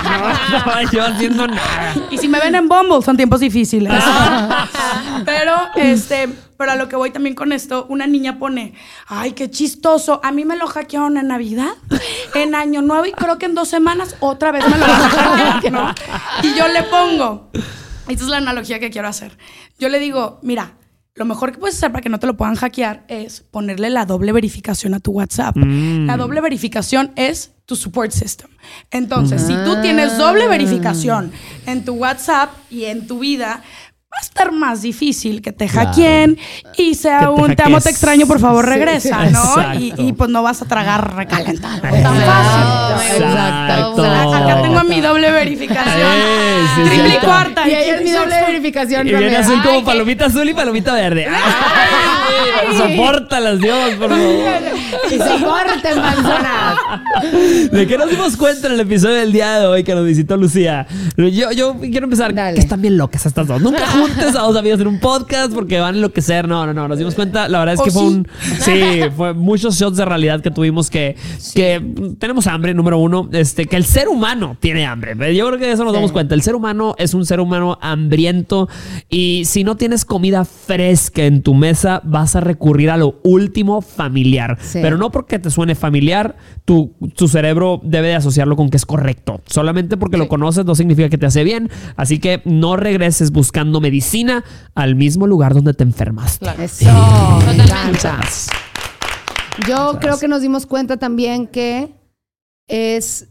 No, 0.07 0.59
no, 0.59 0.91
yo 0.91 1.03
haciendo 1.03 1.47
nada. 1.47 1.93
Y 2.09 2.17
si 2.17 2.27
me 2.27 2.39
ven 2.39 2.55
en 2.55 2.69
Bumble, 2.69 3.01
son 3.03 3.17
tiempos 3.17 3.41
difíciles. 3.41 3.93
pero, 5.25 5.53
este, 5.75 6.29
pero 6.57 6.71
a 6.71 6.75
lo 6.75 6.87
que 6.87 6.95
voy 6.95 7.11
también 7.11 7.35
con 7.35 7.51
esto, 7.51 7.85
una 7.89 8.07
niña 8.07 8.39
pone, 8.39 8.73
ay, 9.07 9.33
qué 9.33 9.49
chistoso. 9.51 10.21
A 10.23 10.31
mí 10.31 10.45
me 10.45 10.55
lo 10.55 10.67
hackearon 10.67 11.17
en 11.17 11.27
Navidad, 11.27 11.73
en 12.35 12.55
Año 12.55 12.81
Nuevo 12.81 13.05
y 13.05 13.11
creo 13.11 13.37
que 13.37 13.45
en 13.47 13.55
dos 13.55 13.67
semanas 13.67 14.15
otra 14.21 14.51
vez 14.51 14.63
me 14.67 14.77
lo 14.77 14.87
van 14.87 15.01
a 15.01 15.09
hackear, 15.09 15.71
¿no? 15.71 15.95
Y 16.43 16.57
yo 16.57 16.67
le 16.69 16.83
pongo, 16.83 17.49
esta 18.07 18.23
es 18.23 18.29
la 18.29 18.37
analogía 18.37 18.79
que 18.79 18.89
quiero 18.89 19.07
hacer. 19.09 19.37
Yo 19.77 19.89
le 19.89 19.99
digo, 19.99 20.39
mira, 20.41 20.73
lo 21.15 21.25
mejor 21.25 21.51
que 21.51 21.57
puedes 21.57 21.75
hacer 21.75 21.91
para 21.91 22.01
que 22.01 22.09
no 22.09 22.19
te 22.19 22.27
lo 22.27 22.37
puedan 22.37 22.55
hackear 22.55 23.03
es 23.07 23.41
ponerle 23.41 23.89
la 23.89 24.05
doble 24.05 24.31
verificación 24.31 24.93
a 24.93 24.99
tu 24.99 25.11
WhatsApp. 25.11 25.55
La 25.57 26.15
doble 26.15 26.41
verificación 26.41 27.11
es 27.15 27.56
tu 27.67 27.75
support 27.75 28.11
system. 28.11 28.49
Entonces, 28.91 29.41
si 29.41 29.53
tú 29.53 29.81
tienes 29.81 30.17
doble 30.17 30.47
verificación 30.47 31.33
en 31.65 31.83
tu 31.83 31.95
WhatsApp 31.95 32.49
y 32.69 32.85
en 32.85 33.05
tu 33.07 33.19
vida, 33.19 33.61
va 34.13 34.17
a 34.19 34.21
estar 34.23 34.51
más 34.53 34.81
difícil 34.81 35.41
que 35.41 35.51
te 35.51 35.67
Claro. 35.67 35.89
hackeen 35.89 36.37
y 36.77 36.95
sea 36.95 37.19
Que 37.19 37.27
un 37.27 37.55
te 37.55 37.63
amo, 37.63 37.81
te 37.81 37.89
extraño, 37.89 38.25
por 38.25 38.39
favor, 38.39 38.63
Sí, 38.65 38.71
regresa, 38.71 39.25
¿no? 39.25 39.73
Y, 39.75 39.93
y, 39.97 40.13
pues 40.13 40.29
no 40.29 40.41
vas 40.43 40.61
a 40.61 40.65
tragar 40.65 41.15
recalentado. 41.15 41.81
Tan 41.81 41.93
Exacto. 41.93 42.21
fácil. 42.25 43.23
Exacto. 43.23 44.03
Acá 44.33 44.61
tengo 44.61 44.83
mi 44.85 45.01
doble 45.01 45.29
verificación. 45.31 46.11
Sí, 46.75 46.81
Triple 46.89 47.15
y 47.15 47.17
cuarta. 47.25 47.67
Y 47.69 47.73
ahí 47.75 47.89
es 47.89 48.03
mi 48.03 48.11
doble 48.11 48.35
verificación 48.47 49.07
Y 49.07 49.09
viene 49.09 49.25
también. 49.25 49.41
azul 49.43 49.61
como 49.63 49.77
Ay, 49.79 49.83
palomita 49.83 50.25
azul 50.25 50.47
y 50.49 50.53
palomita 50.53 50.93
verde. 50.93 51.27
Ay, 51.27 52.77
Sopórtalas, 52.77 53.59
Dios, 53.59 53.91
por 53.95 54.09
favor. 54.09 54.61
Y 55.11 55.17
soporten, 55.17 56.01
manzanas. 56.01 56.77
¿De 57.71 57.87
qué 57.87 57.97
nos 57.97 58.09
dimos 58.09 58.35
cuenta 58.37 58.67
en 58.67 58.73
el 58.73 58.79
episodio 58.81 59.15
del 59.15 59.31
día 59.31 59.59
de 59.59 59.65
hoy 59.67 59.83
que 59.83 59.93
nos 59.95 60.05
visitó 60.05 60.37
Lucía? 60.37 60.85
Yo, 61.17 61.51
yo 61.51 61.75
quiero 61.79 62.05
empezar. 62.05 62.33
Dale. 62.33 62.55
Que 62.55 62.61
están 62.61 62.81
bien 62.81 62.97
locas 62.97 63.25
estas 63.25 63.47
dos. 63.47 63.61
Nunca 63.61 63.85
juntes 63.99 64.35
a 64.35 64.41
dos 64.41 64.55
amigas 64.55 64.79
en 64.79 64.87
un 64.87 64.99
podcast 64.99 65.53
porque 65.53 65.79
van 65.79 65.95
a 65.95 65.97
enloquecer. 65.97 66.47
No, 66.47 66.65
no, 66.65 66.73
no. 66.73 66.87
Nos 66.87 66.97
dimos 66.97 67.15
cuenta. 67.15 67.47
La 67.47 67.59
verdad 67.59 67.75
es 67.75 67.79
¿O 67.81 67.83
que 67.83 67.91
fue 67.91 68.01
sí? 68.01 68.07
un. 68.07 68.27
Sí, 68.59 68.81
fue 69.15 69.33
muchos 69.33 69.75
shots 69.79 69.97
de 69.97 70.05
realidad 70.05 70.41
que 70.41 70.51
tuvimos 70.51 70.89
que. 70.89 71.15
Que 71.53 71.81
tenemos 72.19 72.47
hambre, 72.47 72.73
número 72.73 72.97
uno. 72.97 73.29
Este, 73.31 73.65
que 73.65 73.75
el 73.75 73.85
ser 73.85 74.07
humano 74.07 74.57
tiene 74.59 74.85
hambre. 74.85 75.35
Yo 75.35 75.47
creo 75.47 75.59
que 75.59 75.65
de 75.67 75.71
eso 75.73 75.83
nos 75.83 75.93
Sí. 75.93 75.97
damos 75.97 76.11
cuenta. 76.11 76.35
El 76.35 76.41
ser 76.41 76.55
humano 76.55 76.95
es 76.97 77.13
un 77.13 77.25
ser 77.25 77.39
humano 77.39 77.77
hambriento. 77.81 78.67
Y 79.09 79.43
si 79.45 79.63
no 79.63 79.75
tienes 79.77 80.05
comida 80.05 80.45
fresca 80.45 81.23
en 81.25 81.41
tu 81.41 81.53
mesa, 81.53 82.01
vas 82.03 82.35
a 82.35 82.39
recurrir 82.41 82.89
a 82.89 82.97
lo 82.97 83.19
último 83.23 83.81
familiar. 83.81 84.57
Pero 84.73 84.97
no 84.97 85.11
porque 85.11 85.39
te 85.39 85.49
suene 85.49 85.75
familiar, 85.75 86.35
tu, 86.65 86.93
tu 87.15 87.27
cerebro 87.27 87.79
debe 87.83 88.09
de 88.09 88.15
asociarlo 88.15 88.55
con 88.55 88.69
que 88.69 88.77
es 88.77 88.85
correcto. 88.85 89.41
Solamente 89.47 89.97
porque 89.97 90.17
lo 90.17 90.27
conoces 90.27 90.65
no 90.65 90.75
significa 90.75 91.09
que 91.09 91.17
te 91.17 91.25
hace 91.25 91.43
bien. 91.43 91.69
Así 91.95 92.19
que 92.19 92.41
no 92.45 92.75
regreses 92.77 93.31
buscando 93.31 93.79
medicina 93.87 94.43
al 94.75 94.95
mismo 94.95 95.27
lugar 95.27 95.53
donde 95.53 95.73
te 95.73 95.83
enfermaste. 95.83 96.39
Claro. 96.39 96.61
Eso. 96.63 96.85
me 96.85 97.57
Totalmente. 97.57 97.97
encanta. 97.97 98.19
Yo 99.67 99.97
creo 99.99 100.19
que 100.19 100.27
nos 100.27 100.41
dimos 100.41 100.65
cuenta 100.65 100.97
también 100.97 101.47
que 101.47 101.89
es, 102.67 103.29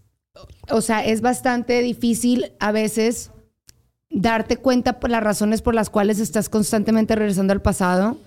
o 0.70 0.80
sea, 0.80 1.04
es 1.04 1.20
bastante 1.20 1.80
difícil 1.82 2.52
a 2.58 2.72
veces 2.72 3.30
darte 4.10 4.56
cuenta 4.56 4.98
por 4.98 5.10
las 5.10 5.22
razones 5.22 5.62
por 5.62 5.74
las 5.74 5.90
cuales 5.90 6.18
estás 6.18 6.48
constantemente 6.48 7.14
regresando 7.14 7.52
al 7.52 7.62
pasado. 7.62 8.18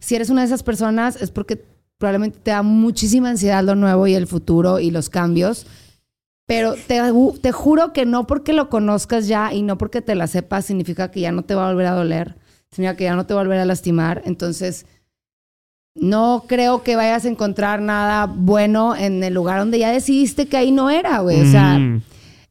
Si 0.00 0.14
eres 0.14 0.30
una 0.30 0.40
de 0.42 0.48
esas 0.48 0.62
personas 0.62 1.20
es 1.20 1.30
porque 1.30 1.64
probablemente 1.98 2.38
te 2.42 2.50
da 2.50 2.62
muchísima 2.62 3.30
ansiedad 3.30 3.62
lo 3.62 3.76
nuevo 3.76 4.06
y 4.06 4.14
el 4.14 4.26
futuro 4.26 4.80
y 4.80 4.90
los 4.90 5.08
cambios. 5.08 5.66
Pero 6.46 6.74
te, 6.74 7.00
te 7.40 7.52
juro 7.52 7.92
que 7.92 8.04
no 8.04 8.26
porque 8.26 8.52
lo 8.52 8.68
conozcas 8.68 9.28
ya 9.28 9.52
y 9.52 9.62
no 9.62 9.78
porque 9.78 10.02
te 10.02 10.14
la 10.14 10.26
sepas 10.26 10.64
significa 10.66 11.10
que 11.10 11.20
ya 11.20 11.32
no 11.32 11.42
te 11.42 11.54
va 11.54 11.66
a 11.66 11.70
volver 11.72 11.86
a 11.86 11.92
doler, 11.94 12.36
significa 12.70 12.96
que 12.96 13.04
ya 13.04 13.14
no 13.16 13.26
te 13.26 13.34
va 13.34 13.40
a 13.40 13.44
volver 13.44 13.60
a 13.60 13.64
lastimar. 13.64 14.22
Entonces, 14.24 14.86
no 15.94 16.44
creo 16.48 16.82
que 16.82 16.96
vayas 16.96 17.24
a 17.24 17.28
encontrar 17.28 17.80
nada 17.80 18.26
bueno 18.26 18.96
en 18.96 19.22
el 19.22 19.34
lugar 19.34 19.58
donde 19.60 19.78
ya 19.78 19.92
decidiste 19.92 20.46
que 20.46 20.56
ahí 20.56 20.72
no 20.72 20.90
era, 20.90 21.18
güey. 21.20 21.40
O 21.42 21.50
sea, 21.50 21.78
Mm. 21.78 22.02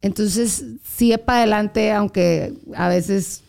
entonces 0.01 0.63
sigue 0.85 1.17
para 1.17 1.39
adelante, 1.39 1.91
aunque 1.91 2.53
a 2.75 2.87
veces 2.87 3.43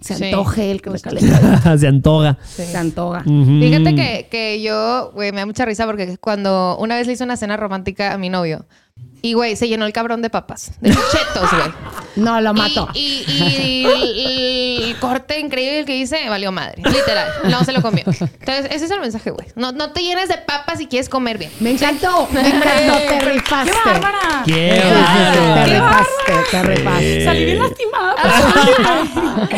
se 0.00 0.14
Sí. 0.16 0.24
antoje 0.24 0.70
el 0.70 0.82
que 0.82 0.90
recalenta. 0.90 1.28
Se 1.78 1.86
antoja. 1.86 2.36
Se 2.44 2.76
antoja. 2.76 3.20
Ujú. 3.26 3.58
Fíjate 3.60 3.94
que, 3.94 4.28
que 4.30 4.62
yo, 4.62 5.10
güey, 5.14 5.32
me 5.32 5.38
da 5.38 5.46
mucha 5.46 5.64
risa 5.64 5.86
porque 5.86 6.18
cuando 6.18 6.76
una 6.78 6.96
vez 6.96 7.06
le 7.06 7.14
hice 7.14 7.24
una 7.24 7.36
cena 7.36 7.56
romántica 7.56 8.12
a 8.12 8.18
mi 8.18 8.28
novio 8.28 8.66
y, 9.22 9.32
güey, 9.34 9.56
se 9.56 9.68
llenó 9.68 9.86
el 9.86 9.92
cabrón 9.92 10.20
de 10.22 10.28
papas, 10.30 10.72
de 10.80 10.90
chetos, 10.90 11.50
güey. 11.50 11.72
No, 12.14 12.42
lo 12.42 12.52
mato. 12.52 12.90
Y, 12.92 13.24
y- 13.26 13.86
y 13.86 13.86
el, 13.86 14.82
el 14.90 14.96
corte 14.96 15.38
increíble 15.40 15.86
que 15.86 15.96
hice 15.96 16.28
valió 16.28 16.52
madre, 16.52 16.82
literal. 16.84 17.26
No 17.44 17.64
se 17.64 17.72
lo 17.72 17.80
comió. 17.80 18.04
Entonces, 18.06 18.66
ese 18.70 18.84
es 18.84 18.90
el 18.90 19.00
mensaje, 19.00 19.30
güey. 19.30 19.46
No, 19.56 19.72
no 19.72 19.92
te 19.92 20.02
llenes 20.02 20.28
de 20.28 20.36
papas 20.36 20.76
si 20.76 20.88
quieres 20.88 21.08
comer 21.08 21.38
bien. 21.38 21.50
Me 21.60 21.70
encantó, 21.70 22.28
me 22.32 22.40
encantó, 22.46 22.98
te 23.08 23.20
rifaste. 23.20 23.72
¡Qué 23.72 23.90
bárbara! 23.90 24.42
¡Qué 24.44 24.82
Te 24.82 24.90
bárbaro! 24.90 25.64
rifaste, 25.72 26.32
te 26.50 26.62
rifaste. 26.64 27.24
Salí 27.24 27.44
bien 27.46 27.58
lastimada. 27.60 28.14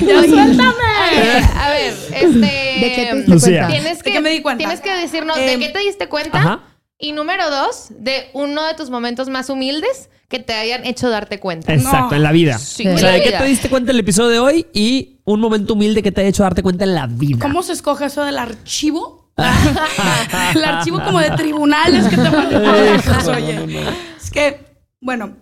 ya 0.00 0.20
suéltame. 0.24 1.44
A 1.60 1.70
ver, 1.70 1.94
este. 2.12 2.26
¿De 2.38 2.92
qué 2.96 3.06
te 3.10 3.16
diste 3.16 3.30
Lucía. 3.30 3.60
cuenta? 3.60 3.68
Tienes 3.68 3.98
¿De 3.98 4.04
que, 4.04 4.12
qué 4.12 4.20
me 4.20 4.30
di 4.30 4.42
cuenta? 4.42 4.58
Tienes 4.58 4.80
que 4.80 4.90
decirnos 4.94 5.36
Em, 5.38 5.46
de 5.46 5.58
qué 5.66 5.72
te 5.72 5.78
diste 5.78 6.08
cuenta. 6.08 6.38
Ajá. 6.38 6.60
Y 7.04 7.12
número 7.12 7.50
dos, 7.50 7.88
de 7.90 8.30
uno 8.32 8.66
de 8.66 8.72
tus 8.72 8.88
momentos 8.88 9.28
más 9.28 9.50
humildes 9.50 10.08
que 10.28 10.38
te 10.38 10.54
hayan 10.54 10.86
hecho 10.86 11.10
darte 11.10 11.38
cuenta. 11.38 11.74
Exacto, 11.74 12.12
No. 12.12 12.16
en 12.16 12.22
la 12.22 12.32
vida. 12.32 12.56
Sí, 12.56 12.88
o 12.88 12.96
sea, 12.96 13.10
¿de 13.10 13.22
qué 13.22 13.32
te 13.32 13.44
diste 13.44 13.68
cuenta 13.68 13.90
en 13.90 13.96
el 13.96 14.00
episodio 14.00 14.30
de 14.30 14.38
hoy? 14.38 14.66
Y 14.72 15.20
un 15.24 15.38
momento 15.38 15.74
humilde 15.74 16.02
que 16.02 16.12
te 16.12 16.22
haya 16.22 16.30
hecho 16.30 16.44
darte 16.44 16.62
cuenta 16.62 16.84
en 16.84 16.94
la 16.94 17.06
vida. 17.06 17.40
¿Cómo 17.42 17.62
se 17.62 17.74
escoge 17.74 18.06
eso 18.06 18.24
del 18.24 18.38
archivo? 18.38 19.30
el 20.54 20.64
archivo 20.64 21.02
como 21.04 21.20
de 21.20 21.30
tribunales 21.32 22.08
que 22.08 22.16
te 22.16 22.30
mandan. 22.30 23.02
Pues, 23.04 23.28
Oye, 23.28 23.86
es 24.16 24.30
que, 24.30 24.64
bueno, 24.98 25.36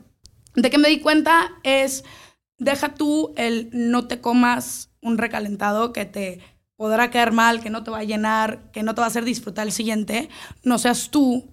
de 0.56 0.68
que 0.68 0.78
me 0.78 0.88
di 0.88 0.98
cuenta 0.98 1.52
es, 1.62 2.02
deja 2.58 2.92
tú 2.94 3.34
el 3.36 3.70
no 3.72 4.08
te 4.08 4.20
comas 4.20 4.90
un 5.00 5.16
recalentado 5.16 5.92
que 5.92 6.06
te 6.06 6.40
podrá 6.74 7.12
caer 7.12 7.30
mal, 7.30 7.60
que 7.60 7.70
no 7.70 7.84
te 7.84 7.92
va 7.92 7.98
a 8.00 8.04
llenar, 8.04 8.72
que 8.72 8.82
no 8.82 8.96
te 8.96 9.00
va 9.00 9.04
a 9.04 9.08
hacer 9.08 9.24
disfrutar 9.24 9.64
el 9.64 9.72
siguiente. 9.72 10.28
No 10.64 10.78
seas 10.78 11.10
tú 11.10 11.51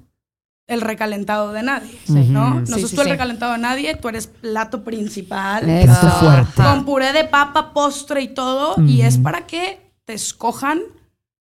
el 0.70 0.82
recalentado 0.82 1.52
de 1.52 1.64
nadie, 1.64 2.00
¿no? 2.08 2.62
No 2.62 2.66
Sí, 2.66 2.74
seas 2.74 2.90
sí, 2.90 2.96
tú 2.96 3.02
el 3.02 3.08
sí. 3.08 3.12
recalentado 3.14 3.52
de 3.54 3.58
nadie, 3.58 3.96
tú 3.96 4.08
eres 4.08 4.28
plato 4.28 4.84
principal 4.84 5.70
Eso. 5.70 5.86
Plato 6.00 6.10
fuerte. 6.20 6.64
con 6.64 6.86
puré 6.86 7.12
de 7.12 7.26
papa, 7.26 7.74
postre 7.74 8.22
y 8.22 8.28
todo, 8.30 8.76
y 8.86 9.02
es 9.02 9.18
para 9.18 9.46
que 9.48 9.92
te 10.06 10.14
escojan 10.14 10.80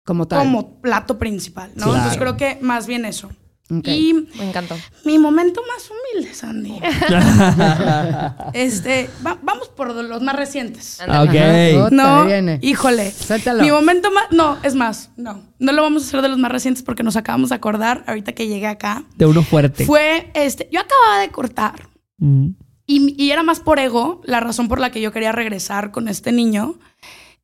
Como 0.05 0.27
tal. 0.27 0.39
como 0.39 0.81
plato 0.81 1.17
principal, 1.17 1.71
¿no? 1.75 1.83
Claro. 1.85 1.95
Entonces 1.95 2.19
creo 2.19 2.37
que 2.37 2.59
más 2.61 2.85
bien 2.87 3.05
eso. 3.05 3.29
Y 3.67 4.13
Me 4.37 4.49
encantó. 4.49 4.75
mi 5.05 5.17
momento 5.17 5.61
más 5.67 5.89
humilde, 5.89 6.33
Sandy. 6.35 6.79
este, 8.53 9.09
va- 9.25 9.39
vamos 9.41 9.69
por 9.69 9.93
los 9.93 10.21
más 10.21 10.35
recientes. 10.35 11.01
Ándale. 11.01 11.75
Ok. 11.77 11.83
Puta, 11.89 11.95
No, 11.95 12.25
viene. 12.25 12.59
híjole. 12.61 13.11
Suéltalo. 13.11 13.63
Mi 13.63 13.71
momento 13.71 14.11
más, 14.11 14.25
no, 14.31 14.57
es 14.63 14.75
más, 14.75 15.09
no, 15.17 15.41
no 15.59 15.71
lo 15.71 15.81
vamos 15.81 16.03
a 16.03 16.07
hacer 16.07 16.21
de 16.21 16.29
los 16.29 16.37
más 16.37 16.51
recientes 16.51 16.83
porque 16.83 17.03
nos 17.03 17.15
acabamos 17.15 17.49
de 17.49 17.55
acordar 17.55 18.03
ahorita 18.07 18.33
que 18.33 18.47
llegué 18.47 18.67
acá. 18.67 19.03
De 19.15 19.25
uno 19.25 19.41
fuerte. 19.41 19.85
Fue, 19.85 20.29
este, 20.35 20.69
yo 20.71 20.79
acababa 20.81 21.19
de 21.21 21.29
cortar 21.29 21.89
Mm. 22.17 22.51
y, 22.87 23.21
y 23.21 23.31
era 23.31 23.43
más 23.43 23.59
por 23.59 23.77
ego 23.77 24.21
la 24.23 24.39
razón 24.39 24.69
por 24.69 24.79
la 24.79 24.89
que 24.89 25.01
yo 25.01 25.11
quería 25.11 25.33
regresar 25.33 25.91
con 25.91 26.07
este 26.07 26.31
niño. 26.31 26.79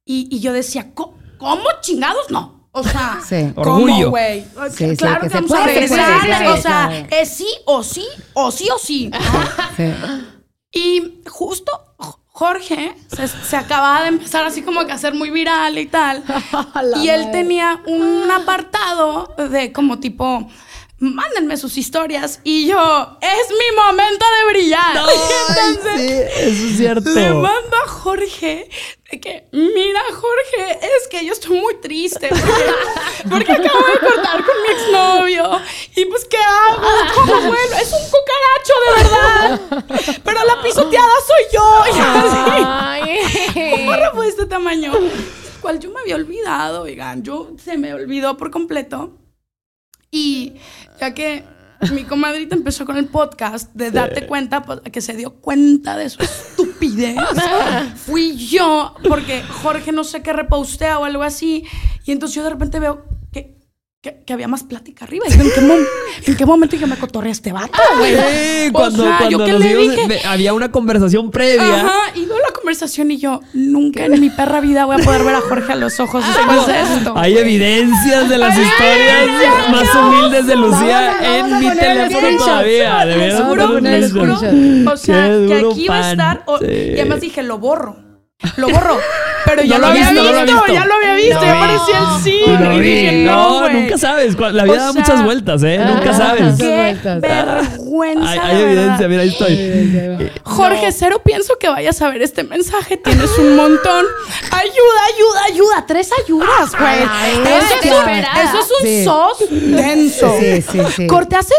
Y, 0.06 0.28
y 0.32 0.40
yo 0.40 0.54
decía, 0.54 0.94
"¿Co- 0.94 1.14
¿cómo 1.38 1.64
chingados 1.82 2.30
no? 2.32 2.61
O 2.74 2.84
sea, 2.84 3.20
Sí. 3.28 3.52
¿cómo, 3.56 3.76
Orgullo. 3.84 4.10
güey? 4.12 4.46
Sí, 4.76 4.90
sí, 4.92 4.98
claro 4.98 5.22
que 5.22 5.28
que, 5.28 5.30
se 5.30 5.36
vamos 5.42 5.52
a 5.52 5.56
puede, 5.64 5.88
se 5.88 5.96
regresar. 5.98 6.48
o 6.48 6.58
sea, 6.58 7.08
es 7.12 7.30
sí 7.30 7.48
o 7.66 7.84
sí, 7.84 8.06
o 8.34 8.50
sí 8.52 8.68
o 8.74 8.78
sí. 8.80 9.12
Y 10.72 11.22
justo 11.30 11.72
Jorge 12.28 12.96
se, 13.14 13.28
se 13.28 13.58
acababa 13.58 14.02
de 14.04 14.08
empezar 14.08 14.46
así 14.46 14.62
como 14.62 14.86
que 14.86 14.92
a 14.94 14.96
hacer 14.96 15.14
muy 15.14 15.30
viral 15.30 15.78
y 15.78 15.86
tal. 15.88 16.24
y 17.04 17.10
él 17.10 17.30
tenía 17.32 17.82
un 17.86 18.32
apartado 18.32 19.36
de 19.50 19.74
como 19.74 20.00
tipo, 20.00 20.50
mándenme 21.02 21.58
sus 21.58 21.78
historias. 21.78 22.40
Y 22.44 22.68
yo, 22.68 23.18
es 23.22 23.50
mi 23.50 23.72
momento 23.76 24.26
de 24.38 24.46
brillar. 24.54 24.96
Entonces 25.68 26.32
eso 26.38 26.68
es 26.68 26.78
cierto. 26.78 27.10
le 27.10 27.34
mando 27.34 27.76
a 27.84 27.88
Jorge 27.88 28.70
de 29.12 29.20
que, 29.20 29.48
mira 29.52 30.00
Jorge, 30.14 30.80
es 30.80 31.08
que 31.10 31.26
yo 31.26 31.34
estoy 31.34 31.60
muy 31.60 31.74
triste 31.82 32.30
porque, 32.30 32.54
porque 33.30 33.52
acabo 33.52 33.86
de 33.88 34.00
cortar 34.00 34.46
con 34.46 34.56
mi 34.62 34.70
exnovio. 34.74 35.60
Y 35.96 36.06
pues, 36.06 36.24
¿qué 36.26 36.38
hago? 36.38 36.82
¿Cómo 37.16 37.34
vuelvo? 37.34 37.76
Es 37.82 37.92
un 37.92 38.06
cucaracho 38.06 38.74
de 38.86 38.92
verdad. 39.04 39.60
Pero 40.24 40.46
la 40.46 40.62
pisoteada 40.62 41.16
soy 41.28 41.44
yo. 41.52 41.84
Y 41.88 42.00
así. 42.00 42.38
Un 44.14 44.22
de 44.22 44.30
este 44.30 44.46
tamaño, 44.46 44.94
el 44.96 45.12
cual 45.62 45.80
yo 45.80 45.90
me 45.90 46.02
había 46.02 46.16
olvidado, 46.16 46.84
oigan, 46.84 47.24
yo 47.24 47.50
se 47.64 47.78
me 47.78 47.94
olvidó 47.94 48.38
por 48.38 48.52
completo. 48.52 49.21
Y 50.14 50.56
ya 51.00 51.14
que 51.14 51.46
mi 51.94 52.04
comadrita 52.04 52.54
empezó 52.54 52.86
con 52.86 52.98
el 52.98 53.06
podcast 53.06 53.74
de 53.74 53.92
darte 53.92 54.28
cuenta, 54.28 54.62
pues, 54.62 54.82
que 54.82 55.00
se 55.00 55.14
dio 55.14 55.36
cuenta 55.36 55.96
de 55.96 56.10
su 56.10 56.22
estupidez, 56.22 57.16
fui 58.06 58.36
yo, 58.36 58.94
porque 59.08 59.42
Jorge 59.42 59.94
no 59.94 60.04
sé 60.04 60.22
qué 60.22 60.34
repostea 60.34 61.00
o 61.00 61.06
algo 61.06 61.24
así, 61.24 61.66
y 62.06 62.12
entonces 62.12 62.36
yo 62.36 62.44
de 62.44 62.50
repente 62.50 62.80
veo 62.82 63.06
que, 64.02 64.34
había 64.34 64.48
más 64.48 64.64
plática 64.64 65.06
arriba. 65.06 65.26
Y 65.28 65.32
digo, 65.34 65.44
¿en 65.44 65.52
qué, 65.52 65.62
mom- 65.62 65.86
en 66.26 66.36
qué 66.36 66.46
momento 66.48 66.76
dije, 66.76 66.88
me 66.88 66.96
cotorré 66.98 67.30
a 67.30 67.32
este 67.34 67.52
vato, 67.52 67.78
güey? 68.00 68.16
Sí, 68.16 68.70
O 68.70 68.74
cuando, 68.74 69.04
sea, 69.04 69.18
cuando 69.20 69.38
¿yo 69.38 69.46
qué 69.46 69.52
nos 69.52 69.62
le 69.62 69.78
dimos- 69.78 69.92
dije? 69.96 70.08
ve- 70.08 70.22
había 70.26 70.54
una 70.56 70.72
conversación 70.72 71.30
previa. 71.30 71.82
Ajá, 71.82 72.00
y 72.16 72.26
veo 72.26 72.40
la 72.40 72.52
conversación 72.52 73.12
y 73.12 73.18
yo, 73.18 73.42
nunca 73.54 74.04
en 74.06 74.20
mi 74.20 74.32
perra 74.32 74.60
vida 74.60 74.86
voy 74.86 75.00
a 75.00 75.04
poder 75.06 75.24
ver 75.24 75.36
a 75.36 75.42
Jorge 75.42 75.74
a 75.74 75.76
los 75.76 76.00
ojos 76.00 76.24
después 76.26 76.66
de 76.66 76.82
esto. 76.82 77.14
Hay 77.16 77.38
evidencias 77.38 78.28
de 78.28 78.38
las 78.40 78.58
historias 78.58 79.70
más 79.70 79.96
humildes 79.96 80.48
de 80.48 80.56
Lucía 80.56 81.38
en 81.38 81.60
mi 81.60 81.70
teléfono 81.70 82.38
todavía. 82.38 83.06
Les 83.06 83.16
Deberíamos 83.18 83.48
juro, 83.50 83.80
les 83.82 84.12
juro. 84.12 84.34
O 84.92 84.98
sea, 84.98 85.28
que 85.48 85.64
aquí 85.72 85.88
va 85.88 85.98
a 86.08 86.12
estar. 86.12 86.44
Sí. 86.60 86.66
Y 86.72 87.00
además 87.00 87.22
dije, 87.22 87.44
lo 87.44 87.60
borro. 87.60 87.98
Lo 88.58 88.70
borro. 88.70 88.98
Pero 89.46 89.64
ya 89.64 89.76
No 89.78 89.82
lo, 89.82 89.88
lo 89.88 89.92
había 89.94 90.10
visto, 90.12 90.24
no 90.24 90.32
lo 90.32 90.40
he 90.40 90.44
visto. 90.46 90.68
ya 90.74 90.86
lo 90.86 90.94
había 90.94 91.14
visto, 91.16 91.36
No. 91.36 91.44
ya 91.44 91.58
aparecía 91.58 91.98
el 92.00 92.24
sí. 92.24 92.42
No, 92.48 92.74
y 92.74 92.80
dije, 92.80 93.12
no, 93.26 93.70
nunca 93.70 93.98
sabes. 93.98 94.38
La 94.40 94.64
vida 94.64 94.74
O 94.74 94.76
da 94.78 94.92
sea, 94.92 95.02
muchas 95.02 95.24
vueltas, 95.24 95.64
¿eh? 95.64 95.80
Nunca 95.84 96.14
sabes. 96.14 96.56
qué- 96.60 96.98
vergüenza. 97.20 98.30
Hay, 98.32 98.40
hay 98.40 98.62
evidencia, 98.62 99.08
mira, 99.08 99.22
ahí 99.24 99.30
estoy. 99.30 100.32
Jorge, 100.44 100.92
cero 100.92 101.22
pienso 101.24 101.58
que 101.60 101.70
vayas 101.70 102.02
a 102.02 102.10
ver 102.10 102.22
este 102.22 102.44
mensaje. 102.44 102.98
Tienes 102.98 103.36
un 103.38 103.56
montón. 103.56 104.06
Ayuda, 104.52 105.02
ayuda, 105.16 105.44
ayuda. 105.54 105.86
Tres 105.88 106.10
ayudas, 106.24 106.72
güey. 106.78 107.02
Eso, 107.58 107.76
es 107.82 107.96
un- 107.96 108.10
eso 108.10 108.60
es 108.60 108.72
un 108.72 108.88
Sí. 108.88 109.04
sos 109.04 109.38
denso. 109.50 110.36
Sí, 110.40 110.62
sí, 110.62 110.80
sí. 110.96 111.08
Corte 111.08 111.36
hace 111.36 111.54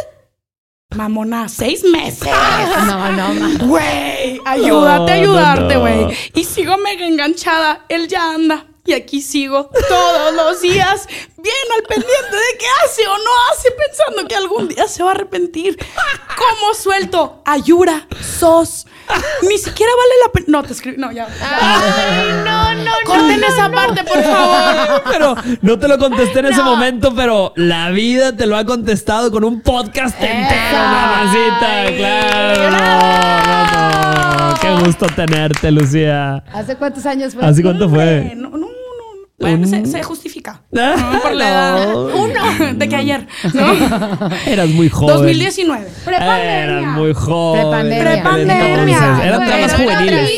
mamona, 0.95 1.49
seis 1.49 1.85
meses. 1.85 2.29
No, 2.87 3.13
no, 3.13 3.35
ma. 3.35 3.65
Güey, 3.67 4.41
ayúdate 4.45 5.13
a 5.13 5.17
No, 5.17 5.23
ayudarte, 5.23 5.75
no, 5.75 5.81
güey. 5.81 6.05
no. 6.07 6.11
Y 6.35 6.45
sigo 6.45 6.77
mega 6.79 7.07
enganchada. 7.07 7.85
Él 7.89 8.09
ya 8.09 8.33
anda. 8.35 8.67
Y 8.85 8.95
aquí 8.95 9.23
sigo 9.23 9.71
todos 9.89 10.35
los 10.35 10.61
días, 10.61 11.07
bien 11.39 11.55
al 11.77 11.83
pendiente 11.85 12.35
de 12.37 12.59
qué 12.59 12.67
hace 12.85 13.07
o 13.07 13.17
no 13.17 13.31
hace, 13.53 13.71
pensando 13.71 14.27
que 14.27 14.35
algún 14.35 14.67
día 14.67 14.89
se 14.89 15.05
va 15.05 15.11
a 15.11 15.15
arrepentir. 15.15 15.79
¿Cómo 16.37 16.75
suelto? 16.75 17.43
Ayura, 17.45 18.09
sos. 18.41 18.87
Ni 19.49 19.59
siquiera 19.59 19.93
vale 19.97 20.13
la 20.27 20.33
pena. 20.33 20.47
No, 20.49 20.63
te 20.63 20.73
escribí. 20.73 20.97
No, 20.99 21.11
ya. 21.13 21.27
Ay, 21.41 22.29
no, 22.45 22.75
no, 22.75 22.85
no. 22.85 22.91
Corten 23.05 23.43
esa 23.45 23.71
parte, 23.71 24.05
por 24.05 24.23
favor. 24.23 25.03
Pero 25.11 25.35
no 25.61 25.79
te 25.79 25.89
lo 25.89 25.99
contesté 25.99 26.39
en 26.41 26.47
ese 26.47 26.57
No. 26.59 26.65
momento, 26.65 27.15
pero 27.15 27.53
la 27.57 27.91
vida 27.91 28.35
te 28.37 28.47
lo 28.47 28.57
ha 28.57 28.65
contestado 28.65 29.31
con 29.31 29.45
un 29.45 29.61
podcast 29.61 30.17
entero, 30.21 30.79
mamacita. 30.79 31.71
Ay, 31.71 31.97
Claro. 31.97 32.71
No, 32.71 34.49
no. 34.49 34.55
Qué 34.61 34.85
gusto 34.87 35.07
tenerte, 35.15 35.71
Lucía. 35.71 36.43
¿Hace 36.53 36.77
cuántos 36.77 37.05
años 37.07 37.35
fue? 37.35 37.45
¿Hace 37.45 37.63
cuánto 37.63 37.89
fue? 37.89 38.33
No, 38.37 38.51
se, 39.67 39.87
se 39.87 40.03
justifica. 40.03 40.63
Ah, 40.75 41.11
No, 41.13 41.21
por 41.21 41.33
la 41.35 41.49
edad. 41.49 41.93
no. 41.93 42.07
Uno, 42.07 42.75
de 42.75 42.89
que 42.89 42.97
ayer. 42.97 43.27
¿no? 43.55 43.67
Eras 44.47 44.69
muy 44.71 44.89
joven. 44.89 45.17
2019. 45.17 45.87
Eras 46.07 46.87
muy 46.97 47.13
joven. 47.15 47.63
Prepandemia. 47.63 48.13
Prepandemia. 48.13 48.99
Eran 49.25 49.37
Bueno, 49.39 49.47
dramas 49.47 49.73
juveniles. 49.75 50.31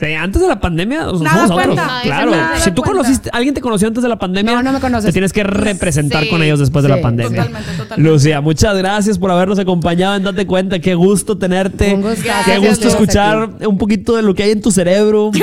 Sí, 0.00 0.14
antes 0.14 0.42
de 0.42 0.48
la 0.48 0.60
pandemia, 0.60 0.98
Nada 0.98 1.12
nosotros. 1.12 1.50
cuenta. 1.52 2.00
Claro. 2.02 2.30
nada 2.30 2.56
Si 2.58 2.70
tú 2.72 2.82
cuenta. 2.82 3.02
conociste, 3.02 3.30
alguien 3.32 3.54
te 3.54 3.60
conoció 3.60 3.88
antes 3.88 4.02
de 4.02 4.08
la 4.08 4.18
pandemia, 4.18 4.52
No, 4.54 4.62
no 4.62 4.72
me 4.72 4.80
conoces. 4.80 5.06
Te 5.06 5.12
tienes 5.12 5.32
que 5.32 5.42
representar 5.44 6.22
Sí. 6.24 6.28
con 6.30 6.42
ellos 6.42 6.58
después 6.58 6.82
de 6.82 6.88
la 6.88 7.00
pandemia. 7.00 7.42
Totalmente, 7.44 7.72
totalmente. 7.76 8.10
Lucía, 8.10 8.40
muchas 8.40 8.76
gracias 8.76 9.18
por 9.18 9.30
habernos 9.30 9.58
acompañado 9.58 10.16
en 10.16 10.22
Date 10.24 10.46
Cuenta. 10.46 10.78
Qué 10.78 10.94
gusto 10.94 11.36
tenerte. 11.38 11.94
Un 11.94 12.02
gustazo. 12.02 12.44
Qué 12.50 12.58
gusto 12.58 12.88
escuchar 12.88 13.50
un 13.66 13.78
poquito 13.78 14.16
de 14.16 14.22
lo 14.22 14.34
que 14.34 14.44
hay 14.44 14.50
en 14.52 14.62
tu 14.62 14.70
cerebro. 14.70 15.30
Qué 15.32 15.40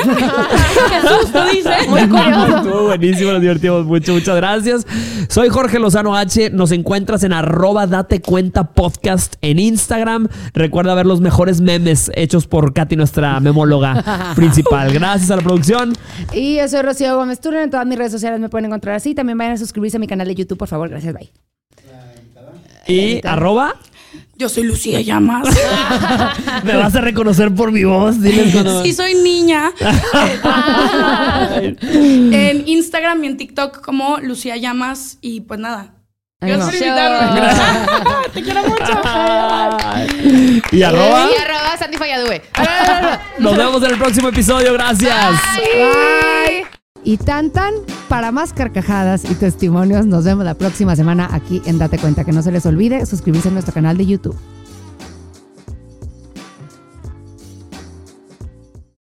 susto, 1.07 1.45
dice. 1.51 1.69
Muy 1.87 2.07
curioso. 2.07 2.91
Buenísimo, 2.99 3.31
nos 3.31 3.41
divertimos 3.41 3.85
mucho. 3.85 4.13
Muchas 4.13 4.35
gracias. 4.35 4.85
Soy 5.29 5.47
Jorge 5.49 5.79
Lozano 5.79 6.17
H. 6.17 6.49
Nos 6.49 6.71
encuentras 6.73 7.23
en 7.23 7.31
arroba 7.31 7.87
Date 7.87 8.21
Cuenta 8.21 8.73
Podcast 8.73 9.35
en 9.41 9.57
Instagram. 9.57 10.27
Recuerda 10.53 10.93
ver 10.95 11.05
los 11.05 11.21
mejores 11.21 11.61
memes 11.61 12.11
hechos 12.15 12.45
por 12.45 12.73
Katy, 12.73 12.97
nuestra 12.97 13.39
memóloga 13.39 14.33
principal. 14.35 14.91
Gracias 14.93 15.31
a 15.31 15.37
la 15.37 15.41
producción. 15.41 15.93
Y 16.33 16.57
yo 16.57 16.67
soy 16.67 16.81
Rocío 16.81 17.15
Gómez 17.15 17.39
Turner. 17.39 17.63
En 17.63 17.69
todas 17.69 17.85
mis 17.87 17.97
redes 17.97 18.11
sociales 18.11 18.39
me 18.39 18.49
pueden 18.49 18.65
encontrar 18.65 18.95
así. 18.95 19.15
También 19.15 19.37
vayan 19.37 19.53
a 19.53 19.57
suscribirse 19.57 19.95
a 19.95 19.99
mi 19.99 20.07
canal 20.07 20.27
de 20.27 20.35
YouTube, 20.35 20.57
por 20.57 20.67
favor. 20.67 20.89
Gracias, 20.89 21.13
bye. 21.13 21.31
Y 22.87 23.25
arroba. 23.25 23.75
Yo 24.35 24.49
soy 24.49 24.63
Lucía 24.63 25.01
Llamas. 25.01 25.47
Me 26.63 26.75
vas 26.75 26.95
a 26.95 27.01
reconocer 27.01 27.53
por 27.53 27.71
mi 27.71 27.83
voz. 27.83 28.21
Diles 28.21 28.53
cuando. 28.53 28.83
Sí, 28.83 28.93
soy 28.93 29.15
niña. 29.15 29.71
en 31.81 32.67
Instagram 32.67 33.23
y 33.23 33.27
en 33.27 33.37
TikTok 33.37 33.81
como 33.81 34.17
Lucía 34.19 34.57
Llamas. 34.57 35.17
Y 35.21 35.41
pues 35.41 35.59
nada. 35.59 35.93
Gracias 36.41 36.65
por 36.67 36.75
invitarme. 36.75 38.29
Te 38.33 38.41
quiero 38.41 38.63
mucho. 38.63 38.85
Y 40.71 40.83
arroba. 40.83 41.29
Y 41.31 41.41
arroba 41.41 41.77
Sandy 41.77 41.97
Falladue. 41.97 42.41
Nos 43.39 43.57
vemos 43.57 43.83
en 43.83 43.91
el 43.91 43.97
próximo 43.97 44.29
episodio. 44.29 44.73
Gracias. 44.73 45.35
Bye. 45.55 46.78
Y 47.03 47.17
tan 47.17 47.49
tan, 47.49 47.73
para 48.07 48.31
más 48.31 48.53
carcajadas 48.53 49.23
y 49.29 49.33
testimonios, 49.35 50.05
nos 50.05 50.25
vemos 50.25 50.45
la 50.45 50.53
próxima 50.53 50.95
semana 50.95 51.29
aquí 51.31 51.61
en 51.65 51.77
Date 51.77 51.97
Cuenta. 51.97 52.25
Que 52.25 52.31
no 52.31 52.41
se 52.41 52.51
les 52.51 52.65
olvide 52.65 53.05
suscribirse 53.05 53.49
a 53.49 53.51
nuestro 53.51 53.73
canal 53.73 53.97
de 53.97 54.05
YouTube. 54.05 54.35